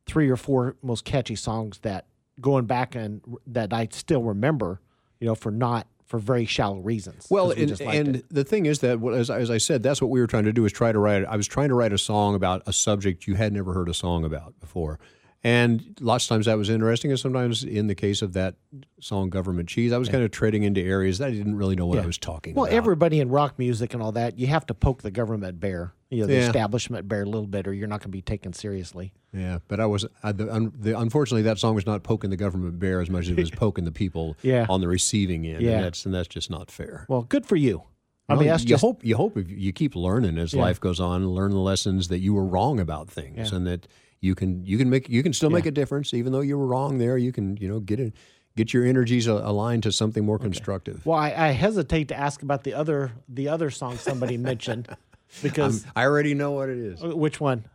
three 0.06 0.30
or 0.30 0.36
four 0.36 0.76
most 0.84 1.06
catchy 1.06 1.36
songs 1.36 1.80
that 1.84 2.08
going 2.42 2.66
back 2.66 2.94
and 2.94 3.22
that 3.48 3.72
I 3.72 3.88
still 3.92 4.22
remember. 4.22 4.82
You 5.22 5.28
know, 5.28 5.36
for 5.36 5.50
not 5.52 5.88
for 6.06 6.20
very 6.20 6.46
shallow 6.46 6.80
reasons. 6.80 7.28
Well, 7.30 7.50
we 7.50 7.64
and, 7.64 7.82
and 7.82 8.16
it. 8.18 8.26
the 8.30 8.44
thing 8.44 8.66
is 8.66 8.80
that, 8.80 9.04
as, 9.16 9.30
as 9.30 9.50
I 9.50 9.58
said, 9.58 9.84
that's 9.84 10.02
what 10.02 10.12
we 10.12 10.20
were 10.20 10.28
trying 10.28 10.46
to 10.46 10.54
do 10.54 10.66
is 10.66 10.72
try 10.72 10.92
to 10.92 11.00
write. 11.00 11.26
I 11.26 11.36
was 11.36 11.48
trying 11.48 11.70
to 11.70 11.76
write 11.76 11.94
a 11.94 11.98
song 11.98 12.36
about 12.36 12.64
a 12.66 12.74
subject 12.74 13.28
you 13.28 13.36
had 13.36 13.54
never 13.54 13.74
heard 13.74 13.90
a 13.90 13.94
song 13.94 14.24
about 14.26 14.60
before, 14.60 15.00
and 15.44 15.98
lots 16.00 16.26
of 16.26 16.30
times 16.30 16.46
that 16.46 16.58
was 16.58 16.70
interesting, 16.70 17.12
and 17.12 17.20
sometimes 17.20 17.64
in 17.64 17.88
the 17.88 17.96
case 17.96 18.22
of 18.22 18.34
that 18.34 18.56
song, 19.00 19.30
"Government 19.30 19.68
Cheese," 19.68 19.92
I 19.92 19.98
was 19.98 20.10
kind 20.10 20.24
of 20.24 20.32
treading 20.32 20.64
into 20.64 20.82
areas 20.82 21.18
that 21.18 21.30
I 21.30 21.32
didn't 21.32 21.56
really 21.56 21.76
know 21.76 21.86
what 21.86 22.00
I 22.00 22.06
was 22.06 22.18
talking 22.18 22.54
well, 22.54 22.66
about. 22.66 22.72
Well, 22.72 22.78
everybody 22.78 23.20
in 23.20 23.30
rock 23.30 23.60
music 23.60 23.94
and 23.94 24.02
all 24.02 24.14
that, 24.14 24.38
you 24.38 24.48
have 24.48 24.66
to 24.68 24.74
poke 24.74 25.02
the 25.02 25.12
government 25.12 25.60
bear, 25.60 25.94
you 26.14 26.22
know, 26.22 26.28
the 26.28 26.34
Yeah. 26.36 26.48
establishment 26.48 27.08
bear 27.08 27.24
a 27.24 27.26
little 27.26 27.48
bit, 27.48 27.68
or 27.68 27.74
you're 27.74 27.88
not 27.88 28.00
going 28.00 28.10
to 28.12 28.18
be 28.18 28.22
taken 28.22 28.54
seriously. 28.54 29.14
yeah, 29.34 29.60
but 29.68 29.80
I 29.80 29.86
was 29.86 30.06
I, 30.22 30.32
the, 30.32 30.54
un, 30.54 30.72
the, 30.80 30.98
unfortunately 30.98 31.42
that 31.44 31.58
song 31.60 31.76
was 31.76 31.86
not 31.86 32.04
poking 32.04 32.30
the 32.30 32.38
government 32.38 32.80
bear 32.80 33.02
as 33.02 33.10
much 33.10 33.24
as 33.26 33.30
it 33.32 33.38
was 33.38 33.52
poking 33.66 33.84
the 33.86 33.92
people 33.92 34.38
Yeah. 34.44 34.66
on 34.70 34.82
the 34.82 34.88
receiving 34.88 35.46
end, 35.46 35.62
Yeah. 35.62 35.72
and 35.78 35.84
that's 35.86 36.06
and 36.06 36.14
that's 36.14 36.28
just 36.28 36.50
not 36.50 36.70
fair. 36.72 37.06
Well, 37.10 37.24
good 37.24 37.46
for 37.46 37.56
you. 37.56 37.84
I 38.30 38.36
mean, 38.36 38.48
that's 38.48 38.64
you 38.64 38.70
just 38.70 38.82
hope 38.82 39.04
you 39.04 39.18
hope 39.18 39.38
if 39.38 39.52
you 39.52 39.74
keep 39.74 39.96
learning 39.96 40.38
as 40.38 40.54
life 40.56 40.80
goes 40.80 41.00
on, 41.00 41.28
learn 41.28 41.52
the 41.52 41.58
lessons 41.60 42.08
that 42.08 42.20
you 42.20 42.34
were 42.34 42.46
wrong 42.46 42.80
about 42.80 43.10
things, 43.10 43.52
and 43.52 43.68
that 43.68 43.86
you 44.22 44.34
can 44.34 44.66
you 44.66 44.78
can 44.78 44.90
make 44.90 45.10
you 45.10 45.22
can 45.22 45.34
still 45.34 45.50
make 45.50 45.66
a 45.66 45.72
difference 45.72 46.14
even 46.14 46.32
though 46.32 46.40
you 46.42 46.58
were 46.58 46.66
wrong 46.66 46.98
there. 47.00 47.18
You 47.18 47.32
can 47.34 47.58
you 47.58 47.68
know 47.68 47.80
get 47.82 48.00
it 48.00 48.14
get 48.56 48.72
your 48.74 48.86
energies 48.86 49.28
aligned 49.28 49.84
to 49.84 49.92
something 49.92 50.24
more 50.24 50.40
constructive. 50.40 51.06
Well, 51.06 51.18
I, 51.20 51.34
I 51.36 51.48
hesitate 51.52 52.08
to 52.10 52.16
ask 52.16 52.42
about 52.44 52.64
the 52.64 52.74
other 52.76 53.12
the 53.28 53.50
other 53.50 53.70
song 53.70 53.98
somebody 53.98 54.38
mentioned 54.38 54.88
because 55.42 55.86
I 55.96 56.04
already 56.06 56.34
know 56.34 56.52
what 56.52 56.70
it 56.70 56.78
is. 56.78 57.02
which 57.02 57.40
one? 57.40 57.66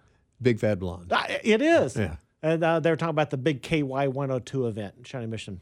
Big 0.40 0.60
fat 0.60 0.78
blonde. 0.78 1.08
Ah, 1.10 1.26
It 1.42 1.60
is. 1.62 1.96
Yeah. 1.96 2.16
And 2.42 2.62
uh, 2.62 2.78
they're 2.80 2.94
talking 2.96 3.10
about 3.10 3.30
the 3.30 3.36
big 3.36 3.62
KY 3.62 3.82
102 3.82 4.66
event 4.68 4.94
in 4.98 5.04
Shawnee 5.04 5.26
Mission. 5.26 5.60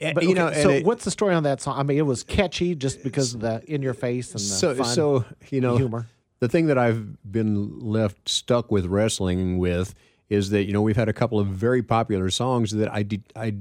And, 0.00 0.14
But 0.14 0.24
you 0.24 0.34
know, 0.34 0.52
so 0.52 0.70
it- 0.70 0.84
what's 0.86 1.04
the 1.04 1.10
story 1.10 1.34
on 1.34 1.42
that 1.42 1.60
song? 1.60 1.78
I 1.78 1.82
mean, 1.82 1.98
it 1.98 2.06
was 2.06 2.22
catchy 2.22 2.74
just 2.74 3.02
because 3.02 3.34
of 3.34 3.40
the 3.40 3.62
in 3.66 3.82
your 3.82 3.94
face 3.94 4.30
and 4.30 4.36
the 4.40 4.44
so 4.44 4.74
fun 4.74 4.86
so 4.86 5.24
you 5.50 5.60
know 5.60 5.76
humor. 5.76 6.06
the 6.38 6.48
thing 6.48 6.66
that 6.68 6.78
I've 6.78 7.20
been 7.30 7.80
left 7.80 8.28
stuck 8.28 8.70
with 8.70 8.86
wrestling 8.86 9.58
with 9.58 9.94
is 10.30 10.50
that 10.50 10.64
you 10.64 10.72
know 10.72 10.80
we've 10.82 10.96
had 10.96 11.08
a 11.08 11.12
couple 11.12 11.38
of 11.40 11.48
very 11.48 11.82
popular 11.82 12.30
songs 12.30 12.70
that 12.72 12.90
I 12.92 13.02
de- 13.02 13.22
I 13.34 13.54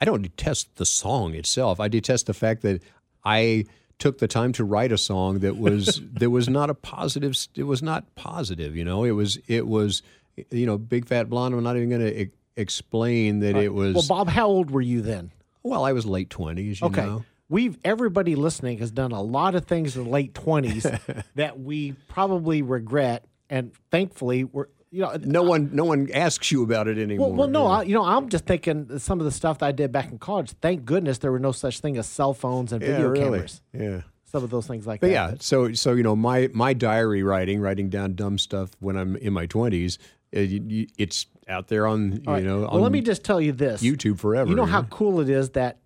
I 0.00 0.04
don't 0.06 0.22
detest 0.22 0.74
the 0.76 0.86
song 0.86 1.34
itself. 1.34 1.78
I 1.80 1.86
detest 1.88 2.26
the 2.26 2.34
fact 2.34 2.62
that 2.62 2.82
I 3.24 3.66
took 3.98 4.18
the 4.18 4.28
time 4.28 4.52
to 4.52 4.64
write 4.64 4.92
a 4.92 4.98
song 4.98 5.40
that 5.40 5.56
was 5.56 6.00
that 6.14 6.30
was 6.30 6.48
not 6.48 6.70
a 6.70 6.74
positive. 6.74 7.36
It 7.54 7.64
was 7.64 7.82
not 7.82 8.14
positive. 8.14 8.76
You 8.76 8.84
know, 8.84 9.04
it 9.04 9.12
was 9.12 9.38
it 9.46 9.66
was 9.66 10.02
you 10.50 10.66
know 10.66 10.78
big 10.78 11.06
fat 11.06 11.28
blonde. 11.28 11.54
I'm 11.54 11.62
not 11.62 11.76
even 11.76 11.88
going 11.88 12.00
to 12.02 12.22
e- 12.22 12.30
explain 12.56 13.40
that 13.40 13.56
it 13.56 13.72
was. 13.72 13.94
Well, 13.94 14.04
Bob, 14.08 14.28
how 14.28 14.46
old 14.46 14.70
were 14.70 14.80
you 14.80 15.02
then? 15.02 15.30
well, 15.62 15.84
I 15.84 15.92
was 15.92 16.04
late 16.06 16.30
twenties. 16.30 16.82
Okay. 16.82 17.02
know. 17.02 17.24
We've 17.48 17.78
everybody 17.84 18.34
listening 18.34 18.78
has 18.78 18.90
done 18.90 19.12
a 19.12 19.20
lot 19.20 19.54
of 19.54 19.66
things 19.66 19.96
in 19.96 20.04
the 20.04 20.10
late 20.10 20.34
twenties 20.34 20.86
that 21.34 21.60
we 21.60 21.92
probably 22.08 22.62
regret, 22.62 23.26
and 23.50 23.72
thankfully 23.90 24.44
we're 24.44 24.68
you 24.92 25.00
know 25.00 25.16
No 25.20 25.42
one, 25.42 25.70
no 25.72 25.84
one 25.84 26.08
asks 26.12 26.52
you 26.52 26.62
about 26.62 26.86
it 26.86 26.98
anymore. 26.98 27.28
Well, 27.30 27.36
well, 27.38 27.48
no, 27.48 27.62
you 27.62 27.64
know. 27.64 27.70
I, 27.72 27.82
you 27.82 27.94
know, 27.94 28.04
I'm 28.04 28.28
just 28.28 28.44
thinking 28.46 28.98
some 28.98 29.18
of 29.18 29.24
the 29.24 29.32
stuff 29.32 29.58
that 29.58 29.66
I 29.66 29.72
did 29.72 29.90
back 29.90 30.10
in 30.12 30.18
college. 30.18 30.52
Thank 30.60 30.84
goodness 30.84 31.18
there 31.18 31.32
were 31.32 31.38
no 31.40 31.50
such 31.52 31.80
thing 31.80 31.96
as 31.96 32.06
cell 32.06 32.34
phones 32.34 32.72
and 32.72 32.80
yeah, 32.82 32.88
video 32.88 33.08
really. 33.08 33.24
cameras. 33.24 33.62
Yeah. 33.72 34.02
Some 34.24 34.44
of 34.44 34.50
those 34.50 34.66
things 34.66 34.86
like 34.86 35.00
But 35.00 35.08
that. 35.08 35.12
yeah, 35.12 35.34
so 35.40 35.72
so 35.72 35.92
you 35.94 36.02
know 36.02 36.14
my 36.14 36.48
my 36.54 36.72
diary 36.72 37.22
writing, 37.22 37.60
writing 37.60 37.88
down 37.90 38.14
dumb 38.14 38.38
stuff 38.38 38.70
when 38.80 38.96
I'm 38.96 39.16
in 39.16 39.32
my 39.32 39.46
twenties, 39.46 39.98
uh, 40.34 40.40
it, 40.40 40.90
it's 40.96 41.26
out 41.48 41.68
there 41.68 41.86
on 41.86 42.12
you 42.12 42.22
All 42.26 42.34
right. 42.34 42.44
know 42.44 42.60
well, 42.60 42.70
on 42.70 42.80
let 42.80 42.92
me 42.92 43.00
just 43.02 43.24
tell 43.24 43.40
you 43.40 43.52
this: 43.52 43.82
YouTube 43.82 44.18
forever. 44.18 44.48
You 44.48 44.56
know 44.56 44.64
how 44.64 44.84
cool 44.84 45.20
it 45.20 45.28
is 45.28 45.50
that 45.50 45.78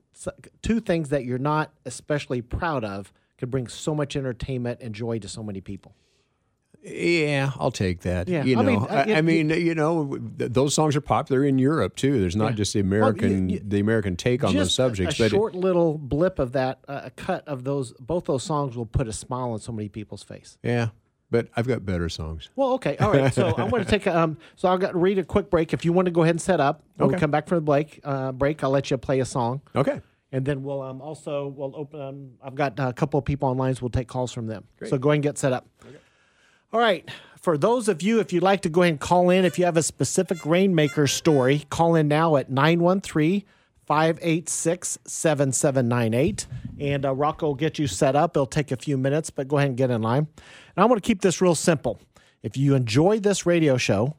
two 0.63 0.79
things 0.81 1.09
that 1.09 1.25
you're 1.25 1.39
not 1.39 1.73
especially 1.85 2.41
proud 2.41 2.85
of 2.85 3.13
could 3.39 3.51
bring 3.51 3.67
so 3.67 3.95
much 3.95 4.17
entertainment 4.17 4.81
and 4.81 4.95
joy 4.95 5.19
to 5.19 5.29
so 5.29 5.43
many 5.43 5.61
people. 5.61 5.95
Yeah, 6.83 7.51
I'll 7.59 7.71
take 7.73 8.01
that. 8.03 8.29
Yeah, 8.29 8.45
you 8.45 8.59
I 8.59 8.63
know, 8.63 8.71
mean, 8.71 8.83
uh, 8.83 9.05
I, 9.09 9.15
I 9.15 9.23
mean, 9.23 9.51
you 9.51 9.75
know, 9.75 10.17
those 10.21 10.75
songs 10.75 10.95
are 10.97 11.01
popular 11.01 11.45
in 11.45 11.59
Europe 11.59 11.97
too. 11.97 12.21
There's 12.21 12.37
not 12.37 12.55
just 12.55 12.73
the 12.75 12.81
American 12.81 13.49
you- 13.49 13.61
the 13.65 13.81
American 13.81 14.17
take 14.17 14.45
on 14.45 14.55
those 14.55 14.67
Just 14.69 14.73
a- 14.79 14.83
subjects, 14.83 15.19
a, 15.19 15.25
but 15.25 15.31
short 15.31 15.55
little 15.55 15.99
blip 15.99 16.39
of 16.39 16.53
that, 16.53 16.79
uh, 16.89 17.01
a 17.05 17.11
cut 17.11 17.47
of 17.49 17.65
those, 17.65 17.93
both 17.95 18.27
those 18.27 18.43
songs 18.45 18.77
will 18.77 18.87
put 18.87 19.09
a 19.09 19.13
smile 19.13 19.51
on 19.53 19.59
so 19.59 19.73
many 19.73 19.89
people's 19.89 20.23
face. 20.23 20.59
yeah. 20.63 20.89
But 21.29 21.49
I've 21.57 21.67
got 21.67 21.85
better 21.85 22.09
songs. 22.09 22.51
Well, 22.55 22.75
okay, 22.75 22.97
all 22.99 23.11
right. 23.13 23.35
So 23.35 23.49
I'm 23.59 23.69
going 23.69 23.85
to 23.85 23.91
take 23.91 24.07
a, 24.07 24.17
um. 24.17 24.39
So 24.55 24.69
I'll 24.69 24.79
got 24.79 24.93
to 24.93 24.99
read 24.99 25.19
a 25.19 25.25
quick 25.25 25.51
break. 25.51 25.73
If 25.73 25.85
you 25.85 25.93
want 25.93 26.07
to 26.07 26.13
go 26.13 26.23
ahead 26.23 26.35
and 26.35 26.41
set 26.41 26.61
up, 26.61 26.85
when 26.99 27.09
we 27.09 27.15
Okay. 27.17 27.21
come 27.21 27.33
back 27.33 27.49
from 27.49 27.57
the 27.57 27.63
break, 27.63 27.99
uh, 28.05 28.31
break, 28.31 28.63
I'll 28.63 28.71
let 28.71 28.93
you 28.93 28.97
play 28.97 29.19
a 29.19 29.25
song, 29.25 29.61
Okay. 29.75 30.01
and 30.31 30.47
then 30.47 30.63
we'll 30.63 30.81
um 30.83 31.01
also 31.01 31.49
we'll 31.49 31.75
open. 31.75 32.01
Um, 32.01 32.29
I've 32.41 32.55
got 32.55 32.75
a 32.79 32.93
couple 32.93 33.19
of 33.19 33.25
people 33.25 33.49
online, 33.49 33.75
so 33.75 33.81
we'll 33.83 33.91
take 33.91 34.07
calls 34.07 34.33
from 34.33 34.47
them. 34.47 34.67
So 34.85 34.99
go 34.99 35.09
ahead 35.11 35.17
and 35.17 35.23
get 35.25 35.37
set 35.37 35.53
up. 35.53 35.67
All 36.73 36.81
right. 36.81 37.09
For 37.41 37.57
those 37.57 37.89
of 37.89 38.03
you, 38.03 38.19
if 38.19 38.33
you'd 38.33 38.43
like 38.43 38.63
to 38.63 38.69
go 38.69 38.83
ahead 38.83 38.95
and 38.95 39.01
call 39.01 39.31
in, 39.31 39.45
if 39.45 39.59
you 39.59 39.65
have 39.67 39.77
a 39.77 39.83
specific 39.83 40.45
Rainmaker 40.45 41.07
story, 41.07 41.65
call 41.71 41.95
in 41.95 42.09
now 42.09 42.35
at 42.37 42.51
913 42.51 43.45
586 43.87 44.99
7798. 45.07 46.47
And 46.81 47.05
uh, 47.05 47.15
Rocco 47.15 47.47
will 47.47 47.55
get 47.55 47.79
you 47.79 47.87
set 47.87 48.17
up. 48.17 48.37
It'll 48.37 48.47
take 48.47 48.73
a 48.73 48.77
few 48.77 48.99
minutes, 48.99 49.31
but 49.31 49.47
go 49.47 49.59
ahead 49.59 49.69
and 49.69 49.77
get 49.77 49.91
in 49.91 50.03
line. 50.03 50.27
And 50.77 50.83
I 50.83 50.85
want 50.87 51.01
to 51.01 51.07
keep 51.07 51.21
this 51.21 51.41
real 51.41 51.55
simple. 51.55 52.01
If 52.43 52.57
you 52.57 52.75
enjoy 52.75 53.21
this 53.21 53.47
radio 53.47 53.77
show, 53.77 54.17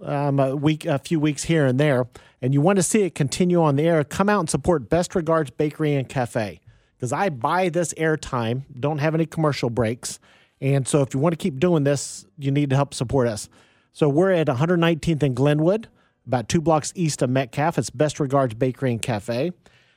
um, 0.00 0.40
a 0.40 0.56
week, 0.56 0.86
a 0.86 0.98
few 0.98 1.20
weeks 1.20 1.44
here 1.44 1.66
and 1.66 1.78
there, 1.78 2.06
and 2.40 2.54
you 2.54 2.62
want 2.62 2.76
to 2.76 2.82
see 2.82 3.02
it 3.02 3.14
continue 3.14 3.62
on 3.62 3.76
the 3.76 3.82
air, 3.82 4.02
come 4.02 4.30
out 4.30 4.40
and 4.40 4.50
support 4.50 4.88
Best 4.88 5.14
Regards 5.14 5.50
Bakery 5.50 5.94
and 5.94 6.08
Cafe 6.08 6.60
because 6.96 7.12
I 7.12 7.28
buy 7.28 7.68
this 7.68 7.92
airtime, 7.94 8.62
don't 8.78 8.98
have 8.98 9.14
any 9.14 9.26
commercial 9.26 9.68
breaks, 9.68 10.18
and 10.60 10.86
so 10.86 11.02
if 11.02 11.12
you 11.14 11.20
want 11.20 11.32
to 11.32 11.36
keep 11.36 11.60
doing 11.60 11.84
this, 11.84 12.26
you 12.38 12.50
need 12.50 12.70
to 12.70 12.76
help 12.76 12.94
support 12.94 13.28
us. 13.28 13.48
So 13.92 14.08
we're 14.08 14.32
at 14.32 14.46
119th 14.46 15.22
and 15.22 15.34
Glenwood, 15.34 15.88
about 16.26 16.48
two 16.48 16.60
blocks 16.60 16.92
east 16.94 17.22
of 17.22 17.30
Metcalf. 17.30 17.78
It's 17.78 17.90
Best 17.90 18.20
Regards 18.20 18.54
Bakery 18.54 18.92
and 18.92 19.02
Cafe. 19.02 19.52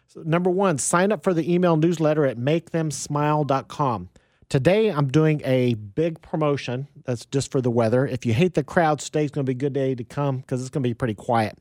So 0.08 0.22
number 0.24 0.50
one, 0.50 0.78
sign 0.78 1.12
up 1.12 1.24
for 1.24 1.34
the 1.34 1.54
email 1.54 1.78
newsletter 1.78 2.26
at 2.26 2.38
makethemsmile.com. 2.38 4.10
Today, 4.50 4.90
I'm 4.90 5.10
doing 5.10 5.42
a 5.46 5.76
big 5.76 6.22
promotion 6.22 6.88
that's 7.06 7.26
just 7.26 7.52
for 7.52 7.62
the 7.62 7.70
weather. 7.70 8.08
If 8.08 8.26
you 8.26 8.34
hate 8.34 8.56
the 8.56 8.64
crowd, 8.64 9.00
today's 9.00 9.30
going 9.30 9.46
to 9.46 9.50
be 9.50 9.56
a 9.56 9.60
good 9.60 9.74
day 9.74 9.94
to 9.94 10.04
come 10.04 10.38
because 10.38 10.62
it's 10.62 10.72
going 10.72 10.82
to 10.82 10.90
be 10.90 10.96
pretty 10.96 11.14
quiet. 11.14 11.60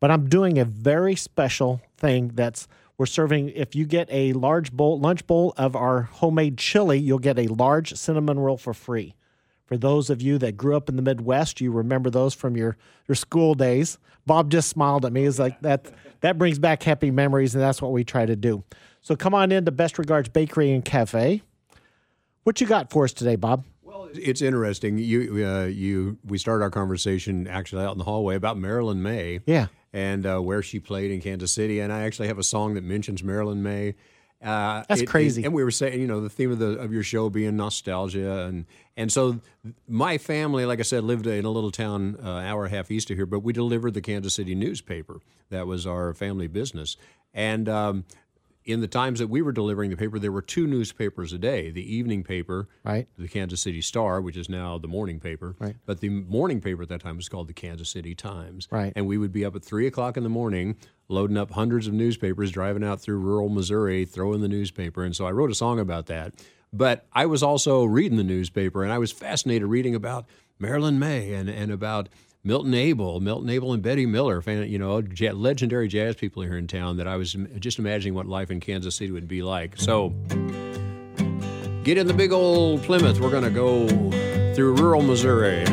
But 0.00 0.10
I'm 0.10 0.28
doing 0.28 0.58
a 0.58 0.64
very 0.64 1.14
special 1.14 1.80
thing 1.96 2.32
that's 2.34 2.66
we're 2.98 3.06
serving. 3.06 3.50
If 3.50 3.74
you 3.74 3.84
get 3.84 4.08
a 4.10 4.32
large 4.32 4.72
bowl, 4.72 4.98
lunch 4.98 5.26
bowl 5.26 5.52
of 5.56 5.76
our 5.76 6.02
homemade 6.02 6.58
chili, 6.58 6.98
you'll 6.98 7.18
get 7.18 7.38
a 7.38 7.46
large 7.48 7.94
cinnamon 7.94 8.38
roll 8.38 8.56
for 8.56 8.72
free. 8.72 9.14
For 9.66 9.76
those 9.76 10.10
of 10.10 10.22
you 10.22 10.38
that 10.38 10.56
grew 10.56 10.76
up 10.76 10.88
in 10.88 10.96
the 10.96 11.02
Midwest, 11.02 11.60
you 11.60 11.72
remember 11.72 12.08
those 12.08 12.34
from 12.34 12.56
your, 12.56 12.76
your 13.08 13.16
school 13.16 13.54
days. 13.54 13.98
Bob 14.24 14.50
just 14.50 14.68
smiled 14.68 15.04
at 15.04 15.12
me. 15.12 15.24
He's 15.24 15.38
like, 15.38 15.60
that, 15.60 15.86
that 16.20 16.38
brings 16.38 16.58
back 16.58 16.82
happy 16.82 17.10
memories, 17.10 17.54
and 17.54 17.62
that's 17.62 17.82
what 17.82 17.92
we 17.92 18.04
try 18.04 18.26
to 18.26 18.36
do. 18.36 18.64
So 19.00 19.16
come 19.16 19.34
on 19.34 19.52
in 19.52 19.64
to 19.64 19.72
Best 19.72 19.98
Regards 19.98 20.28
Bakery 20.28 20.72
and 20.72 20.84
Cafe. 20.84 21.42
What 22.44 22.60
you 22.60 22.66
got 22.66 22.90
for 22.90 23.04
us 23.04 23.12
today, 23.12 23.36
Bob? 23.36 23.64
Well, 23.82 24.08
it's 24.14 24.40
interesting. 24.40 24.98
You, 24.98 25.44
uh, 25.44 25.64
you, 25.64 26.18
we 26.24 26.38
started 26.38 26.62
our 26.62 26.70
conversation 26.70 27.48
actually 27.48 27.84
out 27.84 27.92
in 27.92 27.98
the 27.98 28.04
hallway 28.04 28.36
about 28.36 28.56
Marilyn 28.56 29.02
Maye. 29.02 29.40
Yeah. 29.46 29.66
And 29.96 30.26
uh, 30.26 30.40
where 30.40 30.62
she 30.62 30.78
played 30.78 31.10
in 31.10 31.22
Kansas 31.22 31.52
City, 31.52 31.80
and 31.80 31.90
I 31.90 32.02
actually 32.02 32.28
have 32.28 32.38
a 32.38 32.42
song 32.42 32.74
that 32.74 32.84
mentions 32.84 33.24
Marilyn 33.24 33.62
Maye. 33.62 33.94
Uh, 34.44 34.84
That's 34.90 35.00
it, 35.00 35.06
crazy. 35.06 35.40
It, 35.40 35.46
and 35.46 35.54
we 35.54 35.64
were 35.64 35.70
saying, 35.70 35.98
you 35.98 36.06
know, 36.06 36.20
the 36.20 36.28
theme 36.28 36.52
of 36.52 36.58
the 36.58 36.78
of 36.78 36.92
your 36.92 37.02
show 37.02 37.30
being 37.30 37.56
nostalgia, 37.56 38.44
and 38.44 38.66
and 38.98 39.10
so 39.10 39.40
my 39.88 40.18
family, 40.18 40.66
like 40.66 40.80
I 40.80 40.82
said, 40.82 41.02
lived 41.04 41.26
in 41.26 41.46
a 41.46 41.50
little 41.50 41.70
town 41.70 42.18
uh, 42.22 42.28
hour 42.28 42.66
and 42.66 42.74
a 42.74 42.76
half 42.76 42.90
east 42.90 43.10
of 43.10 43.16
here, 43.16 43.24
but 43.24 43.40
we 43.40 43.54
delivered 43.54 43.94
the 43.94 44.02
Kansas 44.02 44.34
City 44.34 44.54
newspaper. 44.54 45.20
That 45.48 45.66
was 45.66 45.86
our 45.86 46.12
family 46.12 46.46
business, 46.46 46.98
and 47.32 47.66
um, 47.66 48.04
in 48.66 48.80
the 48.80 48.88
times 48.88 49.20
that 49.20 49.28
we 49.28 49.40
were 49.40 49.52
delivering 49.52 49.90
the 49.90 49.96
paper, 49.96 50.18
there 50.18 50.32
were 50.32 50.42
two 50.42 50.66
newspapers 50.66 51.32
a 51.32 51.38
day: 51.38 51.70
the 51.70 51.94
evening 51.94 52.24
paper, 52.24 52.68
right, 52.84 53.08
the 53.16 53.28
Kansas 53.28 53.60
City 53.60 53.80
Star, 53.80 54.20
which 54.20 54.36
is 54.36 54.48
now 54.48 54.76
the 54.76 54.88
morning 54.88 55.20
paper, 55.20 55.54
right. 55.58 55.76
But 55.86 56.00
the 56.00 56.08
morning 56.08 56.60
paper 56.60 56.82
at 56.82 56.88
that 56.88 57.00
time 57.00 57.16
was 57.16 57.28
called 57.28 57.48
the 57.48 57.54
Kansas 57.54 57.88
City 57.88 58.14
Times, 58.14 58.68
right. 58.70 58.92
And 58.96 59.06
we 59.06 59.16
would 59.16 59.32
be 59.32 59.44
up 59.44 59.56
at 59.56 59.64
three 59.64 59.86
o'clock 59.86 60.16
in 60.16 60.24
the 60.24 60.28
morning, 60.28 60.76
loading 61.08 61.36
up 61.36 61.52
hundreds 61.52 61.86
of 61.86 61.94
newspapers, 61.94 62.50
driving 62.50 62.84
out 62.84 63.00
through 63.00 63.18
rural 63.18 63.48
Missouri, 63.48 64.04
throwing 64.04 64.40
the 64.40 64.48
newspaper. 64.48 65.04
And 65.04 65.14
so 65.14 65.26
I 65.26 65.30
wrote 65.30 65.50
a 65.50 65.54
song 65.54 65.78
about 65.78 66.06
that. 66.06 66.34
But 66.72 67.06
I 67.12 67.26
was 67.26 67.42
also 67.42 67.84
reading 67.84 68.18
the 68.18 68.24
newspaper, 68.24 68.82
and 68.82 68.92
I 68.92 68.98
was 68.98 69.12
fascinated 69.12 69.68
reading 69.68 69.94
about 69.94 70.26
Marilyn 70.58 70.98
Maye 70.98 71.32
and 71.32 71.48
and 71.48 71.70
about 71.70 72.08
Milton 72.46 72.74
Abel, 72.74 73.18
Milton 73.18 73.50
Abel 73.50 73.72
and 73.72 73.82
Betty 73.82 74.06
Miller, 74.06 74.40
you 74.62 74.78
know, 74.78 75.02
legendary 75.32 75.88
jazz 75.88 76.14
people 76.14 76.44
here 76.44 76.56
in 76.56 76.68
town 76.68 76.98
that 76.98 77.08
I 77.08 77.16
was 77.16 77.36
just 77.58 77.80
imagining 77.80 78.14
what 78.14 78.26
life 78.26 78.52
in 78.52 78.60
Kansas 78.60 78.94
City 78.94 79.10
would 79.10 79.26
be 79.26 79.42
like. 79.42 79.76
So 79.76 80.10
get 81.82 81.98
in 81.98 82.06
the 82.06 82.14
big 82.16 82.30
old 82.30 82.84
Plymouth. 82.84 83.18
We're 83.18 83.32
going 83.32 83.42
to 83.42 83.50
go 83.50 83.88
through 84.54 84.76
rural 84.76 85.02
Missouri. 85.02 85.66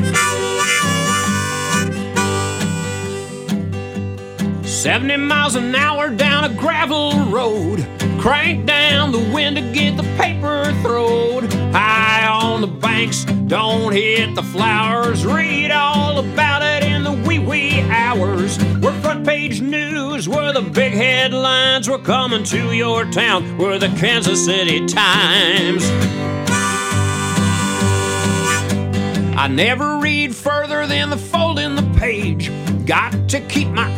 70 4.64 5.16
miles 5.18 5.54
an 5.54 5.72
hour 5.76 6.10
down 6.10 6.42
a 6.42 6.54
gravel 6.54 7.24
road. 7.26 7.86
Crank 8.18 8.66
down 8.66 9.12
the 9.12 9.30
wind 9.32 9.54
to 9.54 9.62
get 9.72 9.96
the 9.96 10.02
paper 10.18 10.72
throwed. 10.82 11.52
High 11.72 12.26
on 12.26 12.43
the 12.66 12.78
banks, 12.78 13.24
don't 13.46 13.92
hit 13.92 14.34
the 14.34 14.42
flowers. 14.42 15.26
Read 15.26 15.70
all 15.70 16.18
about 16.18 16.62
it 16.62 16.82
in 16.82 17.02
the 17.02 17.12
wee 17.12 17.38
wee 17.38 17.82
hours. 17.90 18.58
We're 18.80 18.98
front 19.02 19.26
page 19.26 19.60
news, 19.60 20.26
we're 20.26 20.54
the 20.54 20.62
big 20.62 20.94
headlines. 20.94 21.90
We're 21.90 21.98
coming 21.98 22.42
to 22.44 22.72
your 22.72 23.04
town, 23.10 23.58
we're 23.58 23.78
the 23.78 23.88
Kansas 23.88 24.42
City 24.42 24.86
Times. 24.86 25.84
I 29.36 29.46
never 29.48 29.98
read 29.98 30.34
further 30.34 30.86
than 30.86 31.10
the 31.10 31.18
fold 31.18 31.58
in 31.58 31.74
the 31.74 31.98
page. 31.98 32.50
Got 32.86 33.28
to 33.28 33.40
keep 33.40 33.68
my 33.68 33.93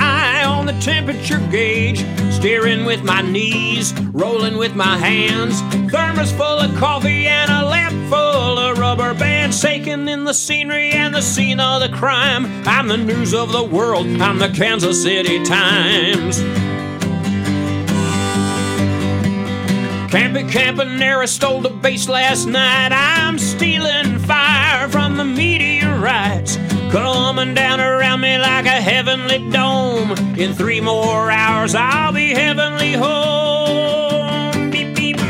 the 0.67 0.79
temperature 0.81 1.39
gauge. 1.51 2.05
Steering 2.33 2.85
with 2.85 3.03
my 3.03 3.23
knees, 3.23 3.99
rolling 4.13 4.57
with 4.59 4.75
my 4.75 4.99
hands. 4.99 5.61
Thermos 5.93 6.33
full 6.33 6.59
of 6.59 6.75
coffee 6.77 7.27
and 7.27 7.51
a 7.51 7.65
lamp 7.65 7.95
full 8.11 8.59
of 8.59 8.79
rubber 8.79 9.15
bands. 9.15 9.61
Taking 9.61 10.09
in 10.09 10.25
the 10.25 10.35
scenery 10.35 10.91
and 10.91 11.15
the 11.15 11.23
scene 11.23 11.61
of 11.61 11.81
the 11.81 11.97
crime. 11.97 12.47
I'm 12.67 12.89
the 12.89 12.97
news 12.97 13.33
of 13.33 13.53
the 13.53 13.63
world. 13.63 14.07
I'm 14.21 14.39
the 14.39 14.49
Kansas 14.49 15.03
City 15.03 15.43
Times. 15.45 16.41
Campy 20.11 20.49
Campaneris 20.49 21.29
stole 21.29 21.61
the 21.61 21.69
base 21.69 22.09
last 22.09 22.47
night. 22.47 22.91
I'm 22.93 23.39
stealing 23.39 24.19
fire 24.21 24.89
from 24.89 25.17
the 25.17 25.25
meteorites. 25.25 26.59
Coming 26.97 27.53
down 27.53 27.79
around 27.79 28.23
me 28.23 28.39
like 28.39 28.65
a 28.65 28.71
heavenly 28.71 29.51
dome. 29.51 30.13
In 30.39 30.55
three 30.55 30.81
more 30.81 31.31
hours, 31.31 31.75
I'll 31.75 32.11
be 32.11 32.31
heavenly 32.31 32.95
home. 32.95 34.71
Beep, 34.71 34.97
beep. 34.97 35.21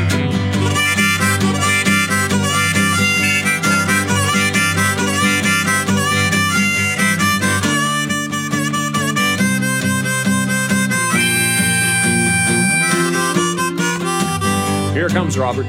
Here 14.93 15.09
comes 15.09 15.37
Robert. 15.37 15.65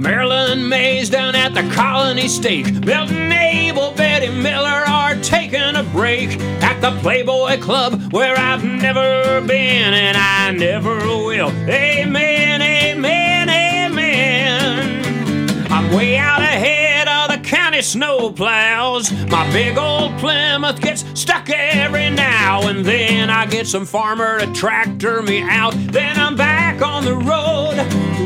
Marilyn 0.00 0.68
Maye's 0.68 1.08
down 1.08 1.34
at 1.34 1.54
the 1.54 1.62
Colony 1.72 2.28
stage. 2.28 2.70
Milton 2.84 3.28
Betty 4.24 4.40
Miller 4.40 4.84
are 4.88 5.16
taking 5.16 5.76
a 5.76 5.82
break 5.92 6.40
at 6.62 6.80
the 6.80 6.92
Playboy 7.02 7.58
Club 7.60 8.10
where 8.10 8.34
I've 8.38 8.64
never 8.64 9.42
been 9.42 9.92
and 9.92 10.16
I 10.16 10.50
never 10.50 10.96
will. 11.00 11.50
Amen, 11.68 12.62
amen, 12.62 13.50
amen. 13.50 15.02
I'm 15.70 15.94
way 15.94 16.16
out 16.16 16.40
ahead 16.40 17.06
of 17.06 17.32
the 17.32 17.46
county 17.46 17.80
snowplows. 17.80 19.30
My 19.30 19.46
big 19.52 19.76
old 19.76 20.16
Plymouth 20.18 20.80
gets 20.80 21.04
stuck 21.20 21.50
every 21.50 22.08
now 22.08 22.66
and 22.66 22.82
then. 22.82 23.28
I 23.28 23.44
get 23.44 23.66
some 23.66 23.84
farmer 23.84 24.40
to 24.40 24.50
tractor 24.54 25.20
me 25.20 25.42
out. 25.42 25.74
Then 25.76 26.18
I'm 26.18 26.34
back 26.34 26.80
on 26.80 27.04
the 27.04 27.14
road, 27.14 27.76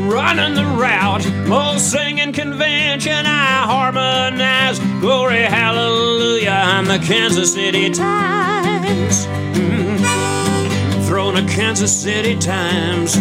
running 0.09 0.55
the 0.55 0.65
route. 0.65 1.25
Old 1.49 1.79
singing 1.79 2.33
convention, 2.33 3.25
I 3.25 3.63
harmonize. 3.65 4.79
Glory, 4.99 5.41
hallelujah, 5.43 6.49
I'm 6.49 6.85
the 6.85 6.99
Kansas 6.99 7.53
City 7.53 7.89
Times. 7.91 9.27
Mm. 9.55 11.07
Throwing 11.07 11.37
a 11.37 11.47
Kansas 11.47 11.95
City 11.95 12.37
Times. 12.37 13.15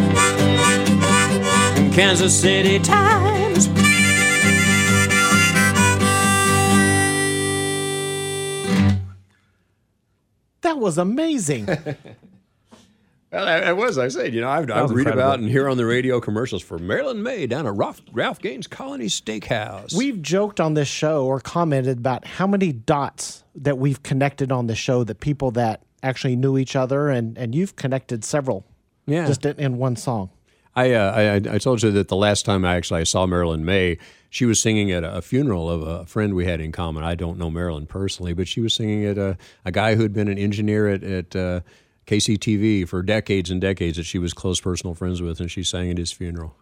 Kansas 1.94 2.40
City 2.40 2.78
Times. 2.78 3.68
That 10.62 10.78
was 10.78 10.98
amazing. 10.98 11.68
Well, 13.30 13.68
it 13.68 13.76
was. 13.76 13.98
I 13.98 14.08
said, 14.08 14.32
you 14.32 14.40
know, 14.40 14.48
I've, 14.48 14.70
I 14.70 14.80
read 14.80 14.90
incredible. 14.90 15.12
about 15.12 15.38
and 15.38 15.48
hear 15.48 15.68
on 15.68 15.76
the 15.76 15.84
radio 15.84 16.18
commercials 16.18 16.62
for 16.62 16.78
Marilyn 16.78 17.22
Maye 17.22 17.46
down 17.46 17.66
at 17.66 17.74
Ralph, 17.74 18.00
Ralph 18.10 18.38
Gaines 18.40 18.66
Colony 18.66 19.06
Steakhouse. 19.06 19.94
We've 19.94 20.22
joked 20.22 20.60
on 20.60 20.74
this 20.74 20.88
show 20.88 21.26
or 21.26 21.38
commented 21.38 21.98
about 21.98 22.26
how 22.26 22.46
many 22.46 22.72
dots 22.72 23.44
that 23.54 23.76
we've 23.76 24.02
connected 24.02 24.50
on 24.50 24.66
the 24.66 24.74
show 24.74 25.04
that 25.04 25.20
people 25.20 25.50
that 25.52 25.82
actually 26.02 26.36
knew 26.36 26.56
each 26.56 26.74
other, 26.74 27.10
and, 27.10 27.36
and 27.36 27.54
you've 27.54 27.76
connected 27.76 28.24
several 28.24 28.64
yeah. 29.06 29.26
just 29.26 29.44
in, 29.44 29.58
in 29.58 29.76
one 29.76 29.96
song. 29.96 30.30
I, 30.74 30.92
uh, 30.92 31.12
I, 31.12 31.34
I 31.54 31.58
told 31.58 31.82
you 31.82 31.90
that 31.90 32.08
the 32.08 32.16
last 32.16 32.44
time 32.46 32.64
I 32.64 32.76
actually 32.76 33.00
I 33.00 33.04
saw 33.04 33.26
Marilyn 33.26 33.64
Maye, 33.64 33.98
she 34.30 34.44
was 34.46 34.60
singing 34.60 34.92
at 34.92 35.02
a 35.02 35.20
funeral 35.20 35.68
of 35.68 35.82
a 35.82 36.06
friend 36.06 36.34
we 36.34 36.46
had 36.46 36.60
in 36.60 36.72
common. 36.72 37.02
I 37.02 37.14
don't 37.14 37.36
know 37.36 37.50
Marilyn 37.50 37.86
personally, 37.86 38.32
but 38.32 38.46
she 38.46 38.60
was 38.60 38.74
singing 38.74 39.04
at 39.04 39.18
a, 39.18 39.36
a 39.64 39.72
guy 39.72 39.96
who 39.96 40.02
had 40.02 40.12
been 40.12 40.28
an 40.28 40.38
engineer 40.38 40.88
at, 40.88 41.02
at 41.02 41.34
uh, 41.34 41.60
KCTV 42.08 42.88
for 42.88 43.02
decades 43.02 43.50
and 43.50 43.60
decades 43.60 43.98
that 43.98 44.04
she 44.04 44.18
was 44.18 44.32
close 44.32 44.60
personal 44.60 44.94
friends 44.94 45.20
with, 45.20 45.40
and 45.40 45.50
she 45.50 45.62
sang 45.62 45.90
at 45.90 45.98
his 45.98 46.10
funeral. 46.10 46.56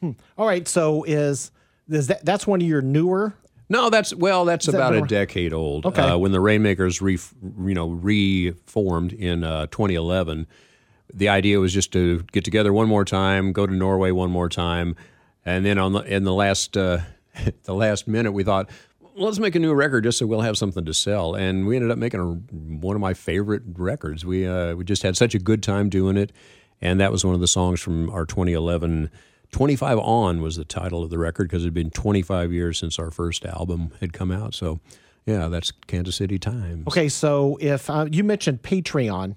Hmm. 0.00 0.12
All 0.36 0.46
right, 0.46 0.66
so 0.66 1.04
is 1.04 1.52
is 1.88 2.08
that 2.08 2.24
that's 2.24 2.46
one 2.46 2.60
of 2.60 2.66
your 2.66 2.82
newer? 2.82 3.34
No, 3.68 3.88
that's 3.88 4.12
well, 4.12 4.44
that's 4.44 4.66
is 4.66 4.74
about 4.74 4.92
that 4.94 5.04
a 5.04 5.06
decade 5.06 5.52
old. 5.52 5.86
Okay, 5.86 6.02
uh, 6.02 6.18
when 6.18 6.32
the 6.32 6.40
Rainmakers 6.40 7.00
re, 7.00 7.18
you 7.42 7.74
know 7.74 7.88
reformed 7.88 9.12
in 9.12 9.44
uh, 9.44 9.66
2011, 9.66 10.48
the 11.14 11.28
idea 11.28 11.60
was 11.60 11.72
just 11.72 11.92
to 11.92 12.24
get 12.32 12.44
together 12.44 12.72
one 12.72 12.88
more 12.88 13.04
time, 13.04 13.52
go 13.52 13.66
to 13.66 13.72
Norway 13.72 14.10
one 14.10 14.30
more 14.30 14.48
time, 14.48 14.96
and 15.46 15.64
then 15.64 15.78
on 15.78 15.92
the 15.92 16.00
in 16.00 16.24
the 16.24 16.34
last 16.34 16.76
uh, 16.76 16.98
the 17.62 17.74
last 17.74 18.08
minute, 18.08 18.32
we 18.32 18.42
thought 18.42 18.68
let's 19.20 19.38
make 19.38 19.54
a 19.54 19.58
new 19.58 19.72
record 19.72 20.04
just 20.04 20.18
so 20.18 20.26
we'll 20.26 20.40
have 20.40 20.58
something 20.58 20.84
to 20.84 20.94
sell. 20.94 21.34
And 21.34 21.66
we 21.66 21.76
ended 21.76 21.90
up 21.90 21.98
making 21.98 22.20
a, 22.20 22.24
one 22.24 22.96
of 22.96 23.00
my 23.00 23.14
favorite 23.14 23.62
records. 23.74 24.24
We 24.24 24.46
uh, 24.46 24.74
we 24.74 24.84
just 24.84 25.02
had 25.02 25.16
such 25.16 25.34
a 25.34 25.38
good 25.38 25.62
time 25.62 25.88
doing 25.88 26.16
it, 26.16 26.32
and 26.80 27.00
that 27.00 27.12
was 27.12 27.24
one 27.24 27.34
of 27.34 27.40
the 27.40 27.48
songs 27.48 27.80
from 27.80 28.10
our 28.10 28.24
2011. 28.24 29.10
25 29.52 29.98
on 29.98 30.40
was 30.40 30.56
the 30.56 30.64
title 30.64 31.02
of 31.02 31.10
the 31.10 31.18
record 31.18 31.48
because 31.48 31.64
it 31.64 31.66
had 31.66 31.74
been 31.74 31.90
25 31.90 32.52
years 32.52 32.78
since 32.78 33.00
our 33.00 33.10
first 33.10 33.44
album 33.44 33.90
had 34.00 34.12
come 34.12 34.30
out. 34.30 34.54
So, 34.54 34.78
yeah, 35.26 35.48
that's 35.48 35.72
Kansas 35.72 36.14
City 36.14 36.38
Times. 36.38 36.86
Okay, 36.86 37.08
so 37.08 37.58
if 37.60 37.90
uh, 37.90 38.06
you 38.10 38.22
mentioned 38.22 38.62
Patreon, 38.62 39.34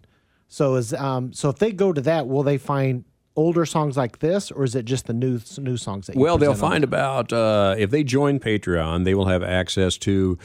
so 0.47 0.75
is 0.75 0.93
um, 0.93 1.34
so 1.34 1.49
if 1.49 1.57
they 1.57 1.71
go 1.71 1.91
to 1.91 2.01
that, 2.01 2.27
will 2.27 2.43
they 2.43 2.59
find 2.59 3.05
older 3.36 3.65
songs 3.65 3.97
like 3.97 4.19
this, 4.19 4.51
or 4.51 4.63
is 4.63 4.75
it 4.75 4.86
just 4.86 5.07
the 5.07 5.13
new 5.13 5.39
new 5.57 5.77
songs 5.77 6.07
that? 6.07 6.15
You 6.15 6.21
Well, 6.21 6.38
they'll 6.38 6.53
find 6.53 6.84
about 6.84 7.34
uh, 7.34 7.75
if 7.77 7.89
they 7.91 8.03
join 8.03 8.39
Patreon, 8.39 9.03
they 9.05 9.15
will 9.15 9.25
have 9.27 9.41
access 9.43 9.97
to 9.99 10.38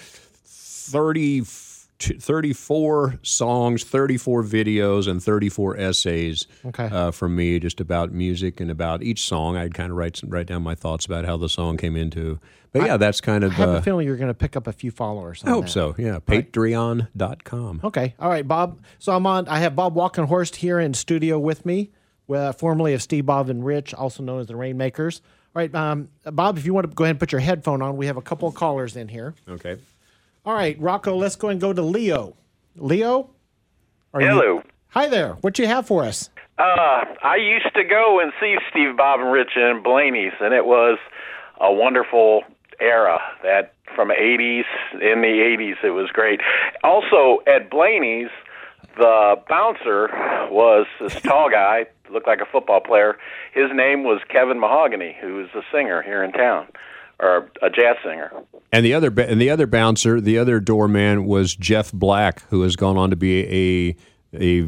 30, 0.45 1.43
34 1.99 3.19
songs, 3.23 3.85
34 3.85 4.43
videos, 4.45 5.09
and 5.09 5.23
34 5.23 5.77
essays 5.79 6.47
Okay. 6.65 6.85
uh, 6.87 7.11
from 7.11 7.35
me 7.37 7.59
just 7.59 7.81
about 7.81 8.13
music 8.13 8.61
and 8.61 8.71
about 8.71 9.03
each 9.03 9.23
song. 9.27 9.57
I'd 9.57 9.75
kind 9.75 9.91
of 9.91 9.97
write 9.97 10.21
write 10.27 10.47
down 10.47 10.63
my 10.63 10.75
thoughts 10.75 11.05
about 11.07 11.25
how 11.25 11.37
the 11.37 11.49
song 11.49 11.77
came 11.77 11.97
into. 11.97 12.39
But 12.73 12.83
yeah, 12.87 12.97
that's 12.99 13.21
kind 13.21 13.45
of. 13.45 13.53
I 13.53 13.55
have 13.57 13.69
Uh, 13.71 13.73
a 13.79 13.83
feeling 13.83 14.07
you're 14.07 14.17
going 14.19 14.29
to 14.29 14.35
pick 14.35 14.55
up 14.55 14.67
a 14.67 14.73
few 14.73 14.91
followers. 14.91 15.43
I 15.45 15.51
hope 15.51 15.69
so. 15.71 15.95
Yeah, 15.99 16.19
Patreon.com. 16.21 17.81
Okay. 17.83 18.15
All 18.21 18.29
right, 18.29 18.47
Bob. 18.47 18.81
So 18.99 19.13
I'm 19.17 19.27
on. 19.27 19.49
I 19.49 19.59
have 19.61 19.75
Bob 19.75 19.95
Walkenhorst 19.95 20.57
here 20.57 20.79
in 20.79 20.93
studio 20.95 21.39
with 21.39 21.65
me, 21.65 21.91
uh, 22.29 22.53
formerly 22.53 22.95
of 22.95 23.03
Steve, 23.03 23.27
Bob, 23.27 23.49
and 23.49 23.65
Rich, 23.65 23.95
also 23.95 24.23
known 24.23 24.41
as 24.41 24.47
the 24.47 24.57
Rainmakers. 24.57 25.21
All 25.55 25.61
right, 25.61 25.75
um, 25.75 26.09
Bob. 26.25 26.59
If 26.59 26.67
you 26.67 26.75
want 26.75 26.89
to 26.89 26.95
go 26.95 27.05
ahead 27.05 27.13
and 27.15 27.21
put 27.21 27.33
your 27.33 27.41
headphone 27.41 27.83
on, 27.83 27.97
we 27.97 28.07
have 28.07 28.17
a 28.17 28.23
couple 28.23 28.49
of 28.49 28.55
callers 28.55 28.97
in 28.97 29.09
here. 29.09 29.35
Okay. 29.49 29.77
All 30.45 30.55
right, 30.55 30.79
Rocco. 30.81 31.17
Let's 31.17 31.37
go 31.37 31.49
and 31.49 31.61
go 31.61 31.73
to 31.73 31.83
Leo. 31.83 32.37
Leo. 32.77 33.31
Are 34.15 34.21
you- 34.21 34.29
Hello. 34.29 34.63
Hi 34.91 35.07
there. 35.09 35.35
What 35.43 35.59
you 35.59 35.67
have 35.67 35.87
for 35.87 36.05
us? 36.05 36.31
Uh, 36.59 37.05
I 37.23 37.37
used 37.37 37.73
to 37.75 37.85
go 37.85 38.21
and 38.21 38.33
see 38.41 38.57
Steve, 38.71 38.97
Bob, 38.97 39.21
and 39.21 39.31
Rich 39.31 39.51
in 39.57 39.83
Blayney's, 39.85 40.33
and 40.41 40.53
it 40.55 40.65
was 40.65 40.99
a 41.61 41.73
wonderful 41.73 42.43
era. 42.81 43.21
That 43.43 43.75
from 43.95 44.09
'80s 44.11 44.65
in 44.95 45.21
the 45.21 45.41
'80s, 45.41 45.77
it 45.85 45.91
was 45.91 46.09
great. 46.11 46.41
Also 46.83 47.41
at 47.47 47.71
Blayney's, 47.71 48.31
the 48.97 49.37
bouncer 49.49 50.09
was 50.51 50.87
this 51.01 51.21
tall 51.21 51.51
guy, 51.51 51.87
looked 52.11 52.27
like 52.27 52.41
a 52.41 52.47
football 52.47 52.81
player. 52.81 53.17
His 53.53 53.71
name 53.75 54.05
was 54.05 54.21
Kevin 54.29 54.59
Mahogany, 54.59 55.17
who 55.21 55.37
was 55.37 55.49
a 55.55 55.63
singer 55.73 56.03
here 56.03 56.23
in 56.23 56.33
town, 56.33 56.69
or 57.21 57.51
a 57.63 57.71
jazz 57.71 57.97
singer. 58.05 58.33
And 58.73 58.85
the 58.85 58.95
other 58.95 59.13
and 59.21 59.41
the 59.41 59.51
other 59.51 59.67
bouncer, 59.67 60.21
the 60.21 60.39
other 60.39 60.61
doorman 60.61 61.25
was 61.27 61.55
Jeff 61.55 61.93
Black, 61.93 62.43
who 62.51 62.63
has 62.63 62.77
gone 62.77 62.97
on 62.97 63.11
to 63.11 63.17
be 63.17 63.89
a 63.89 63.97
a, 64.35 64.65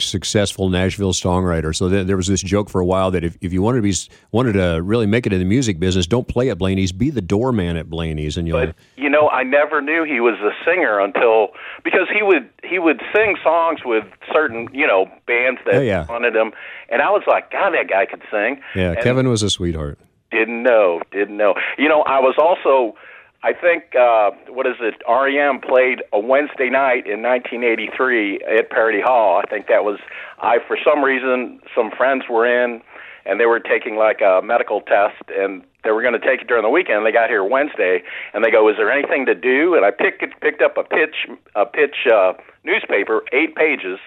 successful 0.00 0.68
Nashville 0.68 1.12
songwriter. 1.12 1.74
So 1.74 1.88
there, 1.88 2.04
there 2.04 2.16
was 2.16 2.28
this 2.28 2.40
joke 2.42 2.70
for 2.70 2.80
a 2.80 2.84
while 2.84 3.10
that 3.10 3.24
if, 3.24 3.36
if 3.40 3.52
you 3.52 3.60
wanted 3.62 3.78
to 3.78 3.82
be 3.82 3.94
wanted 4.30 4.52
to 4.52 4.80
really 4.82 5.06
make 5.06 5.26
it 5.26 5.32
in 5.32 5.38
the 5.38 5.44
music 5.44 5.78
business, 5.80 6.06
don't 6.06 6.28
play 6.28 6.50
at 6.50 6.58
Blayney's, 6.58 6.92
be 6.92 7.10
the 7.10 7.20
doorman 7.20 7.76
at 7.76 7.88
Blayney's, 7.88 8.36
and 8.36 8.46
you'll. 8.46 8.66
But 8.66 8.76
you 8.96 9.08
know, 9.10 9.28
I 9.28 9.42
never 9.42 9.80
knew 9.80 10.04
he 10.04 10.20
was 10.20 10.38
a 10.40 10.50
singer 10.64 11.00
until 11.00 11.48
because 11.84 12.08
he 12.14 12.22
would 12.22 12.48
he 12.62 12.78
would 12.78 13.00
sing 13.14 13.36
songs 13.42 13.80
with 13.84 14.04
certain 14.32 14.68
you 14.72 14.86
know 14.86 15.06
bands 15.26 15.60
that 15.66 15.74
Yeah, 15.74 15.80
yeah. 15.80 16.06
wanted 16.06 16.36
him, 16.36 16.52
and 16.88 17.02
I 17.02 17.10
was 17.10 17.22
like, 17.26 17.50
God, 17.50 17.70
that 17.70 17.88
guy 17.88 18.06
could 18.06 18.22
sing. 18.30 18.60
yeah, 18.74 18.92
And 18.92 19.00
Kevin 19.00 19.28
was 19.28 19.42
a 19.42 19.50
sweetheart. 19.50 19.98
didn't 20.30 20.62
know, 20.62 21.00
didn't 21.10 21.36
know. 21.36 21.54
You 21.76 21.88
know, 21.88 22.02
I 22.02 22.20
was 22.20 22.36
also. 22.38 22.96
I 23.44 23.52
think 23.52 23.96
uh, 23.96 24.30
what 24.48 24.66
is 24.66 24.76
it? 24.80 25.02
REM 25.08 25.60
played 25.60 26.02
a 26.12 26.20
Wednesday 26.20 26.70
night 26.70 27.06
in 27.06 27.22
1983 27.22 28.40
at 28.58 28.70
Parody 28.70 29.00
Hall. 29.00 29.42
I 29.44 29.50
think 29.50 29.66
that 29.66 29.82
was 29.82 29.98
I 30.40 30.58
for 30.66 30.78
some 30.84 31.02
reason 31.02 31.60
some 31.74 31.90
friends 31.90 32.24
were 32.30 32.46
in 32.46 32.80
and 33.26 33.40
they 33.40 33.46
were 33.46 33.58
taking 33.58 33.96
like 33.96 34.20
a 34.20 34.40
medical 34.44 34.80
test 34.80 35.22
and 35.36 35.64
they 35.82 35.90
were 35.90 36.02
going 36.02 36.18
to 36.18 36.24
take 36.24 36.42
it 36.42 36.46
during 36.46 36.62
the 36.62 36.70
weekend. 36.70 37.04
They 37.04 37.10
got 37.10 37.28
here 37.28 37.42
Wednesday 37.42 38.02
and 38.32 38.44
they 38.44 38.50
go, 38.52 38.68
"Is 38.68 38.76
there 38.76 38.92
anything 38.92 39.26
to 39.26 39.34
do?" 39.34 39.74
And 39.74 39.84
I 39.84 39.90
picked 39.90 40.22
picked 40.40 40.62
up 40.62 40.76
a 40.76 40.84
pitch 40.84 41.26
a 41.56 41.66
pitch 41.66 42.06
uh, 42.06 42.34
newspaper, 42.62 43.22
eight 43.32 43.56
pages, 43.56 43.98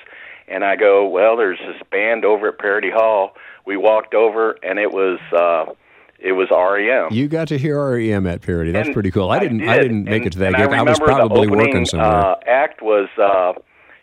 and 0.48 0.64
I 0.64 0.78
go, 0.78 1.06
"Well, 1.06 1.36
there's 1.36 1.60
this 1.60 1.82
band 1.92 2.24
over 2.24 2.48
at 2.48 2.58
Parody 2.58 2.90
Hall." 2.90 3.36
We 3.66 3.76
walked 3.76 4.14
over 4.14 4.58
and 4.64 4.80
it 4.80 4.92
was 4.92 5.20
uh, 5.34 5.74
it 6.20 6.32
was 6.34 6.47
REM. 6.51 7.11
You 7.13 7.28
got 7.28 7.47
to 7.49 7.57
hear 7.57 7.78
REM 7.95 8.26
at 8.28 8.41
Parody. 8.41 8.72
That's 8.72 8.88
And 8.88 8.93
pretty 8.93 9.11
cool. 9.11 9.30
I 9.32 9.39
didn't. 9.39 9.68
I, 9.68 9.78
did. 9.78 9.84
didn't 9.84 10.03
make 10.05 10.18
And- 10.24 10.28
it 10.28 10.34
to 10.34 10.39
that 10.39 10.53
gig. 10.53 10.61
I, 10.61 10.66
was 10.66 10.70
remember 10.72 10.93
the 10.93 11.05
probably 11.05 11.47
opening, 11.47 11.57
working 11.68 11.86
somewhere. 11.86 12.09
Uh, 12.09 12.36
act 12.47 12.82
was 12.82 13.09
uh, 13.18 13.53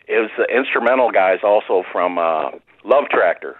it 0.07 0.19
was 0.19 0.29
the 0.37 0.45
instrumental 0.55 1.11
guys 1.11 1.39
also 1.43 1.83
from 1.91 2.17
uh, 2.17 2.51
Love 2.85 3.05
Tractor. 3.09 3.55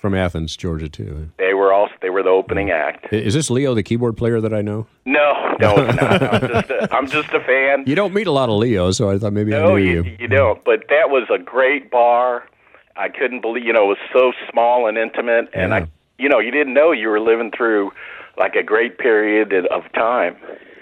from 0.00 0.14
Athens, 0.14 0.56
Georgia, 0.56 0.88
too. 0.88 1.28
They 1.38 1.54
were 1.54 1.72
also 1.72 1.92
they 2.02 2.10
were 2.10 2.22
the 2.22 2.28
opening 2.30 2.70
act. 2.70 3.12
Is 3.12 3.34
this 3.34 3.50
Leo, 3.50 3.74
the 3.74 3.82
keyboard 3.82 4.16
player 4.16 4.40
that 4.40 4.54
I 4.54 4.62
know? 4.62 4.86
No, 5.04 5.56
no, 5.60 5.74
not. 5.76 6.22
I'm 6.32 6.48
just 6.48 6.70
a, 6.70 6.94
I'm 6.94 7.06
just 7.08 7.28
a 7.30 7.40
fan. 7.40 7.84
You 7.86 7.94
don't 7.96 8.14
meet 8.14 8.26
a 8.28 8.32
lot 8.32 8.48
of 8.48 8.56
Leos, 8.56 8.96
so 8.96 9.10
I 9.10 9.18
thought 9.18 9.32
maybe 9.32 9.54
I 9.54 9.64
knew 9.66 9.76
you, 9.76 10.02
you. 10.04 10.16
you 10.20 10.28
don't. 10.28 10.64
But 10.64 10.84
that 10.88 11.10
was 11.10 11.26
a 11.34 11.38
great 11.38 11.90
bar. 11.90 12.44
I 12.96 13.08
couldn't 13.08 13.40
believe 13.42 13.64
you 13.64 13.72
know 13.72 13.84
it 13.84 13.88
was 13.88 13.98
so 14.12 14.32
small 14.50 14.86
and 14.88 14.96
intimate, 14.98 15.48
and 15.52 15.70
Yeah. 15.70 15.76
I 15.76 15.88
you 16.18 16.28
know 16.28 16.38
you 16.38 16.50
didn't 16.50 16.74
know 16.74 16.92
you 16.92 17.08
were 17.08 17.20
living 17.20 17.50
through 17.56 17.90
like 18.36 18.54
a 18.54 18.62
great 18.62 18.98
period 18.98 19.52
of 19.70 19.82
time. 19.94 20.36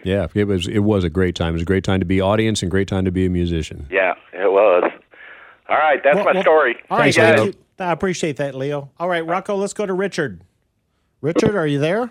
Yeah, 0.05 0.26
it 0.34 0.45
was. 0.45 0.68
It 0.68 0.80
was 0.80 1.03
a 1.05 1.11
great 1.11 1.34
time. 1.34 1.51
It 1.51 1.53
was 1.55 1.62
a 1.62 1.66
great 1.66 1.82
time 1.84 2.01
to 2.01 2.07
be 2.07 2.20
audience 2.20 2.62
and 2.62 2.70
great 2.70 2.87
time 2.89 3.05
to 3.07 3.11
be 3.11 3.26
a 3.26 3.30
musician. 3.30 3.87
Yeah, 3.91 4.14
it 4.32 4.51
was. 4.53 4.84
All 5.68 5.76
right, 5.76 6.01
that's 6.05 6.14
Well, 6.16 6.24
my 6.26 6.32
well, 6.34 6.43
story. 6.43 6.76
All 6.91 6.99
right, 6.99 7.12
Thanks, 7.12 7.16
thank 7.16 7.37
Leo. 7.39 7.47
you. 7.47 7.55
I 7.80 7.91
appreciate 7.93 8.37
that, 8.37 8.55
Leo. 8.55 8.91
All 9.01 9.09
right, 9.09 9.26
Rocco, 9.26 9.57
let's 9.57 9.72
go 9.72 9.84
to 9.84 9.93
Richard. 9.93 10.43
Richard, 11.20 11.57
are 11.57 11.66
you 11.66 11.80
there? 11.80 12.11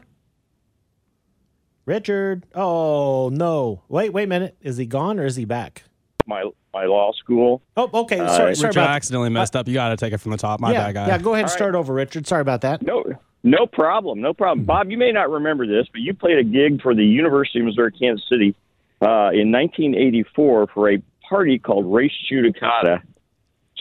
Richard. 1.86 2.45
Oh 2.53 3.30
no! 3.30 3.84
Wait, 3.88 4.11
wait 4.11 4.23
a 4.23 4.28
minute. 4.28 4.57
Is 4.61 4.78
he 4.78 4.86
gone 4.86 5.19
or 5.19 5.26
is 5.26 5.36
he 5.36 5.45
back? 5.45 5.84
My 6.26 6.49
my 6.73 6.86
law 6.86 7.11
school. 7.13 7.61
Oh, 7.78 7.89
okay. 8.01 8.17
sorry, 8.17 8.30
sorry 8.30 8.49
Richard 8.49 8.69
about 8.71 8.89
accidentally 8.89 9.30
messed 9.30 9.55
up. 9.55 9.67
You 9.67 9.73
got 9.73 9.89
to 9.89 9.97
take 9.97 10.13
it 10.13 10.17
from 10.17 10.32
the 10.32 10.38
top. 10.38 10.59
My 10.59 10.71
yeah, 10.71 10.86
bad, 10.86 10.93
guy. 10.93 11.07
yeah. 11.07 11.17
Go 11.17 11.34
ahead 11.34 11.45
and 11.45 11.51
start 11.51 11.76
over, 11.76 11.93
Richard. 11.93 12.28
Sorry 12.28 12.41
about 12.41 12.61
that. 12.61 12.82
No, 12.82 13.03
no 13.43 13.67
problem, 13.67 14.21
no 14.21 14.34
problem. 14.34 14.65
Bob, 14.65 14.89
you 14.89 14.97
may 14.97 15.11
not 15.11 15.30
remember 15.30 15.67
this, 15.67 15.88
but 15.91 16.01
you 16.01 16.13
played 16.13 16.39
a 16.39 16.43
gig 16.43 16.82
for 16.82 16.95
the 16.95 17.05
University 17.05 17.59
of 17.59 17.65
Missouri 17.65 17.91
Kansas 17.91 18.28
City 18.28 18.55
uh, 19.01 19.30
in 19.34 19.51
1984 19.51 20.67
for 20.73 20.91
a 20.91 21.01
party 21.30 21.59
called 21.59 21.86
Res 21.93 22.11
Judicata. 22.32 23.01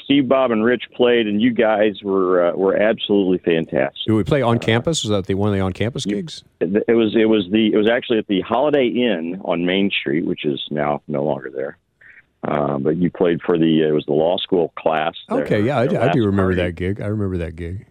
Steve, 0.04 0.28
Bob, 0.28 0.50
and 0.50 0.62
Rich 0.62 0.84
played, 0.94 1.26
and 1.26 1.40
you 1.40 1.50
guys 1.50 2.02
were 2.02 2.48
uh, 2.48 2.56
were 2.56 2.76
absolutely 2.76 3.38
fantastic. 3.38 4.04
Did 4.06 4.12
we 4.12 4.24
play 4.24 4.42
on 4.42 4.58
campus? 4.58 5.02
Was 5.02 5.10
that 5.10 5.26
the 5.26 5.34
one 5.34 5.48
of 5.48 5.54
the 5.54 5.60
on 5.60 5.72
campus 5.72 6.04
gigs? 6.04 6.44
It 6.60 6.84
it 6.86 6.92
was 6.92 7.16
it 7.16 7.24
was 7.24 7.48
the 7.50 7.72
it 7.72 7.76
was 7.76 7.88
actually 7.88 8.18
at 8.18 8.26
the 8.26 8.42
Holiday 8.42 8.86
Inn 8.88 9.40
on 9.44 9.64
Main 9.64 9.90
Street, 9.90 10.26
which 10.26 10.44
is 10.44 10.62
now 10.70 11.00
no 11.08 11.24
longer 11.24 11.50
there. 11.50 11.78
Uh, 12.46 12.78
but 12.78 12.96
you 12.96 13.10
played 13.10 13.40
for 13.42 13.56
the 13.56 13.82
it 13.82 13.92
was 13.92 14.04
the 14.06 14.12
law 14.12 14.36
school 14.36 14.72
class. 14.76 15.14
there, 15.28 15.44
Okay, 15.44 15.62
yeah, 15.62 15.78
I, 15.78 16.08
I 16.08 16.12
do 16.12 16.20
remember 16.26 16.54
party. 16.54 16.56
that 16.56 16.74
gig. 16.74 17.00
I 17.00 17.06
remember 17.06 17.38
that 17.38 17.56
gig. 17.56 17.86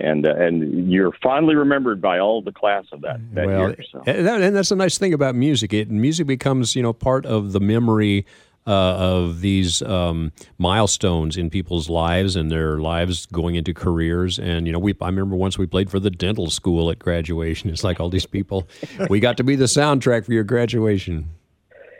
and 0.00 0.26
uh, 0.26 0.34
and 0.34 0.90
you're 0.90 1.12
fondly 1.22 1.54
remembered 1.54 2.00
by 2.00 2.18
all 2.18 2.42
the 2.42 2.52
class 2.52 2.84
of 2.92 3.02
that 3.02 3.20
that 3.34 3.46
well, 3.46 3.68
year. 3.68 3.76
So. 3.92 4.02
and, 4.06 4.26
that, 4.26 4.40
and 4.40 4.56
that's 4.56 4.70
a 4.70 4.76
nice 4.76 4.98
thing 4.98 5.14
about 5.14 5.34
music. 5.34 5.72
It 5.72 5.90
music 5.90 6.26
becomes 6.26 6.74
you 6.74 6.82
know 6.82 6.92
part 6.92 7.26
of 7.26 7.52
the 7.52 7.60
memory 7.60 8.26
uh, 8.66 8.70
of 8.70 9.40
these 9.40 9.82
um, 9.82 10.32
milestones 10.58 11.36
in 11.36 11.50
people's 11.50 11.88
lives 11.88 12.36
and 12.36 12.50
their 12.50 12.78
lives 12.78 13.26
going 13.26 13.54
into 13.54 13.72
careers. 13.72 14.38
And 14.38 14.66
you 14.66 14.72
know, 14.72 14.78
we 14.78 14.94
I 15.00 15.06
remember 15.06 15.36
once 15.36 15.58
we 15.58 15.66
played 15.66 15.90
for 15.90 16.00
the 16.00 16.10
dental 16.10 16.50
school 16.50 16.90
at 16.90 16.98
graduation. 16.98 17.70
It's 17.70 17.84
like 17.84 18.00
all 18.00 18.10
these 18.10 18.26
people. 18.26 18.68
we 19.08 19.20
got 19.20 19.36
to 19.38 19.44
be 19.44 19.56
the 19.56 19.64
soundtrack 19.66 20.26
for 20.26 20.32
your 20.32 20.44
graduation. 20.44 21.30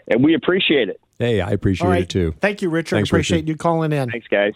and 0.08 0.22
we 0.22 0.34
appreciate 0.34 0.88
it. 0.88 1.00
Hey, 1.20 1.42
I 1.42 1.50
appreciate 1.50 1.84
All 1.86 1.92
right. 1.92 2.02
it 2.02 2.08
too. 2.08 2.34
Thank 2.40 2.62
you, 2.62 2.70
Richard. 2.70 2.96
Thanks, 2.96 3.10
Appreciate 3.10 3.36
Richard. 3.42 3.48
you 3.48 3.56
calling 3.56 3.92
in. 3.92 4.10
Thanks, 4.10 4.26
guys. 4.26 4.54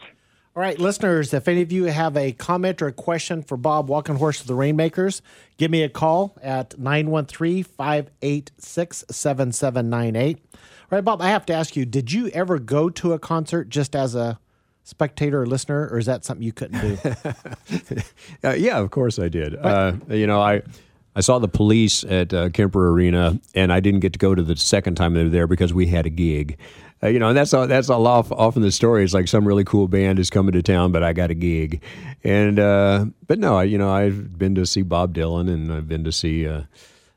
All 0.56 0.62
right, 0.62 0.78
listeners, 0.78 1.34
if 1.34 1.46
any 1.46 1.60
of 1.62 1.70
you 1.70 1.84
have 1.84 2.16
a 2.16 2.32
comment 2.32 2.80
or 2.80 2.86
a 2.86 2.92
question 2.92 3.42
for 3.42 3.56
Bob 3.58 3.88
Walkenhorst 3.88 4.40
of 4.40 4.46
the 4.46 4.54
Rainmakers, 4.54 5.20
give 5.58 5.70
me 5.70 5.82
a 5.82 5.88
call 5.90 6.36
at 6.42 6.78
913 6.78 7.64
586 7.64 9.04
7798. 9.10 10.38
All 10.54 10.58
right, 10.90 11.04
Bob, 11.04 11.20
I 11.20 11.28
have 11.28 11.44
to 11.46 11.52
ask 11.52 11.76
you, 11.76 11.84
did 11.84 12.12
you 12.12 12.28
ever 12.28 12.58
go 12.58 12.88
to 12.88 13.12
a 13.12 13.18
concert 13.18 13.68
just 13.68 13.94
as 13.94 14.14
a 14.14 14.38
spectator 14.84 15.42
or 15.42 15.46
listener, 15.46 15.88
or 15.90 15.98
is 15.98 16.06
that 16.06 16.24
something 16.24 16.44
you 16.44 16.52
couldn't 16.52 16.80
do? 16.80 16.98
Uh, 18.44 18.50
yeah, 18.50 18.78
of 18.78 18.90
course 18.90 19.18
I 19.18 19.28
did. 19.28 19.56
Uh, 19.56 19.94
you 20.08 20.26
know, 20.26 20.40
I 20.40 20.62
I 21.16 21.20
saw 21.20 21.38
the 21.38 21.48
police 21.48 22.04
at 22.04 22.34
uh, 22.34 22.48
Kemper 22.50 22.90
Arena, 22.90 23.38
and 23.54 23.72
I 23.72 23.80
didn't 23.80 24.00
get 24.00 24.12
to 24.14 24.18
go 24.18 24.34
to 24.34 24.42
the 24.42 24.56
second 24.56 24.96
time 24.96 25.14
they 25.14 25.24
were 25.24 25.28
there 25.28 25.46
because 25.46 25.72
we 25.72 25.86
had 25.86 26.06
a 26.06 26.10
gig. 26.10 26.58
Uh, 27.02 27.08
you 27.08 27.18
know, 27.18 27.28
and 27.28 27.36
that's 27.36 27.52
all, 27.52 27.66
that's 27.66 27.90
all 27.90 28.06
off, 28.06 28.32
often 28.32 28.62
the 28.62 28.72
story. 28.72 29.04
It's 29.04 29.14
like 29.14 29.28
some 29.28 29.46
really 29.46 29.64
cool 29.64 29.88
band 29.88 30.18
is 30.18 30.30
coming 30.30 30.52
to 30.52 30.62
town, 30.62 30.90
but 30.90 31.02
I 31.02 31.12
got 31.12 31.30
a 31.30 31.34
gig. 31.34 31.82
And 32.24 32.58
uh, 32.58 33.06
but 33.26 33.38
no, 33.38 33.58
I, 33.58 33.64
you 33.64 33.78
know, 33.78 33.90
I've 33.90 34.38
been 34.38 34.54
to 34.54 34.66
see 34.66 34.82
Bob 34.82 35.14
Dylan, 35.14 35.52
and 35.52 35.72
I've 35.72 35.88
been 35.88 36.04
to 36.04 36.12
see. 36.12 36.48
Uh, 36.48 36.62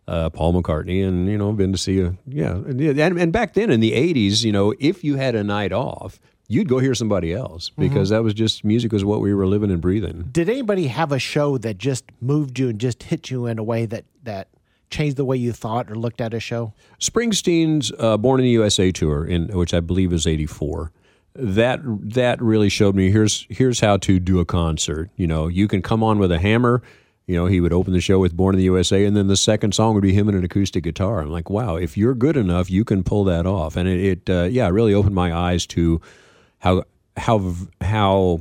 uh, 0.09 0.29
Paul 0.29 0.53
McCartney, 0.53 1.05
and 1.05 1.27
you 1.27 1.37
know, 1.37 1.51
been 1.51 1.73
to 1.73 1.77
see 1.77 1.99
a 1.99 2.15
yeah, 2.25 2.51
and, 2.53 2.79
and 2.79 3.19
and 3.19 3.33
back 3.33 3.55
then 3.55 3.69
in 3.69 3.81
the 3.81 3.91
'80s, 3.91 4.45
you 4.45 4.53
know, 4.53 4.73
if 4.79 5.03
you 5.03 5.17
had 5.17 5.35
a 5.35 5.43
night 5.43 5.73
off, 5.73 6.21
you'd 6.47 6.69
go 6.69 6.79
hear 6.79 6.95
somebody 6.95 7.33
else 7.33 7.69
because 7.77 8.09
that 8.09 8.23
was 8.23 8.33
just 8.33 8.63
music 8.63 8.91
was 8.91 9.03
what 9.03 9.21
we 9.21 9.33
were 9.33 9.47
living 9.47 9.69
and 9.69 9.81
breathing. 9.81 10.29
did 10.31 10.49
anybody 10.49 10.87
have 10.87 11.11
a 11.11 11.19
show 11.19 11.57
that 11.57 11.77
just 11.77 12.05
moved 12.21 12.57
you 12.57 12.69
and 12.69 12.79
just 12.79 13.03
hit 13.03 13.29
you 13.29 13.45
in 13.45 13.59
a 13.59 13.63
way 13.63 13.85
that, 13.85 14.05
that 14.23 14.47
changed 14.89 15.17
the 15.17 15.25
way 15.25 15.35
you 15.35 15.51
thought 15.51 15.91
or 15.91 15.95
looked 15.95 16.21
at 16.21 16.33
a 16.33 16.39
show? 16.39 16.73
Springsteen's 16.99 17.91
uh, 17.99 18.17
Born 18.17 18.39
in 18.39 18.45
the 18.45 18.51
USA 18.51 18.91
tour, 18.91 19.25
in 19.25 19.49
which 19.49 19.73
I 19.73 19.81
believe 19.81 20.13
is 20.13 20.25
'84. 20.25 20.91
that 21.35 21.81
that 21.83 22.41
really 22.41 22.69
showed 22.69 22.95
me 22.95 23.11
here's 23.11 23.45
here's 23.49 23.79
how 23.81 23.97
to 23.97 24.19
do 24.19 24.39
a 24.39 24.45
concert. 24.45 25.09
You 25.17 25.27
know, 25.27 25.47
you 25.47 25.67
can 25.67 25.81
come 25.81 26.01
on 26.03 26.17
with 26.19 26.31
a 26.31 26.39
hammer. 26.39 26.81
You 27.25 27.35
know, 27.35 27.45
he 27.45 27.59
would 27.59 27.73
open 27.73 27.91
the 27.91 27.99
show 27.99 28.19
with 28.19 28.37
"Born 28.37 28.55
in 28.55 28.59
the 28.59 28.63
USA," 28.63 29.03
and 29.03 29.17
then 29.17 29.27
the 29.27 29.35
second 29.35 29.75
song 29.75 29.93
would 29.95 30.01
be 30.01 30.13
him 30.13 30.29
and 30.29 30.37
an 30.37 30.45
acoustic 30.45 30.85
guitar. 30.85 31.19
I'm 31.19 31.29
like, 31.29 31.49
wow, 31.49 31.75
if 31.75 31.97
you're 31.97 32.15
good 32.15 32.37
enough, 32.37 32.71
you 32.71 32.85
can 32.85 33.03
pull 33.03 33.25
that 33.25 33.45
off. 33.45 33.75
And 33.75 33.87
it, 33.89 33.99
it 33.99 34.29
uh, 34.29 34.43
yeah, 34.45 34.69
really 34.69 34.93
opened 34.93 35.13
my 35.13 35.33
eyes 35.33 35.67
to 35.67 35.99
how 36.60 36.84
how 37.16 37.53
how 37.82 38.39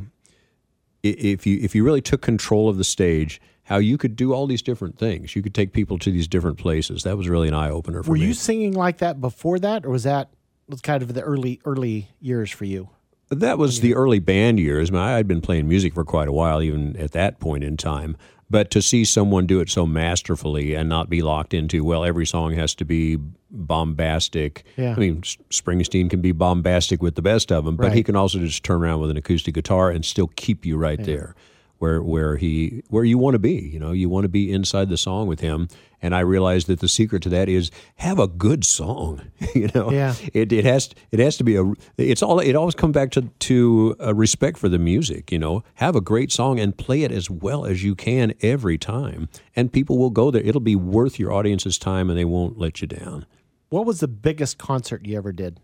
if 1.02 1.46
you 1.46 1.58
if 1.60 1.74
you 1.74 1.84
really 1.84 2.00
took 2.00 2.22
control 2.22 2.68
of 2.68 2.76
the 2.76 2.84
stage, 2.84 3.40
how 3.64 3.78
you 3.78 3.98
could 3.98 4.16
do 4.16 4.32
all 4.32 4.46
these 4.46 4.62
different 4.62 4.98
things. 4.98 5.34
You 5.34 5.42
could 5.42 5.54
take 5.54 5.72
people 5.72 5.98
to 5.98 6.10
these 6.10 6.28
different 6.28 6.58
places. 6.58 7.02
That 7.02 7.16
was 7.16 7.28
really 7.28 7.48
an 7.48 7.54
eye 7.54 7.70
opener 7.70 8.02
for 8.02 8.10
Were 8.10 8.16
me. 8.16 8.20
Were 8.20 8.26
you 8.26 8.34
singing 8.34 8.72
like 8.72 8.98
that 8.98 9.20
before 9.20 9.58
that, 9.60 9.84
or 9.84 9.90
was 9.90 10.04
that 10.04 10.30
was 10.68 10.80
kind 10.80 11.02
of 11.02 11.14
the 11.14 11.22
early 11.22 11.60
early 11.64 12.08
years 12.20 12.50
for 12.50 12.64
you? 12.64 12.90
That 13.28 13.58
was 13.58 13.80
the 13.80 13.94
early 13.94 14.20
band 14.20 14.60
years. 14.60 14.90
I 14.90 14.92
mean, 14.92 15.02
I 15.02 15.16
had 15.16 15.26
been 15.26 15.40
playing 15.40 15.68
music 15.68 15.94
for 15.94 16.04
quite 16.04 16.28
a 16.28 16.32
while, 16.32 16.62
even 16.62 16.96
at 16.96 17.10
that 17.12 17.40
point 17.40 17.64
in 17.64 17.76
time. 17.76 18.16
But 18.48 18.70
to 18.70 18.80
see 18.82 19.04
someone 19.04 19.46
do 19.46 19.58
it 19.60 19.68
so 19.68 19.86
masterfully 19.86 20.74
and 20.74 20.88
not 20.88 21.10
be 21.10 21.20
locked 21.20 21.52
into, 21.52 21.84
well, 21.84 22.04
every 22.04 22.26
song 22.26 22.52
has 22.52 22.76
to 22.76 22.84
be 22.84 23.18
bombastic. 23.50 24.64
Yeah. 24.76 24.94
I 24.94 24.98
mean, 24.98 25.20
S- 25.24 25.36
Springsteen 25.50 26.08
can 26.08 26.20
be 26.20 26.32
bombastic 26.32 27.02
with 27.02 27.16
the 27.16 27.22
best 27.22 27.50
of 27.50 27.64
them, 27.64 27.76
but 27.76 27.92
he 27.92 28.02
can 28.02 28.14
also 28.14 28.38
just 28.38 28.62
turn 28.62 28.82
around 28.82 29.00
with 29.00 29.10
an 29.10 29.16
acoustic 29.16 29.54
guitar 29.54 29.90
and 29.90 30.04
still 30.04 30.28
keep 30.36 30.64
you 30.64 30.76
right 30.76 31.02
there. 31.02 31.34
Where, 31.78 32.02
where 32.02 32.36
he 32.36 32.82
where 32.88 33.04
you 33.04 33.18
want 33.18 33.34
to 33.34 33.38
be 33.38 33.54
you 33.54 33.78
know? 33.78 33.92
You 33.92 34.08
want 34.08 34.24
to 34.24 34.28
be 34.28 34.52
inside 34.52 34.88
the 34.88 34.96
song 34.96 35.26
with 35.26 35.40
him. 35.40 35.68
And 36.02 36.14
I 36.14 36.20
realized 36.20 36.66
that 36.68 36.80
the 36.80 36.88
secret 36.88 37.22
to 37.24 37.28
that 37.30 37.48
is 37.48 37.70
have 37.96 38.18
a 38.18 38.26
good 38.26 38.64
song 38.64 39.22
you 39.54 39.68
know? 39.74 39.90
Yeah. 39.90 40.14
it, 40.32 40.52
it 40.52 40.64
has 40.64 40.90
it 41.10 41.18
has 41.18 41.36
to 41.36 41.44
be 41.44 41.56
a 41.56 41.72
it's 41.98 42.22
all 42.22 42.40
it 42.40 42.54
always 42.54 42.74
comes 42.74 42.94
back 42.94 43.10
to 43.12 43.22
to 43.22 43.96
respect 44.14 44.58
for 44.58 44.68
the 44.68 44.78
music 44.78 45.30
you 45.30 45.38
know? 45.38 45.62
Have 45.74 45.96
a 45.96 46.00
great 46.00 46.32
song 46.32 46.58
and 46.58 46.76
play 46.76 47.02
it 47.02 47.12
as 47.12 47.28
well 47.28 47.66
as 47.66 47.84
you 47.84 47.94
can 47.94 48.32
every 48.40 48.78
time. 48.78 49.28
And 49.54 49.72
people 49.72 49.98
will 49.98 50.10
go 50.10 50.30
there. 50.30 50.42
It'll 50.42 50.60
be 50.60 50.76
worth 50.76 51.18
your 51.18 51.32
audience's 51.32 51.78
time 51.78 52.08
and 52.08 52.18
they 52.18 52.24
won't 52.24 52.58
let 52.58 52.80
you 52.80 52.86
down. 52.86 53.26
What 53.68 53.84
was 53.84 54.00
the 54.00 54.08
biggest 54.08 54.58
concert 54.58 55.04
you 55.04 55.16
ever 55.16 55.32
did? 55.32 55.60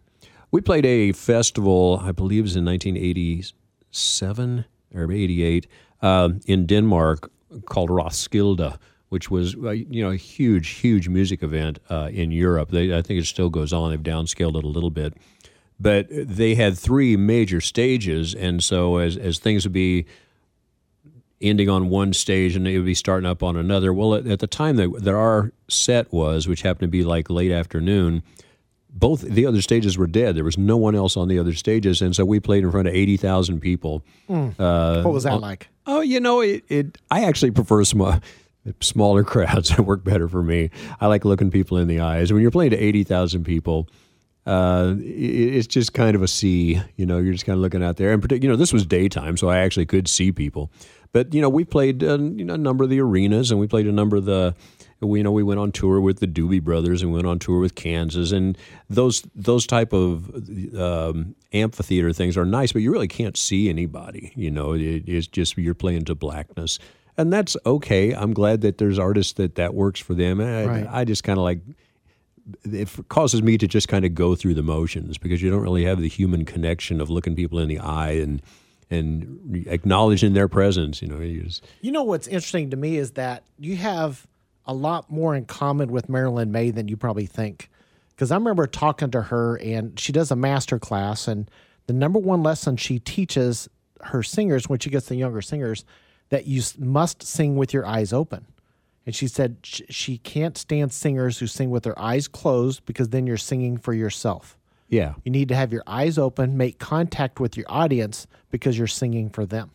we 0.53 0.61
played 0.61 0.87
a 0.87 1.11
festival 1.13 2.01
i 2.05 2.13
believe 2.13 2.41
it 2.41 2.43
was 2.43 2.55
in 2.55 2.65
1987 2.65 4.65
or 4.95 5.11
88 5.11 5.67
um, 6.03 6.41
in 6.47 6.67
denmark 6.67 7.31
called 7.67 7.91
roskilde 7.91 8.79
which 9.13 9.31
was 9.31 9.55
uh, 9.57 9.71
you 9.71 10.03
know 10.03 10.11
a 10.11 10.17
huge 10.17 10.71
huge 10.71 11.07
music 11.07 11.43
event 11.43 11.79
uh, 11.91 12.09
in 12.11 12.31
europe. 12.31 12.71
They, 12.71 12.97
i 12.97 13.03
think 13.03 13.21
it 13.21 13.27
still 13.27 13.51
goes 13.51 13.71
on. 13.71 13.91
They've 13.91 14.01
downscaled 14.01 14.57
it 14.57 14.65
a 14.65 14.69
little 14.69 14.91
bit. 14.91 15.15
But 15.79 16.07
they 16.11 16.55
had 16.55 16.79
three 16.79 17.17
major 17.17 17.61
stages. 17.61 18.35
And 18.35 18.63
so 18.63 18.99
as, 18.99 19.17
as 19.17 19.39
things 19.39 19.65
would 19.65 19.73
be 19.73 20.07
ending 21.41 21.69
on 21.69 21.89
one 21.89 22.13
stage 22.13 22.55
and 22.55 22.69
it 22.69 22.79
would 22.79 22.87
be 22.87 22.95
starting 22.95 23.29
up 23.29 23.43
on 23.43 23.57
another 23.57 23.93
well 23.93 24.15
at, 24.15 24.27
at 24.29 24.39
the 24.39 24.47
time 24.47 24.77
that, 24.77 25.03
that 25.03 25.13
our 25.13 25.53
set 25.69 26.13
was 26.13 26.47
which 26.47 26.63
happened 26.63 26.87
to 26.87 26.89
be 26.89 27.03
like 27.03 27.29
late 27.29 27.51
afternoon 27.51 28.23
both 28.93 29.23
the 29.23 29.47
other 29.47 29.63
stages 29.63 29.97
were 29.97 30.07
dead 30.07 30.37
there 30.37 30.45
was 30.45 30.59
no 30.59 30.77
one 30.77 30.95
else 30.95 31.17
on 31.17 31.29
the 31.29 31.39
other 31.39 31.55
stages 31.55 32.03
and 32.03 32.15
so 32.15 32.25
we 32.25 32.39
played 32.39 32.63
in 32.63 32.71
front 32.71 32.87
of 32.89 32.95
80000 32.95 33.61
people 33.61 34.03
what 35.03 35.13
was 35.13 35.25
that 35.25 35.41
like? 35.41 35.69
Oh, 35.87 36.01
you 36.01 36.21
know, 36.21 36.41
it, 36.41 36.65
it 36.69 36.99
I 37.11 37.25
actually 37.25 37.51
prefer 37.51 37.83
small, 37.85 38.21
smaller 38.81 39.25
crowds. 39.33 39.71
That 39.71 39.83
work 39.83 40.05
better 40.05 40.29
for 40.29 40.43
me. 40.43 40.71
I 41.01 41.07
like 41.09 41.25
looking 41.25 41.51
people 41.51 41.79
in 41.79 41.89
the 41.89 42.01
eyes. 42.01 42.33
When 42.33 42.43
you're 42.43 42.51
playing 42.51 42.71
to 42.71 42.79
eighty 42.79 43.05
thousand 43.05 43.45
people, 43.45 43.89
uh, 44.47 44.95
it, 44.99 45.03
it's 45.03 45.67
just 45.67 45.93
kind 45.93 46.15
of 46.15 46.23
a 46.23 46.29
sea. 46.29 46.81
You 46.97 47.07
know, 47.07 47.19
you're 47.19 47.33
just 47.33 47.47
kind 47.47 47.57
of 47.57 47.63
looking 47.63 47.83
out 47.83 47.97
there. 47.97 48.13
And 48.13 48.31
you 48.31 48.49
know, 48.49 48.57
this 48.57 48.73
was 48.73 48.87
daytime, 48.87 49.37
so 49.37 49.49
I 49.49 49.59
actually 49.59 49.87
could 49.87 50.07
see 50.07 50.31
people. 50.31 50.71
But 51.13 51.35
you 51.35 51.41
know, 51.41 51.49
we 51.49 51.65
played 51.65 52.05
uh, 52.05 52.19
you 52.19 52.45
know 52.45 52.55
a 52.55 52.59
number 52.59 52.85
of 52.85 52.91
the 52.91 53.01
arenas, 53.01 53.51
and 53.51 53.59
we 53.59 53.67
played 53.67 53.87
a 53.87 53.93
number 53.93 54.17
of 54.17 54.25
the. 54.25 54.55
We, 55.03 55.19
you 55.19 55.25
know, 55.25 55.33
we 55.33 55.43
went 55.43 55.61
on 55.61 55.73
tour 55.73 56.01
with 56.01 56.21
the 56.21 56.27
Doobie 56.27 56.63
Brothers, 56.63 57.03
and 57.03 57.11
we 57.11 57.17
went 57.17 57.27
on 57.27 57.39
tour 57.39 57.59
with 57.59 57.75
Kansas, 57.75 58.33
and 58.33 58.57
those 58.89 59.23
those 59.35 59.67
type 59.67 59.93
of 59.93 60.31
um, 60.79 61.35
amphitheater 61.53 62.13
things 62.13 62.37
are 62.37 62.45
nice, 62.45 62.73
but 62.73 62.83
you 62.83 62.93
really 62.93 63.09
can't 63.09 63.37
see 63.37 63.69
anybody. 63.69 64.33
You 64.37 64.51
know, 64.51 64.73
it, 64.73 65.05
it's 65.07 65.27
just 65.27 65.59
you're 65.59 65.75
playing 65.75 66.05
to 66.07 66.15
blackness, 66.15 66.79
and 67.19 67.33
that's 67.33 67.57
okay. 67.67 68.15
I'm 68.15 68.33
glad 68.33 68.61
that 68.61 68.79
there's 68.79 68.99
artists 68.99 69.35
that 69.35 69.57
that 69.57 69.75
works 69.75 70.01
for 70.01 70.15
them. 70.15 70.41
I, 70.41 70.65
Right. 70.65 70.87
I 70.89 71.05
just 71.05 71.25
kind 71.25 71.39
of 71.39 71.43
like 71.43 71.61
it 72.65 72.89
causes 73.09 73.43
me 73.43 73.59
to 73.59 73.67
just 73.69 73.89
kind 73.89 74.05
of 74.05 74.15
go 74.15 74.35
through 74.35 74.55
the 74.55 74.63
motions 74.63 75.19
because 75.19 75.43
you 75.43 75.51
don't 75.51 75.63
really 75.63 75.85
have 75.85 76.01
the 76.01 76.09
human 76.09 76.45
connection 76.45 77.01
of 77.01 77.11
looking 77.11 77.35
people 77.35 77.59
in 77.59 77.69
the 77.69 77.79
eye 77.79 78.13
and 78.13 78.43
and 78.91 79.65
acknowledging 79.69 80.35
their 80.35 80.49
presence. 80.49 81.01
You 81.01 81.09
know, 81.09 81.19
you 81.19 81.43
just, 81.43 81.65
You 81.81 81.93
know 81.93 82.03
what's 82.03 82.27
interesting 82.27 82.71
to 82.71 82.77
me 82.77 82.99
is 82.99 83.13
that 83.13 83.43
you 83.59 83.77
have 83.77 84.27
a 84.67 84.75
lot 84.75 85.11
more 85.11 85.35
in 85.35 85.45
common 85.45 85.91
with 85.91 86.09
Marilyn 86.09 86.53
Maye 86.53 86.71
than 86.71 86.89
you 86.89 86.97
probably 86.97 87.27
think. 87.27 87.69
Because 88.11 88.31
I 88.31 88.37
remember 88.37 88.67
talking 88.67 89.11
to 89.11 89.23
her, 89.23 89.57
and 89.57 89.99
she 89.99 90.13
does 90.13 90.31
a 90.31 90.37
master 90.37 90.79
class, 90.79 91.27
and 91.27 91.51
the 91.87 91.93
number 91.93 92.19
one 92.19 92.43
lesson 92.43 92.77
she 92.77 92.99
teaches 92.99 93.69
her 94.03 94.23
singers 94.23 94.69
when 94.69 94.79
she 94.79 94.91
gets 94.91 95.07
the 95.07 95.17
younger 95.17 95.43
singers 95.43 95.85
that 96.29 96.47
you 96.47 96.63
must 96.79 97.23
sing 97.23 97.57
with 97.57 97.73
your 97.73 97.87
eyes 97.87 98.13
open. 98.13 98.47
And 99.05 99.15
she 99.15 99.27
said 99.27 99.57
sh- 99.63 99.83
she 99.91 100.19
can't 100.19 100.57
stand 100.57 100.93
singers 100.93 101.39
who 101.39 101.47
sing 101.47 101.71
with 101.71 101.83
their 101.83 101.99
eyes 101.99 102.29
closed 102.29 102.85
because 102.87 103.09
then 103.09 103.27
you're 103.27 103.37
singing 103.37 103.77
for 103.77 103.93
yourself. 103.93 104.57
yeah. 104.89 105.15
You 105.25 105.33
need 105.33 105.49
to 105.49 105.57
have 105.57 105.73
your 105.73 105.83
eyes 105.87 106.19
open, 106.19 106.57
make 106.57 106.79
contact 106.79 107.41
with 107.41 107.57
your 107.57 107.67
audience 107.69 108.27
because 108.51 108.79
you're 108.79 108.87
singing 108.87 109.29
for 109.31 109.45
them. 109.45 109.71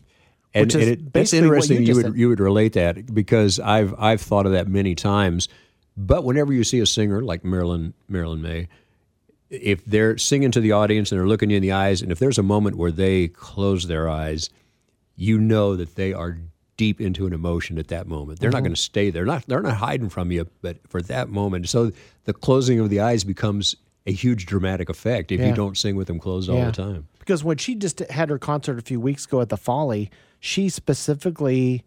And, 0.58 0.66
which 0.68 0.76
is 0.76 0.88
and 0.88 1.08
it, 1.16 1.20
it's 1.20 1.34
interesting 1.34 1.82
you 1.82 1.88
you, 1.90 1.96
would 1.96 2.06
said. 2.06 2.16
you 2.16 2.30
would 2.30 2.40
relate 2.40 2.74
that 2.74 3.14
because 3.14 3.60
I've 3.60 3.94
I've 3.98 4.22
thought 4.22 4.46
of 4.46 4.52
that 4.54 4.68
many 4.68 4.96
times. 4.96 5.48
But 5.96 6.24
whenever 6.24 6.54
you 6.54 6.64
see 6.64 6.80
a 6.80 6.86
singer 6.86 7.22
like 7.22 7.44
Marilyn 7.44 7.94
Marilyn 8.08 8.42
Maye, 8.42 8.68
if 9.50 9.84
they're 9.86 10.18
singing 10.18 10.52
to 10.52 10.60
the 10.62 10.72
audience 10.74 11.12
and 11.12 11.20
they're 11.20 11.28
looking 11.28 11.50
you 11.50 11.58
in 11.58 11.62
the 11.64 11.72
eyes, 11.72 12.02
and 12.02 12.12
if 12.12 12.20
there's 12.20 12.38
a 12.38 12.44
moment 12.44 12.78
where 12.78 12.92
they 12.92 13.30
close 13.30 13.88
their 13.88 14.10
eyes, 14.10 14.50
you 15.16 15.40
know 15.40 15.76
that 15.76 15.96
they 15.96 16.14
are 16.14 16.38
deep 16.76 17.02
into 17.02 17.26
an 17.26 17.34
emotion 17.34 17.80
at 17.80 17.88
that 17.88 18.08
moment. 18.08 18.38
Mm-hmm. 18.38 18.42
They're 18.44 18.52
not 18.52 18.60
going 18.60 18.76
to 18.76 18.82
stay 18.82 19.10
there. 19.10 19.26
Not 19.26 19.46
they're 19.48 19.62
not 19.62 19.78
hiding 19.78 20.10
from 20.10 20.32
you, 20.32 20.48
but 20.62 20.78
for 20.88 21.02
that 21.04 21.30
moment. 21.30 21.68
So 21.70 21.92
the 22.26 22.34
closing 22.34 22.80
of 22.80 22.90
the 22.90 23.00
eyes 23.00 23.24
becomes 23.24 23.76
a 24.06 24.12
huge 24.12 24.46
dramatic 24.46 24.88
effect 24.90 25.32
if 25.32 25.40
Yeah. 25.40 25.48
you 25.50 25.54
don't 25.56 25.78
sing 25.78 25.96
with 25.96 26.08
them 26.08 26.20
closed 26.20 26.50
all 26.50 26.64
the 26.64 26.72
time. 26.72 27.08
Because 27.20 27.44
when 27.44 27.58
she 27.58 27.76
just 27.76 28.00
had 28.00 28.30
her 28.30 28.38
concert 28.38 28.78
a 28.78 28.82
few 28.82 29.02
weeks 29.02 29.26
ago 29.26 29.42
at 29.42 29.50
the 29.50 29.58
Folly, 29.58 30.10
she 30.40 30.70
specifically 30.70 31.84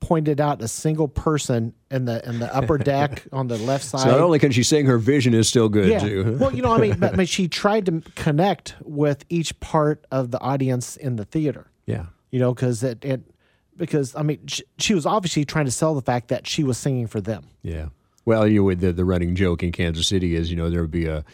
pointed 0.00 0.40
out 0.40 0.60
a 0.60 0.66
single 0.66 1.06
person 1.06 1.72
in 1.90 2.04
the 2.04 2.28
in 2.28 2.40
the 2.40 2.54
upper 2.54 2.76
deck 2.92 3.24
on 3.32 3.46
the 3.46 3.56
left 3.58 3.84
side. 3.84 4.00
So 4.00 4.10
not 4.10 4.20
only 4.20 4.38
can 4.38 4.50
she 4.50 4.62
sing, 4.62 4.86
her 4.86 4.98
vision 4.98 5.32
is 5.32 5.48
still 5.48 5.68
good 5.68 5.88
yeah. 5.88 6.00
too. 6.00 6.36
well, 6.40 6.54
you 6.54 6.60
know, 6.60 6.72
I 6.72 6.78
mean, 6.78 6.98
but, 6.98 7.16
but 7.16 7.28
she 7.28 7.48
tried 7.48 7.86
to 7.86 8.02
connect 8.16 8.74
with 8.82 9.24
each 9.28 9.58
part 9.60 10.04
of 10.10 10.32
the 10.32 10.40
audience 10.40 10.96
in 10.96 11.16
the 11.16 11.24
theater. 11.24 11.70
yeah. 11.86 12.06
You 12.30 12.38
know, 12.38 12.54
because 12.54 12.82
it, 12.82 13.04
it 13.04 13.20
because 13.76 14.16
I 14.16 14.22
mean, 14.22 14.46
she, 14.46 14.62
she 14.78 14.94
was 14.94 15.06
obviously 15.06 15.44
trying 15.44 15.66
to 15.66 15.70
sell 15.70 15.94
the 15.94 16.02
fact 16.02 16.28
that 16.28 16.46
she 16.46 16.64
was 16.64 16.78
singing 16.78 17.06
for 17.06 17.20
them. 17.20 17.44
Yeah. 17.62 17.88
Well, 18.24 18.46
you 18.46 18.64
would 18.64 18.80
the, 18.80 18.92
the 18.92 19.04
running 19.04 19.34
joke 19.34 19.62
in 19.62 19.72
Kansas 19.72 20.06
City 20.08 20.34
is, 20.34 20.50
you 20.50 20.56
know, 20.56 20.70
there 20.70 20.80
would 20.80 20.90
be 20.90 21.06
a, 21.06 21.24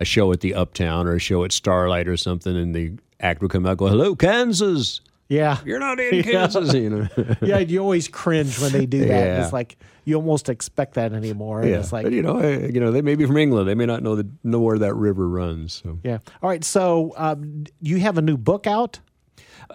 a 0.00 0.04
show 0.04 0.32
at 0.32 0.40
the 0.40 0.54
Uptown 0.54 1.06
or 1.06 1.14
a 1.14 1.18
show 1.18 1.44
at 1.44 1.52
Starlight 1.52 2.08
or 2.08 2.16
something, 2.16 2.56
and 2.56 2.74
the 2.74 2.92
act 3.20 3.42
would 3.42 3.50
come 3.50 3.66
out 3.66 3.78
go, 3.78 3.88
Hello, 3.88 4.14
Kansas. 4.14 5.00
Yeah, 5.28 5.58
You're 5.64 5.80
not 5.80 5.98
in 5.98 6.22
Kansas, 6.30 6.72
you 6.72 6.88
know. 6.90 7.08
yeah. 7.42 7.58
You 7.58 7.80
always 7.80 8.06
cringe 8.06 8.60
when 8.60 8.70
they 8.72 8.86
do 8.86 9.00
that. 9.00 9.08
Yeah. 9.08 9.42
It's 9.42 9.52
like 9.52 9.76
you 10.04 10.14
almost 10.14 10.48
expect 10.48 10.94
that 10.94 11.12
anymore. 11.12 11.62
And 11.62 11.70
yeah. 11.70 11.78
It's 11.80 11.92
like 11.92 12.04
but 12.04 12.12
you 12.12 12.22
know, 12.22 12.38
eh, 12.38 12.68
you 12.72 12.78
know, 12.78 12.92
they 12.92 13.02
may 13.02 13.16
be 13.16 13.26
from 13.26 13.36
England. 13.36 13.68
They 13.68 13.74
may 13.74 13.86
not 13.86 14.02
know 14.04 14.14
the 14.14 14.28
know 14.44 14.60
where 14.60 14.78
that 14.78 14.94
river 14.94 15.28
runs. 15.28 15.82
So 15.82 15.98
Yeah. 16.04 16.18
All 16.42 16.48
right. 16.48 16.62
So 16.62 17.12
um, 17.16 17.64
you 17.80 17.98
have 17.98 18.18
a 18.18 18.22
new 18.22 18.36
book 18.36 18.66
out. 18.68 19.00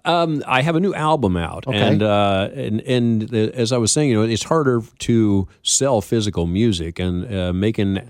Um, 0.06 0.42
I 0.48 0.62
have 0.62 0.78
a 0.78 0.80
new 0.80 0.94
album 0.94 1.36
out, 1.36 1.68
Okay. 1.68 1.78
and 1.78 2.02
uh, 2.02 2.50
and 2.54 2.80
and 2.82 3.34
as 3.34 3.74
I 3.74 3.78
was 3.78 3.92
saying, 3.92 4.10
you 4.10 4.16
know, 4.16 4.24
it's 4.24 4.44
harder 4.44 4.82
to 5.00 5.48
sell 5.64 6.00
physical 6.02 6.48
music, 6.48 6.98
and 6.98 7.34
uh, 7.36 7.52
making 7.52 8.10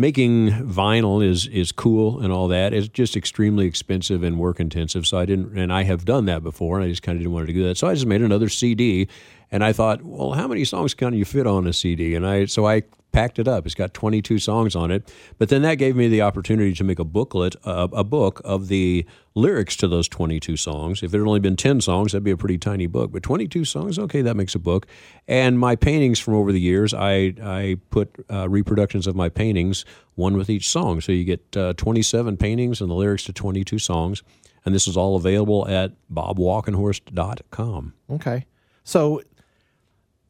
making 0.00 0.50
vinyl 0.50 1.22
is 1.22 1.46
is 1.48 1.72
cool 1.72 2.20
and 2.20 2.32
all 2.32 2.48
that. 2.48 2.72
It's 2.72 2.88
just 2.88 3.16
extremely 3.16 3.66
expensive 3.66 4.22
and 4.22 4.38
work 4.38 4.58
intensive. 4.58 5.06
So 5.06 5.18
I 5.18 5.26
didn't, 5.26 5.58
and 5.58 5.70
I 5.70 5.82
have 5.82 6.06
done 6.06 6.24
that 6.24 6.42
before, 6.42 6.78
and 6.78 6.86
I 6.86 6.88
just 6.88 7.02
kind 7.02 7.16
of 7.16 7.20
didn't 7.20 7.34
want 7.34 7.46
to 7.46 7.52
do 7.52 7.64
that. 7.64 7.76
So 7.76 7.86
I 7.86 7.92
just 7.92 8.06
made 8.06 8.22
another 8.22 8.48
CD, 8.48 9.08
and 9.50 9.62
I 9.62 9.74
thought, 9.74 10.02
well, 10.02 10.32
how 10.32 10.48
many 10.48 10.64
songs 10.64 10.94
can 10.94 11.12
you 11.12 11.26
fit 11.26 11.46
on 11.46 11.66
a 11.66 11.74
CD? 11.74 12.14
And 12.14 12.26
I 12.26 12.46
so 12.46 12.66
I 12.66 12.82
packed 13.12 13.38
it 13.38 13.48
up. 13.48 13.66
It's 13.66 13.74
got 13.74 13.94
22 13.94 14.38
songs 14.38 14.76
on 14.76 14.90
it. 14.90 15.12
But 15.38 15.48
then 15.48 15.62
that 15.62 15.76
gave 15.76 15.96
me 15.96 16.08
the 16.08 16.22
opportunity 16.22 16.72
to 16.74 16.84
make 16.84 16.98
a 16.98 17.04
booklet, 17.04 17.56
uh, 17.64 17.88
a 17.92 18.04
book 18.04 18.40
of 18.44 18.68
the 18.68 19.06
lyrics 19.34 19.76
to 19.76 19.88
those 19.88 20.08
22 20.08 20.56
songs. 20.56 21.02
If 21.02 21.10
there 21.10 21.20
had 21.20 21.28
only 21.28 21.40
been 21.40 21.56
10 21.56 21.80
songs, 21.80 22.12
that'd 22.12 22.24
be 22.24 22.30
a 22.30 22.36
pretty 22.36 22.58
tiny 22.58 22.86
book. 22.86 23.12
But 23.12 23.22
22 23.22 23.64
songs, 23.64 23.98
okay, 23.98 24.22
that 24.22 24.36
makes 24.36 24.54
a 24.54 24.58
book. 24.58 24.86
And 25.28 25.58
my 25.58 25.76
paintings 25.76 26.18
from 26.18 26.34
over 26.34 26.52
the 26.52 26.60
years, 26.60 26.92
I, 26.94 27.34
I 27.42 27.76
put 27.90 28.14
uh, 28.30 28.48
reproductions 28.48 29.06
of 29.06 29.14
my 29.14 29.28
paintings, 29.28 29.84
one 30.14 30.36
with 30.36 30.50
each 30.50 30.68
song. 30.68 31.00
So 31.00 31.12
you 31.12 31.24
get 31.24 31.56
uh, 31.56 31.74
27 31.74 32.36
paintings 32.36 32.80
and 32.80 32.90
the 32.90 32.94
lyrics 32.94 33.24
to 33.24 33.32
22 33.32 33.78
songs. 33.78 34.22
And 34.64 34.74
this 34.74 34.86
is 34.86 34.96
all 34.96 35.16
available 35.16 35.66
at 35.68 35.92
bobwalkenhorst.com. 36.12 37.94
Okay. 38.10 38.44
So 38.84 39.22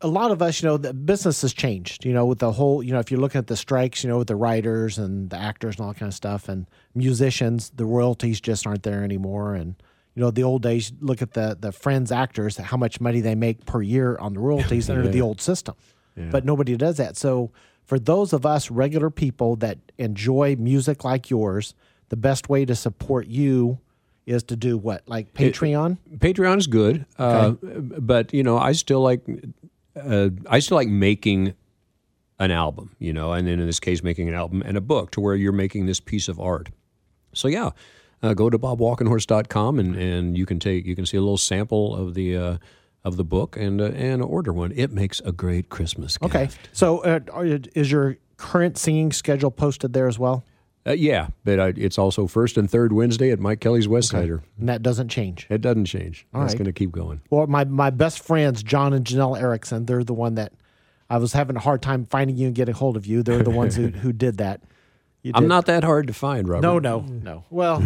a 0.03 0.09
lot 0.09 0.30
of 0.30 0.40
us, 0.40 0.62
you 0.62 0.68
know, 0.68 0.76
the 0.76 0.94
business 0.94 1.42
has 1.42 1.53
changed, 1.53 2.05
you 2.05 2.12
know, 2.12 2.24
with 2.24 2.38
the 2.38 2.53
whole, 2.53 2.82
you 2.82 2.92
know, 2.92 2.98
if 2.98 3.11
you're 3.11 3.20
looking 3.20 3.38
at 3.38 3.48
the 3.48 3.57
strikes, 3.57 4.03
you 4.03 4.09
know, 4.09 4.18
with 4.18 4.28
the 4.28 4.36
writers 4.36 4.98
and 4.98 5.28
the 5.30 5.36
actors 5.36 5.76
and 5.76 5.84
all 5.84 5.92
that 5.92 5.98
kind 5.98 6.09
of 6.09 6.14
stuff 6.14 6.48
and 6.48 6.66
musicians, 6.94 7.70
the 7.70 7.84
royalties 7.84 8.40
just 8.40 8.66
aren't 8.66 8.82
there 8.82 9.05
anymore. 9.05 9.55
And, 9.55 9.74
you 10.14 10.22
know, 10.22 10.30
the 10.30 10.42
old 10.42 10.62
days, 10.62 10.92
look 11.01 11.20
at 11.20 11.34
the, 11.34 11.57
the 11.59 11.70
friends 11.70 12.11
actors, 12.11 12.57
how 12.57 12.76
much 12.76 13.01
money 13.01 13.20
they 13.20 13.34
make 13.34 13.66
per 13.66 13.82
year 13.82 14.16
on 14.18 14.32
the 14.32 14.40
royalties 14.40 14.88
under 14.90 15.09
the 15.09 15.20
old 15.20 15.40
system. 15.40 15.74
But 16.16 16.44
nobody 16.44 16.76
does 16.76 16.96
that. 16.98 17.16
So 17.16 17.51
for 17.84 17.98
those 17.98 18.32
of 18.32 18.44
us 18.44 18.70
regular 18.70 19.11
people 19.11 19.57
that 19.57 19.78
enjoy 19.98 20.57
music 20.59 21.05
like 21.05 21.30
yours, 21.30 21.74
the 22.09 22.16
best 22.16 22.48
way 22.48 22.64
to 22.64 22.74
support 22.74 23.26
you 23.26 23.78
is 24.26 24.42
to 24.44 24.57
do 24.57 24.76
what? 24.76 25.03
Like 25.09 25.32
Patreon? 25.34 25.98
Patreon 26.16 26.59
is 26.59 26.66
good, 26.66 27.07
uh, 27.18 27.53
but 27.62 28.34
you 28.34 28.42
know, 28.42 28.59
I 28.59 28.72
still 28.72 29.01
like 29.01 29.22
uh, 29.97 30.30
I 30.49 30.59
still 30.59 30.76
like 30.76 30.88
making 30.88 31.55
an 32.38 32.51
album, 32.51 32.97
you 32.99 33.12
know, 33.12 33.32
and 33.32 33.47
then 33.47 33.61
in 33.61 33.66
this 33.66 33.80
case, 33.80 34.03
making 34.03 34.28
an 34.28 34.34
album 34.34 34.62
and 34.64 34.76
a 34.76 34.80
book 34.80 35.11
to 35.12 35.20
where 35.20 35.34
you're 35.34 35.53
making 35.53 35.86
this 35.86 36.01
piece 36.01 36.28
of 36.28 36.41
art. 36.41 36.70
So 37.32 37.49
yeah, 37.49 37.70
uh, 38.22 38.34
go 38.34 38.51
to 38.51 38.59
bobwalkenhorst.com 38.59 39.78
and 39.78 39.97
and 39.97 40.38
you 40.38 40.47
can 40.47 40.59
take 40.59 40.86
you 40.86 40.97
can 40.97 41.07
see 41.07 41.16
a 41.16 41.20
little 41.20 41.38
sample 41.38 41.95
of 41.95 42.14
the. 42.14 42.36
Uh, 42.36 42.57
of 43.05 43.16
the 43.16 43.24
book 43.24 43.57
and 43.57 43.80
uh, 43.80 43.86
and 43.95 44.22
order 44.22 44.53
one. 44.53 44.72
It 44.76 44.93
makes 44.93 45.20
a 45.20 45.32
great 45.32 45.68
Christmas 45.68 46.18
gift. 46.18 46.34
Okay. 46.34 46.51
So 46.72 46.99
uh, 46.99 47.20
is 47.74 47.91
your 47.91 48.18
current 48.36 48.76
singing 48.78 49.12
schedule 49.12 49.51
posted 49.51 49.93
there 49.93 50.07
as 50.07 50.18
well? 50.18 50.45
Uh, 50.87 50.93
yeah, 50.93 51.28
but 51.45 51.61
I, 51.61 51.68
it's 51.76 51.99
also 51.99 52.26
first 52.26 52.57
and 52.57 52.70
third 52.70 52.93
Wednesday 52.93 53.31
at 53.31 53.39
Mike 53.39 53.61
Kelly's 53.61 53.87
West 53.87 54.09
Sider. 54.09 54.43
And 54.59 54.68
that 54.68 54.83
doesn't 54.83 55.09
change. 55.09 55.47
It 55.51 55.61
doesn't 55.61 55.85
change. 55.85 56.26
All 56.33 56.43
It's 56.43 56.53
right. 56.53 56.59
going 56.59 56.66
to 56.66 56.72
keep 56.72 56.91
going. 56.91 57.20
Well, 57.28 57.47
my, 57.47 57.64
my 57.64 57.91
best 57.91 58.20
friends, 58.24 58.62
John 58.62 58.93
and 58.95 59.05
Janelle 59.05 59.39
Erickson, 59.39 59.85
they're 59.87 60.05
the 60.05 60.14
one 60.14 60.37
that 60.37 60.53
I 61.11 61.18
was 61.18 61.33
having 61.35 61.57
a 61.57 61.61
hard 61.61 61.83
time 61.83 62.07
finding 62.07 62.37
you 62.37 62.47
and 62.47 62.55
getting 62.55 62.74
hold 62.74 62.97
of 62.97 63.05
you. 63.05 63.22
They're 63.22 63.43
the 63.43 63.51
ones 63.51 63.76
who, 63.76 63.89
who 63.89 64.12
did 64.12 64.39
that. 64.39 64.62
You 65.22 65.33
I'm 65.35 65.49
not 65.49 65.66
that 65.66 65.85
hard 65.85 66.07
to 66.07 66.14
find, 66.14 66.49
Robert. 66.49 66.62
No, 66.62 66.78
no, 66.78 67.01
no. 67.01 67.45
Well, 67.51 67.83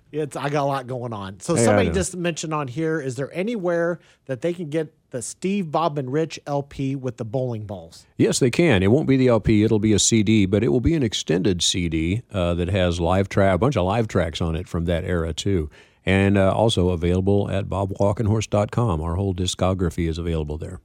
it's 0.12 0.36
I 0.36 0.48
got 0.48 0.62
a 0.62 0.64
lot 0.64 0.86
going 0.86 1.12
on. 1.12 1.40
So 1.40 1.54
Hey, 1.54 1.64
somebody 1.66 1.90
just 1.90 2.16
mentioned 2.16 2.54
on 2.54 2.66
here: 2.66 2.98
is 2.98 3.14
there 3.16 3.30
anywhere 3.34 3.98
that 4.24 4.40
they 4.40 4.54
can 4.54 4.70
get 4.70 4.94
the 5.10 5.22
Steve, 5.22 5.70
Bob, 5.70 5.98
and 5.98 6.12
Rich 6.12 6.38
LP 6.46 6.94
with 6.94 7.16
the 7.16 7.24
bowling 7.24 7.64
balls? 7.64 8.06
Yes, 8.16 8.38
they 8.38 8.50
can. 8.50 8.82
It 8.82 8.90
won't 8.90 9.08
be 9.08 9.16
the 9.16 9.28
LP. 9.28 9.62
It'll 9.62 9.78
be 9.78 9.92
a 9.92 9.98
CD, 9.98 10.46
but 10.46 10.62
it 10.62 10.68
will 10.68 10.80
be 10.80 10.94
an 10.94 11.02
extended 11.02 11.62
CD 11.62 12.22
uh, 12.32 12.54
that 12.54 12.68
has 12.68 13.00
live 13.00 13.28
track, 13.28 13.54
a 13.54 13.58
bunch 13.58 13.76
of 13.76 13.84
live 13.84 14.08
tracks 14.08 14.40
on 14.40 14.54
it 14.56 14.68
from 14.68 14.84
that 14.84 15.04
era 15.04 15.32
too, 15.32 15.70
and 16.04 16.36
uh, 16.36 16.52
also 16.52 16.90
available 16.90 17.50
at 17.50 17.66
bobwalkenhorst.com. 17.66 19.00
Our 19.00 19.14
whole 19.14 19.34
discography 19.34 20.08
is 20.08 20.18
available 20.18 20.58
there. 20.58 20.80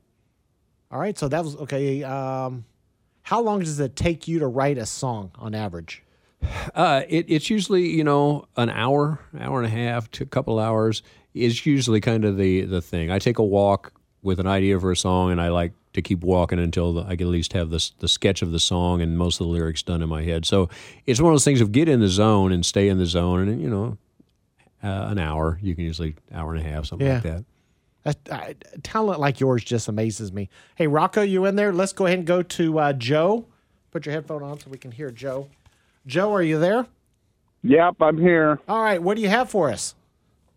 All 0.92 1.00
right. 1.00 1.18
So 1.18 1.28
that 1.28 1.44
was 1.44 1.56
okay. 1.58 2.04
Um, 2.04 2.66
how 3.24 3.42
long 3.42 3.60
does 3.60 3.80
it 3.80 3.96
take 3.96 4.28
you 4.28 4.40
to 4.40 4.48
write 4.48 4.78
a 4.78 4.86
song 4.86 5.32
on 5.36 5.56
average? 5.56 6.04
Uh, 6.76 7.04
it, 7.08 7.26
it's 7.30 7.50
usually 7.50 7.90
you 7.90 8.04
know 8.04 8.46
an 8.58 8.70
hour, 8.70 9.20
hour 9.40 9.62
and 9.62 9.66
a 9.66 9.76
half 9.76 10.12
to 10.12 10.24
a 10.24 10.28
couple 10.28 10.60
hours 10.60 11.02
is 11.34 11.66
usually 11.66 12.02
kind 12.02 12.26
of 12.26 12.38
the 12.38 12.62
the 12.62 12.82
thing. 12.82 13.12
I 13.12 13.20
take 13.20 13.40
a 13.40 13.44
walk 13.44 13.94
with 14.24 14.40
an 14.40 14.48
idea 14.48 14.80
for 14.80 14.92
a 14.92 14.96
song, 14.96 15.32
and 15.32 15.40
I 15.42 15.50
like 15.50 15.74
to 15.94 16.02
keep 16.02 16.22
walking 16.22 16.58
until 16.58 16.94
the, 16.94 17.02
I 17.04 17.16
can 17.16 17.28
at 17.28 17.32
least 17.32 17.54
have 17.54 17.70
this 17.70 17.92
the 18.00 18.08
sketch 18.08 18.42
of 18.42 18.52
the 18.52 18.60
song 18.60 19.02
and 19.02 19.18
most 19.18 19.40
of 19.40 19.46
the 19.48 19.54
lyrics 19.54 19.84
done 19.84 20.02
in 20.02 20.10
my 20.10 20.24
head. 20.24 20.46
So 20.46 20.70
it's 21.06 21.22
one 21.22 21.32
of 21.32 21.36
those 21.36 21.44
things 21.44 21.62
of 21.62 21.72
get 21.72 21.88
in 21.88 22.00
the 22.00 22.08
zone 22.08 22.52
and 22.52 22.66
stay 22.66 22.88
in 22.90 22.98
the 22.98 23.06
zone, 23.06 23.48
and 23.48 23.62
you 23.62 23.70
know, 23.70 23.98
uh, 24.84 25.08
an 25.12 25.20
hour 25.20 25.60
you 25.62 25.76
can 25.76 25.84
usually 25.84 26.16
hour 26.34 26.56
and 26.56 26.66
a 26.66 26.70
half 26.70 26.86
something 26.86 27.08
like 27.08 27.24
Yeah. 27.24 27.32
that. 27.32 27.46
A, 28.06 28.16
a 28.76 28.80
talent 28.80 29.20
like 29.22 29.40
yours 29.40 29.64
just 29.64 29.88
amazes 29.88 30.34
me. 30.34 30.50
Hey, 30.76 30.88
Rocco, 30.88 31.22
you 31.22 31.46
in 31.46 31.56
there? 31.56 31.72
Let's 31.72 31.94
go 31.94 32.06
ahead 32.06 32.18
and 32.18 32.28
go 32.28 32.42
to 32.44 32.80
uh, 32.80 32.94
Joe. 32.94 33.46
Put 33.92 34.06
your 34.06 34.14
headphone 34.14 34.44
on 34.44 34.60
so 34.60 34.70
we 34.70 34.78
can 34.78 34.92
hear 34.92 35.10
Joe. 35.12 35.48
Joe, 36.06 36.34
are 36.34 36.42
you 36.42 36.60
there? 36.60 36.86
Yep, 37.62 37.96
I'm 38.02 38.18
here. 38.18 38.60
All 38.68 38.82
right. 38.82 39.02
What 39.02 39.16
do 39.16 39.22
you 39.22 39.30
have 39.30 39.50
for 39.50 39.70
us? 39.70 39.96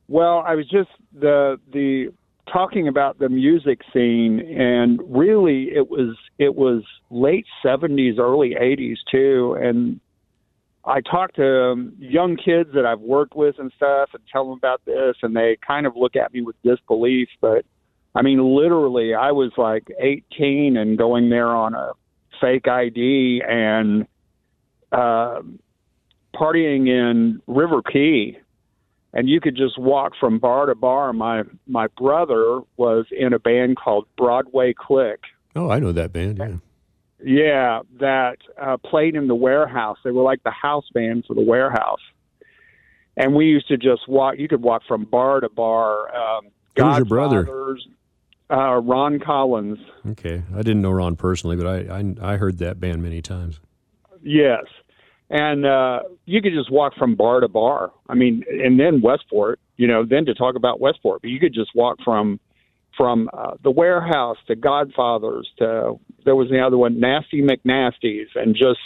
Well, 0.09 0.43
I 0.45 0.55
was 0.57 0.67
just 0.69 0.89
the 1.13 1.61
the 1.73 2.13
talking 2.53 2.89
about 2.89 3.19
the 3.19 3.29
music 3.29 3.81
scene, 3.93 4.41
and 4.41 5.01
really, 5.07 5.71
it 5.75 5.91
was 5.91 6.17
it 6.39 6.55
was 6.55 6.83
late 7.11 7.47
'70s, 7.65 8.19
early 8.19 8.55
'80s 8.61 8.97
too. 9.11 9.57
And 9.61 10.01
I 10.85 11.01
talk 11.01 11.35
to 11.35 11.73
um, 11.73 11.93
young 11.99 12.37
kids 12.37 12.71
that 12.75 12.87
I've 12.87 13.01
worked 13.01 13.35
with 13.35 13.59
and 13.59 13.73
stuff, 13.77 14.11
and 14.13 14.23
tell 14.33 14.45
them 14.45 14.59
about 14.59 14.85
this, 14.85 15.17
and 15.23 15.35
they 15.35 15.59
kind 15.67 15.87
of 15.87 15.97
look 15.97 16.17
at 16.17 16.33
me 16.33 16.43
with 16.43 16.57
disbelief. 16.63 17.29
But 17.41 17.65
I 18.15 18.23
mean, 18.23 18.39
literally, 18.57 19.15
I 19.15 19.33
was 19.33 19.53
like 19.57 19.89
18 19.99 20.77
and 20.77 20.97
going 20.97 21.29
there 21.31 21.49
on 21.49 21.75
a 21.75 21.93
fake 22.41 22.69
ID 22.69 23.43
and 23.47 24.07
uh, 24.93 25.41
partying 26.35 26.89
in 26.89 27.41
River 27.47 27.83
Quay 27.83 28.39
and 29.17 29.31
you 29.31 29.41
could 29.41 29.57
just 29.57 29.79
walk 29.79 30.13
from 30.21 30.39
bar 30.39 30.67
to 30.67 30.75
bar. 30.75 31.13
My 31.13 31.43
my 31.67 31.89
brother 31.99 32.61
was 32.77 33.07
in 33.11 33.33
a 33.33 33.39
band 33.39 33.79
called 33.79 34.07
Broadway 34.17 34.75
Click. 34.75 35.21
Oh, 35.57 35.71
I 35.71 35.81
know 35.81 35.91
that 35.93 36.13
band. 36.13 36.39
Yeah. 36.39 36.57
Yeah, 37.25 37.81
that 37.99 38.37
uh, 38.61 38.77
played 38.77 39.17
in 39.17 39.27
the 39.27 39.35
warehouse. 39.35 39.97
They 40.05 40.11
were 40.11 40.23
like 40.23 40.43
the 40.45 40.51
house 40.51 40.85
band 40.93 41.25
for 41.27 41.33
the 41.33 41.41
warehouse. 41.41 42.03
And 43.17 43.35
we 43.35 43.47
used 43.47 43.69
to 43.69 43.79
just 43.79 44.07
walk. 44.07 44.35
You 44.37 44.49
could 44.49 44.61
walk 44.61 44.83
from 44.87 45.05
bar 45.05 45.41
to 45.41 45.49
bar. 45.49 46.15
Um, 46.15 46.49
Who's 46.77 46.97
your 46.97 47.07
brother? 47.07 47.79
Uh, 48.51 48.77
Ron 48.77 49.19
Collins. 49.19 49.79
Okay, 50.11 50.43
I 50.55 50.59
didn't 50.59 50.83
know 50.83 50.91
Ron 50.91 51.17
personally, 51.17 51.57
but 51.57 51.67
I 51.67 52.01
I, 52.01 52.35
I 52.35 52.37
heard 52.37 52.59
that 52.59 52.79
band 52.79 53.03
many 53.03 53.23
times. 53.23 53.61
Yes. 54.23 54.65
And 55.29 55.67
uh, 55.67 56.01
you 56.25 56.41
could 56.41 56.53
just 56.53 56.71
walk 56.71 56.95
from 56.97 57.17
bar 57.17 57.41
to 57.41 57.49
bar. 57.49 57.91
I 58.09 58.15
mean, 58.15 58.45
and 58.49 58.79
then 58.79 59.01
Westport, 59.01 59.59
you 59.77 59.89
know, 59.89 60.05
then 60.05 60.25
to 60.27 60.35
talk 60.35 60.55
about 60.55 60.81
Westport, 60.81 61.23
but 61.23 61.31
you 61.31 61.41
could 61.41 61.53
just 61.53 61.75
walk 61.75 61.99
from 62.05 62.39
from 62.97 63.29
uh, 63.35 63.55
the 63.63 63.71
warehouse 63.71 64.39
to 64.47 64.57
Godfathers 64.57 65.51
to 65.59 65.99
there 66.25 66.37
was 66.37 66.49
the 66.49 66.61
other 66.61 66.79
one, 66.79 66.99
Nasty 66.99 67.43
McNasties, 67.43 68.29
and 68.35 68.55
just 68.55 68.81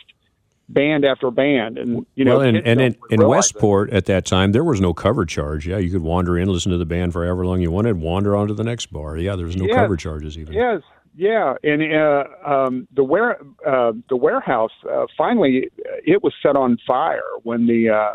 band 0.68 1.04
after 1.04 1.30
band. 1.30 1.78
And 1.78 2.06
you 2.14 2.24
know, 2.24 2.38
well, 2.38 2.48
and, 2.48 2.56
and 2.66 2.80
in, 2.80 2.96
in 3.10 3.20
realize 3.20 3.50
it. 3.50 3.54
Westport 3.54 3.90
at 3.90 4.06
that 4.06 4.24
time, 4.24 4.52
there 4.52 4.64
was 4.64 4.80
no 4.80 4.94
cover 4.94 5.26
charge. 5.26 5.66
Yeah, 5.66 5.78
you 5.78 5.90
could 5.90 6.02
wander 6.02 6.38
in, 6.38 6.48
listen 6.48 6.72
to 6.72 6.78
the 6.78 6.86
band 6.86 7.12
for 7.12 7.24
however 7.24 7.46
long 7.46 7.60
you 7.60 7.70
wanted, 7.70 7.96
wander 7.98 8.34
on 8.34 8.48
to 8.48 8.54
the 8.54 8.64
next 8.64 8.86
bar. 8.86 9.16
Yeah, 9.16 9.36
there 9.36 9.46
was 9.46 9.56
no 9.56 9.66
Yes. 9.66 9.74
cover 9.74 9.96
charges 9.96 10.38
even. 10.38 10.54
Yes, 10.54 10.82
yeah, 11.16 11.54
and 11.62 11.82
uh, 11.92 12.24
um, 12.44 12.88
the 12.94 13.04
ware 13.04 13.38
uh, 13.66 13.92
the 14.08 14.16
warehouse 14.16 14.70
uh, 14.90 15.06
finally 15.16 15.70
it 16.06 16.22
was 16.22 16.32
set 16.42 16.56
on 16.56 16.78
fire 16.86 17.22
when 17.42 17.66
the 17.66 17.90
uh, 17.90 18.14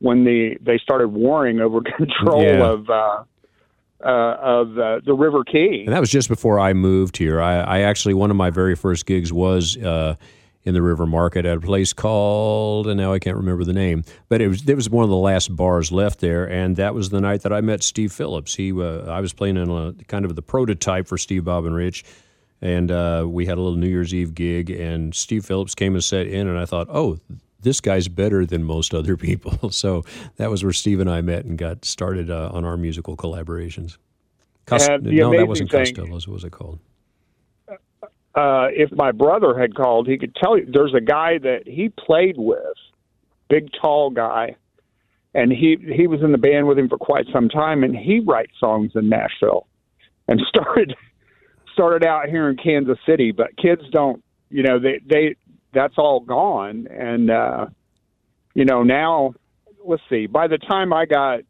when 0.00 0.24
the 0.24 0.56
they 0.60 0.78
started 0.78 1.08
warring 1.08 1.60
over 1.60 1.80
control 1.96 2.42
Yeah. 2.42 2.64
of 2.70 2.90
uh, 2.90 3.24
uh, 4.04 4.36
of 4.40 4.78
uh, 4.78 5.00
the 5.04 5.12
River 5.12 5.42
Quay. 5.44 5.84
And 5.84 5.92
that 5.92 6.00
was 6.00 6.10
just 6.10 6.28
before 6.28 6.60
I 6.60 6.72
moved 6.72 7.16
here. 7.16 7.40
I, 7.40 7.60
I 7.60 7.80
actually, 7.80 8.14
one 8.14 8.30
of 8.30 8.36
my 8.36 8.50
very 8.50 8.76
first 8.76 9.06
gigs 9.06 9.32
was 9.32 9.76
uh, 9.76 10.14
in 10.64 10.74
the 10.74 10.82
River 10.82 11.06
Market 11.06 11.46
at 11.46 11.56
a 11.56 11.60
place 11.60 11.92
called, 11.92 12.86
and 12.88 12.98
now 12.98 13.12
I 13.12 13.18
can't 13.18 13.36
remember 13.36 13.64
the 13.64 13.72
name, 13.72 14.04
but 14.28 14.40
it 14.42 14.48
was 14.48 14.68
it 14.68 14.74
was 14.74 14.90
one 14.90 15.04
of 15.04 15.10
the 15.10 15.16
last 15.16 15.54
bars 15.54 15.90
left 15.92 16.20
there, 16.20 16.44
and 16.48 16.76
that 16.76 16.94
was 16.94 17.10
the 17.10 17.20
night 17.20 17.42
that 17.42 17.52
I 17.52 17.60
met 17.60 17.82
Steve 17.82 18.12
Phillips. 18.12 18.54
He, 18.54 18.72
uh, 18.72 19.02
I 19.04 19.20
was 19.20 19.32
playing 19.32 19.56
in 19.56 19.70
a 19.70 19.94
kind 20.08 20.24
of 20.24 20.34
the 20.36 20.42
prototype 20.42 21.06
for 21.06 21.16
Steve 21.16 21.44
Bob 21.44 21.64
and 21.64 21.74
Rich, 21.74 22.04
and 22.60 22.90
uh, 22.90 23.24
we 23.26 23.46
had 23.46 23.56
a 23.56 23.60
little 23.62 23.78
New 23.78 23.88
Year's 23.88 24.12
Eve 24.12 24.34
gig, 24.34 24.70
and 24.70 25.14
Steve 25.14 25.44
Phillips 25.46 25.74
came 25.74 25.94
and 25.94 26.04
sat 26.04 26.26
in, 26.26 26.46
and 26.48 26.58
I 26.58 26.64
thought, 26.64 26.88
oh. 26.90 27.18
This 27.60 27.80
guy's 27.80 28.06
better 28.06 28.46
than 28.46 28.62
most 28.62 28.94
other 28.94 29.16
people. 29.28 29.72
So 29.72 30.04
that 30.36 30.48
was 30.48 30.62
where 30.62 30.72
Steve 30.72 31.00
and 31.00 31.10
I 31.10 31.22
met 31.22 31.44
and 31.44 31.58
got 31.58 31.84
started 31.84 32.30
uh, 32.30 32.50
on 32.52 32.64
our 32.64 32.76
musical 32.76 33.16
collaborations. 33.16 33.96
No, 35.02 35.30
that 35.40 35.48
wasn't 35.48 35.68
thing- 35.72 35.86
Costello's. 35.96 36.28
What 36.28 36.34
was 36.34 36.44
it 36.44 36.52
called? 36.52 36.78
Uh, 38.38 38.68
if 38.70 38.92
my 38.92 39.10
brother 39.10 39.58
had 39.58 39.74
called, 39.74 40.06
he 40.06 40.16
could 40.16 40.34
tell 40.36 40.56
you 40.56 40.64
there's 40.72 40.94
a 40.94 41.00
guy 41.00 41.38
that 41.38 41.62
he 41.66 41.88
played 41.88 42.36
with, 42.38 42.76
big 43.48 43.68
tall 43.82 44.10
guy, 44.10 44.54
and 45.34 45.50
he 45.50 45.76
he 45.92 46.06
was 46.06 46.22
in 46.22 46.30
the 46.30 46.38
band 46.38 46.68
with 46.68 46.78
him 46.78 46.88
for 46.88 46.98
quite 46.98 47.26
some 47.32 47.48
time, 47.48 47.82
and 47.82 47.96
he 47.96 48.20
writes 48.20 48.52
songs 48.60 48.92
in 48.94 49.08
Nashville, 49.08 49.66
and 50.28 50.40
started 50.48 50.94
started 51.72 52.06
out 52.06 52.28
here 52.28 52.48
in 52.48 52.56
Kansas 52.56 52.98
City, 53.04 53.32
but 53.32 53.56
kids 53.56 53.82
don't, 53.90 54.22
you 54.50 54.62
know, 54.62 54.78
they 54.78 55.00
they 55.04 55.34
that's 55.74 55.98
all 55.98 56.20
gone, 56.20 56.86
and 56.92 57.32
uh, 57.32 57.66
you 58.54 58.64
know 58.64 58.84
now, 58.84 59.34
let's 59.84 60.02
see, 60.08 60.26
by 60.26 60.46
the 60.46 60.58
time 60.58 60.92
I 60.92 61.06
got 61.06 61.40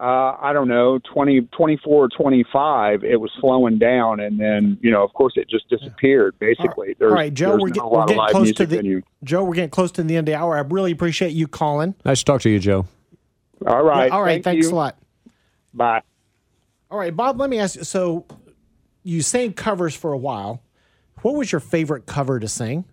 uh, 0.00 0.36
I 0.40 0.52
don't 0.52 0.66
know, 0.66 0.98
20, 1.12 1.42
24 1.56 2.04
or 2.04 2.08
25, 2.08 3.04
it 3.04 3.20
was 3.20 3.30
slowing 3.40 3.78
down. 3.78 4.20
And 4.20 4.40
then, 4.40 4.76
you 4.82 4.90
know, 4.90 5.04
of 5.04 5.12
course, 5.12 5.34
it 5.36 5.48
just 5.48 5.68
disappeared, 5.68 6.34
basically. 6.40 6.96
There's, 6.98 7.10
All 7.10 7.16
right, 7.16 7.32
Joe, 7.32 7.50
there's 7.50 7.62
we're, 7.62 7.68
not 7.68 7.74
get, 7.74 7.84
a 7.84 7.86
we're 7.86 7.96
lot 7.96 8.02
of 8.02 8.08
getting 8.08 8.18
live 8.18 8.30
close 8.30 8.42
music 8.42 8.56
to 8.56 8.66
the 8.66 8.76
venue. 8.76 9.02
Joe. 9.22 9.44
We're 9.44 9.54
getting 9.54 9.70
close 9.70 9.92
to 9.92 10.02
the 10.02 10.16
end 10.16 10.28
of 10.28 10.32
the 10.32 10.38
hour. 10.38 10.56
I 10.56 10.60
really 10.60 10.90
appreciate 10.90 11.30
you 11.30 11.46
calling. 11.46 11.94
Nice 12.04 12.20
to 12.20 12.24
talk 12.24 12.40
to 12.42 12.50
you, 12.50 12.58
Joe. 12.58 12.86
All 13.66 13.82
right. 13.84 14.10
All 14.10 14.22
right. 14.22 14.42
Thank 14.42 14.44
thanks 14.44 14.66
you. 14.66 14.72
a 14.72 14.76
lot. 14.76 14.98
Bye. 15.72 16.02
All 16.90 16.98
right, 16.98 17.14
Bob, 17.14 17.38
let 17.38 17.50
me 17.50 17.58
ask 17.58 17.76
you. 17.76 17.84
So 17.84 18.26
you 19.02 19.22
sang 19.22 19.52
covers 19.52 19.94
for 19.94 20.12
a 20.12 20.18
while. 20.18 20.62
What 21.22 21.34
was 21.34 21.50
your 21.50 21.60
favorite 21.60 22.06
cover 22.06 22.38
to 22.38 22.48
sing? 22.48 22.84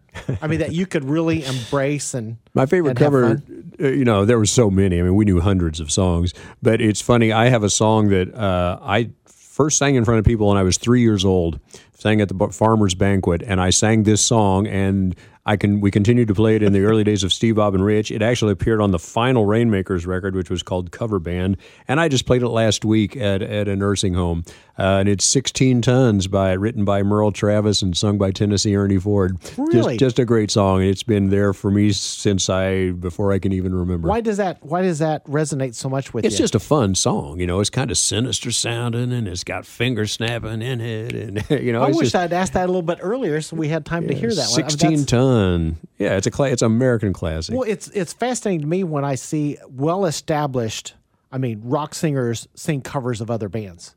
I 0.41 0.47
mean, 0.47 0.59
that 0.59 0.73
you 0.73 0.85
could 0.85 1.05
really 1.05 1.45
embrace 1.45 2.13
and 2.13 2.37
My 2.53 2.65
favorite 2.65 2.91
and 2.91 2.99
cover, 2.99 3.41
uh, 3.79 3.87
you 3.87 4.05
know, 4.05 4.25
there 4.25 4.37
were 4.37 4.45
so 4.45 4.69
many. 4.69 4.99
I 4.99 5.03
mean, 5.03 5.15
we 5.15 5.25
knew 5.25 5.39
hundreds 5.39 5.79
of 5.79 5.91
songs, 5.91 6.33
but 6.61 6.81
it's 6.81 7.01
funny. 7.01 7.31
I 7.31 7.49
have 7.49 7.63
a 7.63 7.69
song 7.69 8.09
that 8.09 8.33
uh, 8.35 8.79
I 8.81 9.11
first 9.25 9.77
sang 9.77 9.95
in 9.95 10.05
front 10.05 10.19
of 10.19 10.25
people 10.25 10.47
when 10.47 10.57
I 10.57 10.63
was 10.63 10.77
three 10.77 11.01
years 11.01 11.23
old. 11.23 11.59
Sang 11.93 12.19
at 12.19 12.29
the 12.29 12.47
farmers' 12.49 12.95
banquet, 12.95 13.43
and 13.43 13.61
I 13.61 13.69
sang 13.69 14.03
this 14.03 14.21
song, 14.21 14.65
and 14.65 15.15
I 15.45 15.55
can 15.55 15.81
we 15.81 15.91
continued 15.91 16.27
to 16.29 16.33
play 16.33 16.55
it 16.55 16.63
in 16.63 16.73
the 16.73 16.81
early 16.81 17.03
days 17.03 17.23
of 17.23 17.31
Steve 17.31 17.55
Bob 17.55 17.75
and 17.75 17.83
Rich. 17.85 18.09
It 18.09 18.21
actually 18.21 18.53
appeared 18.53 18.81
on 18.81 18.89
the 18.89 18.97
final 18.97 19.45
Rainmakers 19.45 20.07
record, 20.07 20.35
which 20.35 20.49
was 20.49 20.63
called 20.63 20.91
Cover 20.91 21.19
Band, 21.19 21.57
and 21.87 21.99
I 21.99 22.07
just 22.07 22.25
played 22.25 22.41
it 22.41 22.49
last 22.49 22.85
week 22.85 23.15
at 23.15 23.43
at 23.43 23.67
a 23.67 23.75
nursing 23.75 24.15
home. 24.15 24.43
Uh, 24.79 24.99
and 24.99 25.09
it's 25.09 25.25
16 25.25 25.81
tons 25.81 26.27
by 26.27 26.53
written 26.53 26.85
by 26.85 27.03
Merle 27.03 27.31
Travis 27.31 27.81
and 27.81 27.95
sung 27.95 28.17
by 28.17 28.31
Tennessee 28.31 28.75
Ernie 28.75 28.97
Ford. 28.97 29.37
Really? 29.57 29.97
Just, 29.97 29.99
just 29.99 30.19
a 30.19 30.25
great 30.25 30.49
song. 30.49 30.81
And 30.81 30.89
it's 30.89 31.03
been 31.03 31.29
there 31.29 31.53
for 31.53 31.69
me 31.69 31.91
since 31.91 32.49
I 32.49 32.91
before 32.91 33.31
I 33.31 33.39
can 33.39 33.51
even 33.51 33.75
remember. 33.75 34.07
Why 34.07 34.21
does 34.21 34.37
that? 34.37 34.63
Why 34.63 34.81
does 34.81 34.99
that 34.99 35.25
resonate 35.25 35.75
so 35.75 35.89
much 35.89 36.13
with 36.13 36.25
It's 36.25 36.33
you? 36.33 36.35
It's 36.35 36.39
just 36.51 36.55
a 36.55 36.59
fun 36.59 36.95
song, 36.95 37.39
you 37.39 37.47
know. 37.47 37.59
It's 37.59 37.69
kind 37.69 37.91
of 37.91 37.97
sinister 37.97 38.51
sounding, 38.51 39.11
and 39.11 39.27
it's 39.27 39.43
got 39.43 39.65
finger 39.65 40.07
snapping 40.07 40.61
in 40.61 40.81
it, 40.81 41.13
and 41.13 41.43
you 41.63 41.73
know, 41.73 41.83
I 41.83 41.87
wish 41.89 42.11
just 42.11 42.15
I'd 42.15 42.33
asked 42.33 42.53
that 42.53 42.65
a 42.65 42.67
little 42.67 42.81
bit 42.81 42.99
earlier, 43.01 43.41
so 43.41 43.55
we 43.55 43.67
had 43.67 43.85
time 43.85 44.07
to 44.07 44.13
hear 44.13 44.29
that 44.33 44.49
one. 44.49 44.59
I 44.61 44.63
mean, 44.63 44.69
Sixteen 44.69 45.05
ton, 45.05 45.77
yeah. 45.97 46.15
It's 46.15 46.27
a 46.27 46.31
cla- 46.31 46.49
it's 46.49 46.61
an 46.61 46.67
American 46.67 47.13
classic. 47.13 47.55
Well, 47.55 47.69
it's 47.69 47.89
it's 47.89 48.13
fascinating 48.13 48.61
to 48.61 48.67
me 48.67 48.83
when 48.83 49.03
I 49.03 49.15
see 49.15 49.57
well 49.69 50.05
established. 50.05 50.93
I 51.33 51.37
mean, 51.37 51.61
rock 51.63 51.93
singers 51.95 52.47
sing 52.55 52.81
covers 52.81 53.21
of 53.21 53.31
other 53.31 53.47
bands. 53.47 53.95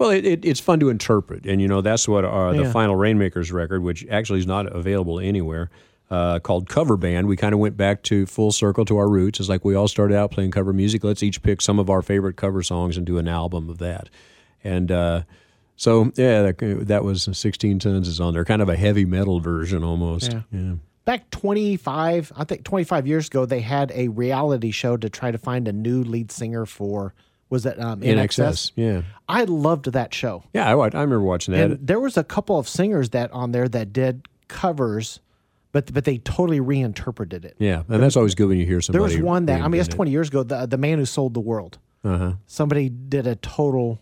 Well, 0.00 0.10
it, 0.10 0.24
it, 0.24 0.44
it's 0.46 0.58
fun 0.60 0.80
to 0.80 0.88
interpret, 0.88 1.44
and 1.44 1.60
you 1.60 1.68
know 1.68 1.82
that's 1.82 2.08
what 2.08 2.24
uh, 2.24 2.52
the 2.52 2.62
Yeah. 2.62 2.72
final 2.72 2.96
Rainmakers 2.96 3.52
record, 3.52 3.82
which 3.82 4.06
actually 4.10 4.38
is 4.38 4.46
not 4.46 4.66
available 4.74 5.20
anywhere, 5.20 5.68
uh, 6.10 6.38
called 6.38 6.70
Cover 6.70 6.96
Band. 6.96 7.28
We 7.28 7.36
kind 7.36 7.52
of 7.52 7.60
went 7.60 7.76
back 7.76 8.02
to 8.04 8.24
full 8.24 8.50
circle 8.50 8.86
to 8.86 8.96
our 8.96 9.08
roots. 9.10 9.40
It's 9.40 9.50
like 9.50 9.62
we 9.62 9.74
all 9.74 9.88
started 9.88 10.16
out 10.16 10.30
playing 10.30 10.52
cover 10.52 10.72
music. 10.72 11.04
Let's 11.04 11.22
each 11.22 11.42
pick 11.42 11.60
some 11.60 11.78
of 11.78 11.90
our 11.90 12.00
favorite 12.00 12.36
cover 12.36 12.62
songs 12.62 12.96
and 12.96 13.04
do 13.06 13.18
an 13.18 13.28
album 13.28 13.68
of 13.68 13.76
that. 13.76 14.08
And 14.64 14.90
uh, 14.90 15.22
so, 15.76 16.10
yeah, 16.16 16.50
that, 16.50 16.86
that 16.86 17.04
was 17.04 17.28
16 17.30 17.78
Tons 17.78 18.08
is 18.08 18.20
on 18.20 18.32
there, 18.32 18.44
kind 18.46 18.62
of 18.62 18.70
a 18.70 18.76
heavy 18.76 19.04
metal 19.04 19.38
version 19.38 19.84
almost. 19.84 20.32
Yeah. 20.32 20.40
yeah. 20.50 20.72
Back 21.04 21.28
25, 21.30 22.32
I 22.36 22.44
think 22.44 22.64
25 22.64 23.06
years 23.06 23.26
ago, 23.26 23.44
they 23.44 23.60
had 23.60 23.92
a 23.94 24.08
reality 24.08 24.70
show 24.70 24.96
to 24.96 25.10
try 25.10 25.30
to 25.30 25.38
find 25.38 25.68
a 25.68 25.72
new 25.72 26.02
lead 26.04 26.30
singer 26.32 26.64
for, 26.66 27.12
was 27.50 27.66
it 27.66 27.78
um, 27.80 28.00
INXS? 28.00 28.18
excess, 28.18 28.72
yeah, 28.76 29.02
I 29.28 29.44
loved 29.44 29.92
that 29.92 30.14
show. 30.14 30.44
yeah. 30.54 30.68
I, 30.68 30.72
I 30.72 30.86
remember 30.86 31.20
watching 31.20 31.52
that. 31.54 31.70
And 31.70 31.86
there 31.86 32.00
was 32.00 32.16
a 32.16 32.24
couple 32.24 32.58
of 32.58 32.68
singers 32.68 33.10
that 33.10 33.30
on 33.32 33.52
there 33.52 33.68
that 33.68 33.92
did 33.92 34.26
covers, 34.48 35.20
but 35.72 35.92
but 35.92 36.04
they 36.04 36.18
totally 36.18 36.60
reinterpreted 36.60 37.44
it. 37.44 37.56
yeah, 37.58 37.82
and 37.88 38.02
that's 38.02 38.16
always 38.16 38.34
good 38.34 38.48
when 38.48 38.58
you 38.58 38.66
hear 38.66 38.80
somebody. 38.80 38.98
There 39.04 39.18
was 39.18 39.22
one 39.22 39.46
that 39.46 39.60
I 39.60 39.68
mean, 39.68 39.78
that's 39.78 39.94
20 39.94 40.10
years 40.10 40.28
ago. 40.28 40.42
The 40.42 40.66
the 40.66 40.78
man 40.78 40.98
who 40.98 41.04
sold 41.04 41.34
the 41.34 41.40
world. 41.40 41.78
Uh-huh. 42.02 42.32
Somebody 42.46 42.88
did 42.88 43.26
a 43.26 43.36
total, 43.36 44.00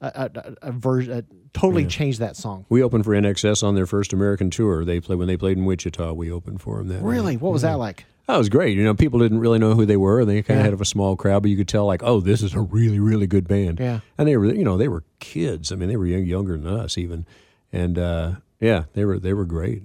a, 0.00 0.30
a, 0.34 0.68
a 0.68 0.72
version, 0.72 1.26
totally 1.52 1.84
changed 1.86 2.20
that 2.20 2.34
song. 2.34 2.64
We 2.68 2.82
opened 2.82 3.04
for 3.04 3.12
INXS 3.12 3.62
on 3.62 3.74
their 3.74 3.86
first 3.86 4.12
American 4.12 4.48
tour. 4.50 4.84
They 4.84 5.00
play 5.00 5.16
when 5.16 5.26
they 5.28 5.36
played 5.36 5.58
in 5.58 5.64
Wichita. 5.66 6.12
We 6.14 6.30
opened 6.30 6.62
for 6.62 6.78
them. 6.78 6.88
That 6.88 7.02
night. 7.02 7.04
Really, 7.04 7.36
what 7.36 7.52
was 7.52 7.62
that 7.62 7.74
like? 7.74 8.06
That 8.26 8.38
was 8.38 8.48
great. 8.48 8.76
You 8.76 8.82
know, 8.84 8.94
people 8.94 9.20
didn't 9.20 9.38
really 9.38 9.58
know 9.60 9.74
who 9.74 9.86
they 9.86 9.96
were. 9.96 10.24
They 10.24 10.42
kind 10.42 10.58
Yeah. 10.58 10.66
of 10.66 10.72
had 10.72 10.80
a 10.80 10.84
small 10.84 11.14
crowd, 11.14 11.42
but 11.42 11.50
you 11.50 11.56
could 11.56 11.68
tell, 11.68 11.86
like, 11.86 12.02
oh, 12.02 12.20
this 12.20 12.42
is 12.42 12.54
a 12.54 12.60
really, 12.60 12.98
really 12.98 13.26
good 13.28 13.46
band. 13.46 13.78
Yeah. 13.78 14.00
And 14.18 14.26
they 14.26 14.36
were, 14.36 14.46
you 14.46 14.64
know, 14.64 14.76
they 14.76 14.88
were 14.88 15.04
kids. 15.20 15.70
I 15.70 15.76
mean, 15.76 15.88
they 15.88 15.96
were 15.96 16.06
young, 16.06 16.24
younger 16.24 16.58
than 16.58 16.66
us, 16.66 16.98
even. 16.98 17.24
And 17.72 17.98
uh, 17.98 18.32
yeah, 18.60 18.84
they 18.94 19.04
were 19.04 19.18
they 19.18 19.32
were 19.32 19.44
great. 19.44 19.84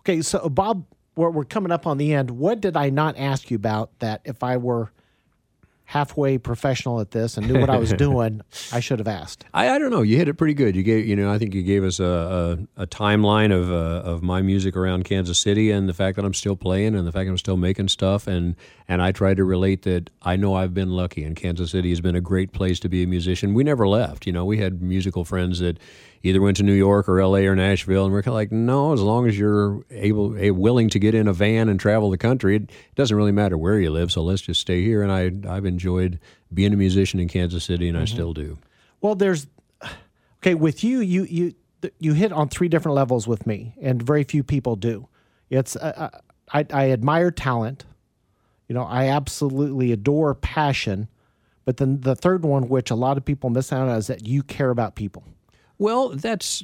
Okay, 0.00 0.20
so 0.22 0.48
Bob, 0.48 0.84
we're, 1.16 1.30
we're 1.30 1.44
coming 1.44 1.70
up 1.72 1.86
on 1.86 1.96
the 1.98 2.12
end. 2.12 2.32
What 2.32 2.60
did 2.60 2.76
I 2.76 2.90
not 2.90 3.16
ask 3.16 3.50
you 3.50 3.54
about 3.56 3.98
that? 4.00 4.20
If 4.24 4.42
I 4.42 4.56
were 4.56 4.90
halfway 5.92 6.38
professional 6.38 7.00
at 7.00 7.10
this 7.10 7.36
and 7.36 7.46
knew 7.46 7.60
what 7.60 7.68
I 7.68 7.76
was 7.76 7.92
doing, 8.06 8.40
I 8.72 8.80
should 8.80 8.98
have 8.98 9.06
asked. 9.06 9.44
I, 9.52 9.68
I 9.68 9.78
don't 9.78 9.90
know. 9.90 10.00
You 10.00 10.16
hit 10.16 10.26
it 10.26 10.34
pretty 10.34 10.54
good. 10.54 10.74
You 10.74 10.82
gave, 10.82 11.06
you 11.06 11.14
know, 11.14 11.30
I 11.30 11.36
think 11.36 11.52
you 11.52 11.62
gave 11.62 11.84
us 11.84 12.00
a, 12.00 12.56
a, 12.78 12.82
a 12.84 12.86
timeline 12.86 13.52
of 13.52 13.70
uh, 13.70 14.00
of 14.08 14.22
my 14.22 14.40
music 14.40 14.74
around 14.74 15.04
Kansas 15.04 15.38
City 15.38 15.70
and 15.70 15.90
the 15.90 15.92
fact 15.92 16.16
that 16.16 16.24
I'm 16.24 16.32
still 16.32 16.56
playing 16.56 16.94
and 16.94 17.06
the 17.06 17.12
fact 17.12 17.26
that 17.26 17.32
I'm 17.32 17.36
still 17.38 17.58
making 17.58 17.88
stuff 17.88 18.26
and 18.26 18.56
and 18.88 19.02
I 19.02 19.12
tried 19.12 19.36
to 19.36 19.44
relate 19.44 19.82
that 19.82 20.08
I 20.22 20.36
know 20.36 20.54
I've 20.54 20.72
been 20.72 20.92
lucky 20.92 21.24
and 21.24 21.36
Kansas 21.36 21.72
City 21.72 21.90
has 21.90 22.00
been 22.00 22.16
a 22.16 22.22
great 22.22 22.52
place 22.52 22.80
to 22.80 22.88
be 22.88 23.02
a 23.02 23.06
musician. 23.06 23.52
We 23.52 23.62
never 23.62 23.86
left. 23.86 24.26
You 24.26 24.32
know, 24.32 24.46
we 24.46 24.56
had 24.58 24.80
musical 24.80 25.26
friends 25.26 25.58
that 25.58 25.78
either 26.22 26.40
went 26.40 26.56
to 26.58 26.62
New 26.62 26.72
York 26.72 27.08
or 27.08 27.20
L.A. 27.20 27.46
or 27.46 27.56
Nashville, 27.56 28.04
and 28.04 28.12
we're 28.12 28.22
kind 28.22 28.32
of 28.32 28.34
like, 28.34 28.52
no, 28.52 28.92
as 28.92 29.00
long 29.00 29.26
as 29.26 29.38
you're 29.38 29.84
able, 29.90 30.30
willing 30.54 30.88
to 30.90 30.98
get 30.98 31.14
in 31.14 31.26
a 31.28 31.32
van 31.32 31.68
and 31.68 31.80
travel 31.80 32.10
the 32.10 32.18
country, 32.18 32.56
it 32.56 32.70
doesn't 32.94 33.16
really 33.16 33.32
matter 33.32 33.58
where 33.58 33.78
you 33.78 33.90
live. 33.90 34.12
So 34.12 34.22
let's 34.22 34.42
just 34.42 34.60
stay 34.60 34.82
here. 34.82 35.02
And 35.02 35.12
I 35.12 35.54
I've 35.54 35.66
enjoyed 35.66 36.18
being 36.52 36.72
a 36.72 36.76
musician 36.76 37.20
in 37.20 37.28
Kansas 37.28 37.64
City, 37.64 37.88
and 37.88 37.98
I 37.98 38.04
still 38.04 38.32
do. 38.32 38.58
Well, 39.00 39.14
there's 39.14 39.46
okay 40.38 40.54
with 40.54 40.84
you. 40.84 41.00
You 41.00 41.24
you 41.24 41.54
you 41.98 42.12
hit 42.12 42.32
on 42.32 42.48
three 42.48 42.68
different 42.68 42.94
levels 42.94 43.26
with 43.26 43.46
me, 43.46 43.74
and 43.80 44.02
very 44.02 44.24
few 44.24 44.42
people 44.42 44.76
do. 44.76 45.08
It's 45.50 45.76
uh, 45.76 46.10
uh, 46.12 46.18
I, 46.52 46.66
I 46.72 46.90
admire 46.90 47.30
talent. 47.30 47.84
You 48.68 48.74
know, 48.74 48.84
I 48.84 49.08
absolutely 49.08 49.92
adore 49.92 50.34
passion. 50.34 51.08
But 51.64 51.76
then 51.76 52.00
the 52.00 52.16
third 52.16 52.44
one, 52.44 52.68
which 52.68 52.90
a 52.90 52.94
lot 52.94 53.16
of 53.16 53.24
people 53.24 53.50
miss 53.50 53.72
out 53.72 53.88
on, 53.88 53.96
is 53.96 54.06
that 54.08 54.26
you 54.26 54.42
care 54.42 54.70
about 54.70 54.94
people. 54.94 55.24
Well, 55.82 56.10
that's 56.10 56.62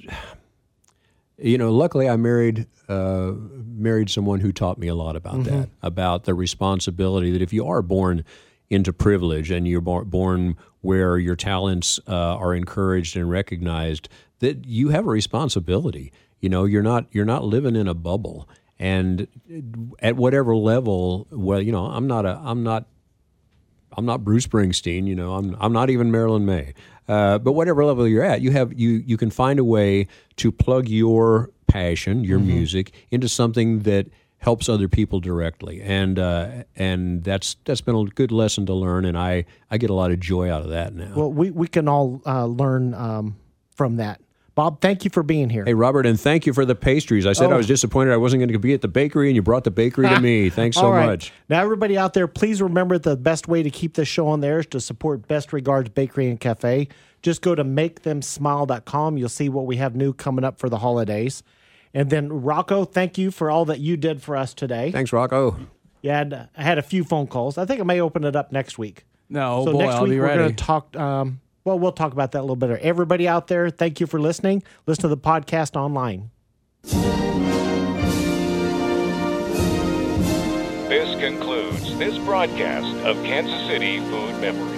you 1.39 1.59
know. 1.59 1.73
Luckily, 1.73 2.09
I 2.09 2.15
married 2.15 2.69
uh, 2.89 3.33
married 3.67 4.11
someone 4.11 4.39
who 4.39 4.53
taught 4.53 4.79
me 4.79 4.87
a 4.87 4.95
lot 4.95 5.17
about 5.17 5.43
that, 5.43 5.71
about 5.83 6.23
the 6.23 6.35
responsibility 6.35 7.33
that 7.33 7.43
if 7.43 7.53
you 7.53 7.67
are 7.67 7.83
born 7.83 8.25
into 8.71 8.93
privilege 8.93 9.51
and 9.51 9.67
you're 9.67 9.81
born 9.81 10.57
where 10.83 11.19
your 11.19 11.35
talents 11.35 11.99
uh, 12.07 12.37
are 12.37 12.55
encouraged 12.55 13.17
and 13.17 13.29
recognized, 13.29 14.09
that 14.39 14.65
you 14.67 14.91
have 14.91 15.05
a 15.05 15.11
responsibility. 15.11 16.13
You 16.39 16.49
know, 16.49 16.65
you're 16.65 16.85
not 16.85 17.07
you're 17.11 17.25
not 17.25 17.43
living 17.43 17.75
in 17.75 17.89
a 17.89 17.95
bubble, 17.95 18.49
and 18.79 19.27
at 19.99 20.15
whatever 20.15 20.55
level, 20.55 21.27
well, 21.33 21.61
you 21.61 21.73
know, 21.73 21.87
I'm 21.87 22.07
not 22.07 22.25
a 22.25 22.41
I'm 22.45 22.63
not 22.63 22.87
I'm 23.97 24.07
not 24.07 24.23
Bruce 24.23 24.47
Springsteen, 24.47 25.09
you 25.09 25.17
know. 25.17 25.35
I'm 25.35 25.57
I'm 25.59 25.73
not 25.73 25.91
even 25.91 26.13
Marilyn 26.13 26.47
Maye. 26.47 26.75
Uh, 27.09 27.39
but 27.39 27.53
whatever 27.53 27.85
level 27.85 28.07
you're 28.07 28.25
at, 28.25 28.41
you 28.41 28.51
have 28.51 28.73
you 28.79 29.03
you 29.07 29.17
can 29.17 29.31
find 29.31 29.59
a 29.59 29.65
way 29.65 30.07
to 30.37 30.53
plug 30.53 30.89
your 30.89 31.51
passion, 31.67 32.25
your 32.25 32.39
music, 32.39 32.93
into 33.11 33.29
something 33.29 33.81
that 33.81 34.09
helps 34.39 34.69
other 34.69 34.89
people 34.89 35.21
directly, 35.21 35.81
and 35.83 36.19
uh, 36.19 36.65
and 36.77 37.25
that's 37.25 37.57
that's 37.65 37.81
been 37.81 37.95
a 37.95 38.05
good 38.05 38.31
lesson 38.31 38.67
to 38.67 38.75
learn, 38.75 39.05
and 39.05 39.17
I 39.17 39.45
I 39.71 39.79
get 39.79 39.91
a 39.91 39.95
lot 39.95 40.11
of 40.11 40.21
joy 40.21 40.51
out 40.51 40.63
of 40.63 40.69
that 40.71 40.95
now. 40.95 41.13
Well, 41.15 41.33
we 41.33 41.51
we 41.51 41.67
can 41.67 41.89
all 41.89 42.23
uh, 42.27 42.47
learn 42.47 42.95
um, 42.95 43.37
from 43.75 43.97
that. 43.97 44.21
Bob, 44.59 44.81
thank 44.81 45.05
you 45.05 45.11
for 45.13 45.23
being 45.23 45.51
here. 45.51 45.65
Hey 45.65 45.75
Robert, 45.75 46.05
and 46.05 46.19
thank 46.19 46.45
you 46.45 46.53
for 46.53 46.65
the 46.65 46.75
pastries. 46.75 47.27
I 47.27 47.33
said 47.33 47.53
Oh. 47.53 47.55
I 47.55 47.57
was 47.57 47.69
disappointed 47.69 48.13
I 48.13 48.17
wasn't 48.17 48.41
going 48.41 48.53
to 48.53 48.59
be 48.59 48.75
at 48.75 48.81
the 48.81 48.89
bakery, 48.89 49.29
and 49.29 49.37
you 49.37 49.41
brought 49.41 49.63
the 49.63 49.71
bakery 49.71 50.09
to 50.09 50.19
me. 50.19 50.51
Thanks 50.51 50.77
so 50.77 50.87
All 50.87 50.91
right. 50.91 51.07
much. 51.07 51.33
Now, 51.49 51.63
everybody 51.63 51.97
out 51.97 52.13
there, 52.13 52.27
please 52.27 52.61
remember 52.61 52.99
the 52.99 53.17
best 53.17 53.47
way 53.47 53.63
to 53.63 53.71
keep 53.71 53.95
this 53.95 54.09
show 54.09 54.27
on 54.27 54.41
there 54.41 54.59
is 54.59 54.67
to 54.67 54.81
support 54.81 55.29
Best 55.29 55.53
Regards 55.53 55.91
Bakery 55.91 56.29
and 56.29 56.41
Cafe. 56.41 56.89
Just 57.23 57.41
go 57.41 57.55
to 57.55 57.63
makethemsmile.com. 57.63 59.17
You'll 59.17 59.29
see 59.29 59.49
what 59.49 59.65
we 59.67 59.77
have 59.77 59.95
new 59.95 60.13
coming 60.13 60.45
up 60.45 60.59
for 60.59 60.69
the 60.69 60.79
holidays. 60.79 61.45
And 61.95 62.11
then, 62.11 62.29
Rocco, 62.43 62.85
thank 62.85 63.17
you 63.17 63.31
for 63.31 63.53
all 63.53 63.65
that 63.67 63.79
you 63.79 63.97
did 63.97 64.23
for 64.23 64.37
us 64.37 64.55
today. 64.55 64.91
Thanks, 64.91 65.13
Rocco. 65.13 65.57
Yeah, 66.03 66.47
I 66.57 66.63
had 66.65 66.79
a 66.79 66.83
few 66.83 67.05
phone 67.05 67.29
calls. 67.29 67.59
I 67.59 67.65
think 67.65 67.81
I 67.81 67.85
may 67.85 68.01
open 68.01 68.25
it 68.25 68.35
up 68.35 68.51
next 68.51 68.77
week. 68.77 69.05
No, 69.31 69.65
so 69.65 69.71
boy, 69.73 69.79
next 69.79 69.95
I'll 69.95 70.03
week 70.03 70.11
be 70.11 70.19
we're 70.19 70.27
ready. 70.27 70.39
going 70.43 70.57
to 70.57 70.65
talk. 70.65 70.97
Um, 70.97 71.41
well, 71.65 71.79
we'll 71.79 71.93
talk 71.93 72.13
about 72.13 72.33
that 72.33 72.41
a 72.41 72.43
little 72.43 72.57
bit. 72.57 72.71
Everybody 72.81 73.29
out 73.29 73.49
there, 73.49 73.71
thank 73.71 74.01
you 74.01 74.07
for 74.07 74.21
listening. 74.21 74.63
Listen 74.87 75.03
to 75.03 75.09
the 75.09 75.17
podcast 75.17 75.77
online. 75.77 76.31
This 80.89 81.21
concludes 81.21 81.99
this 81.99 82.17
broadcast 82.19 82.87
of 83.05 83.23
Kansas 83.25 83.67
City 83.67 83.99
Food 83.99 84.41
Memories. 84.41 84.78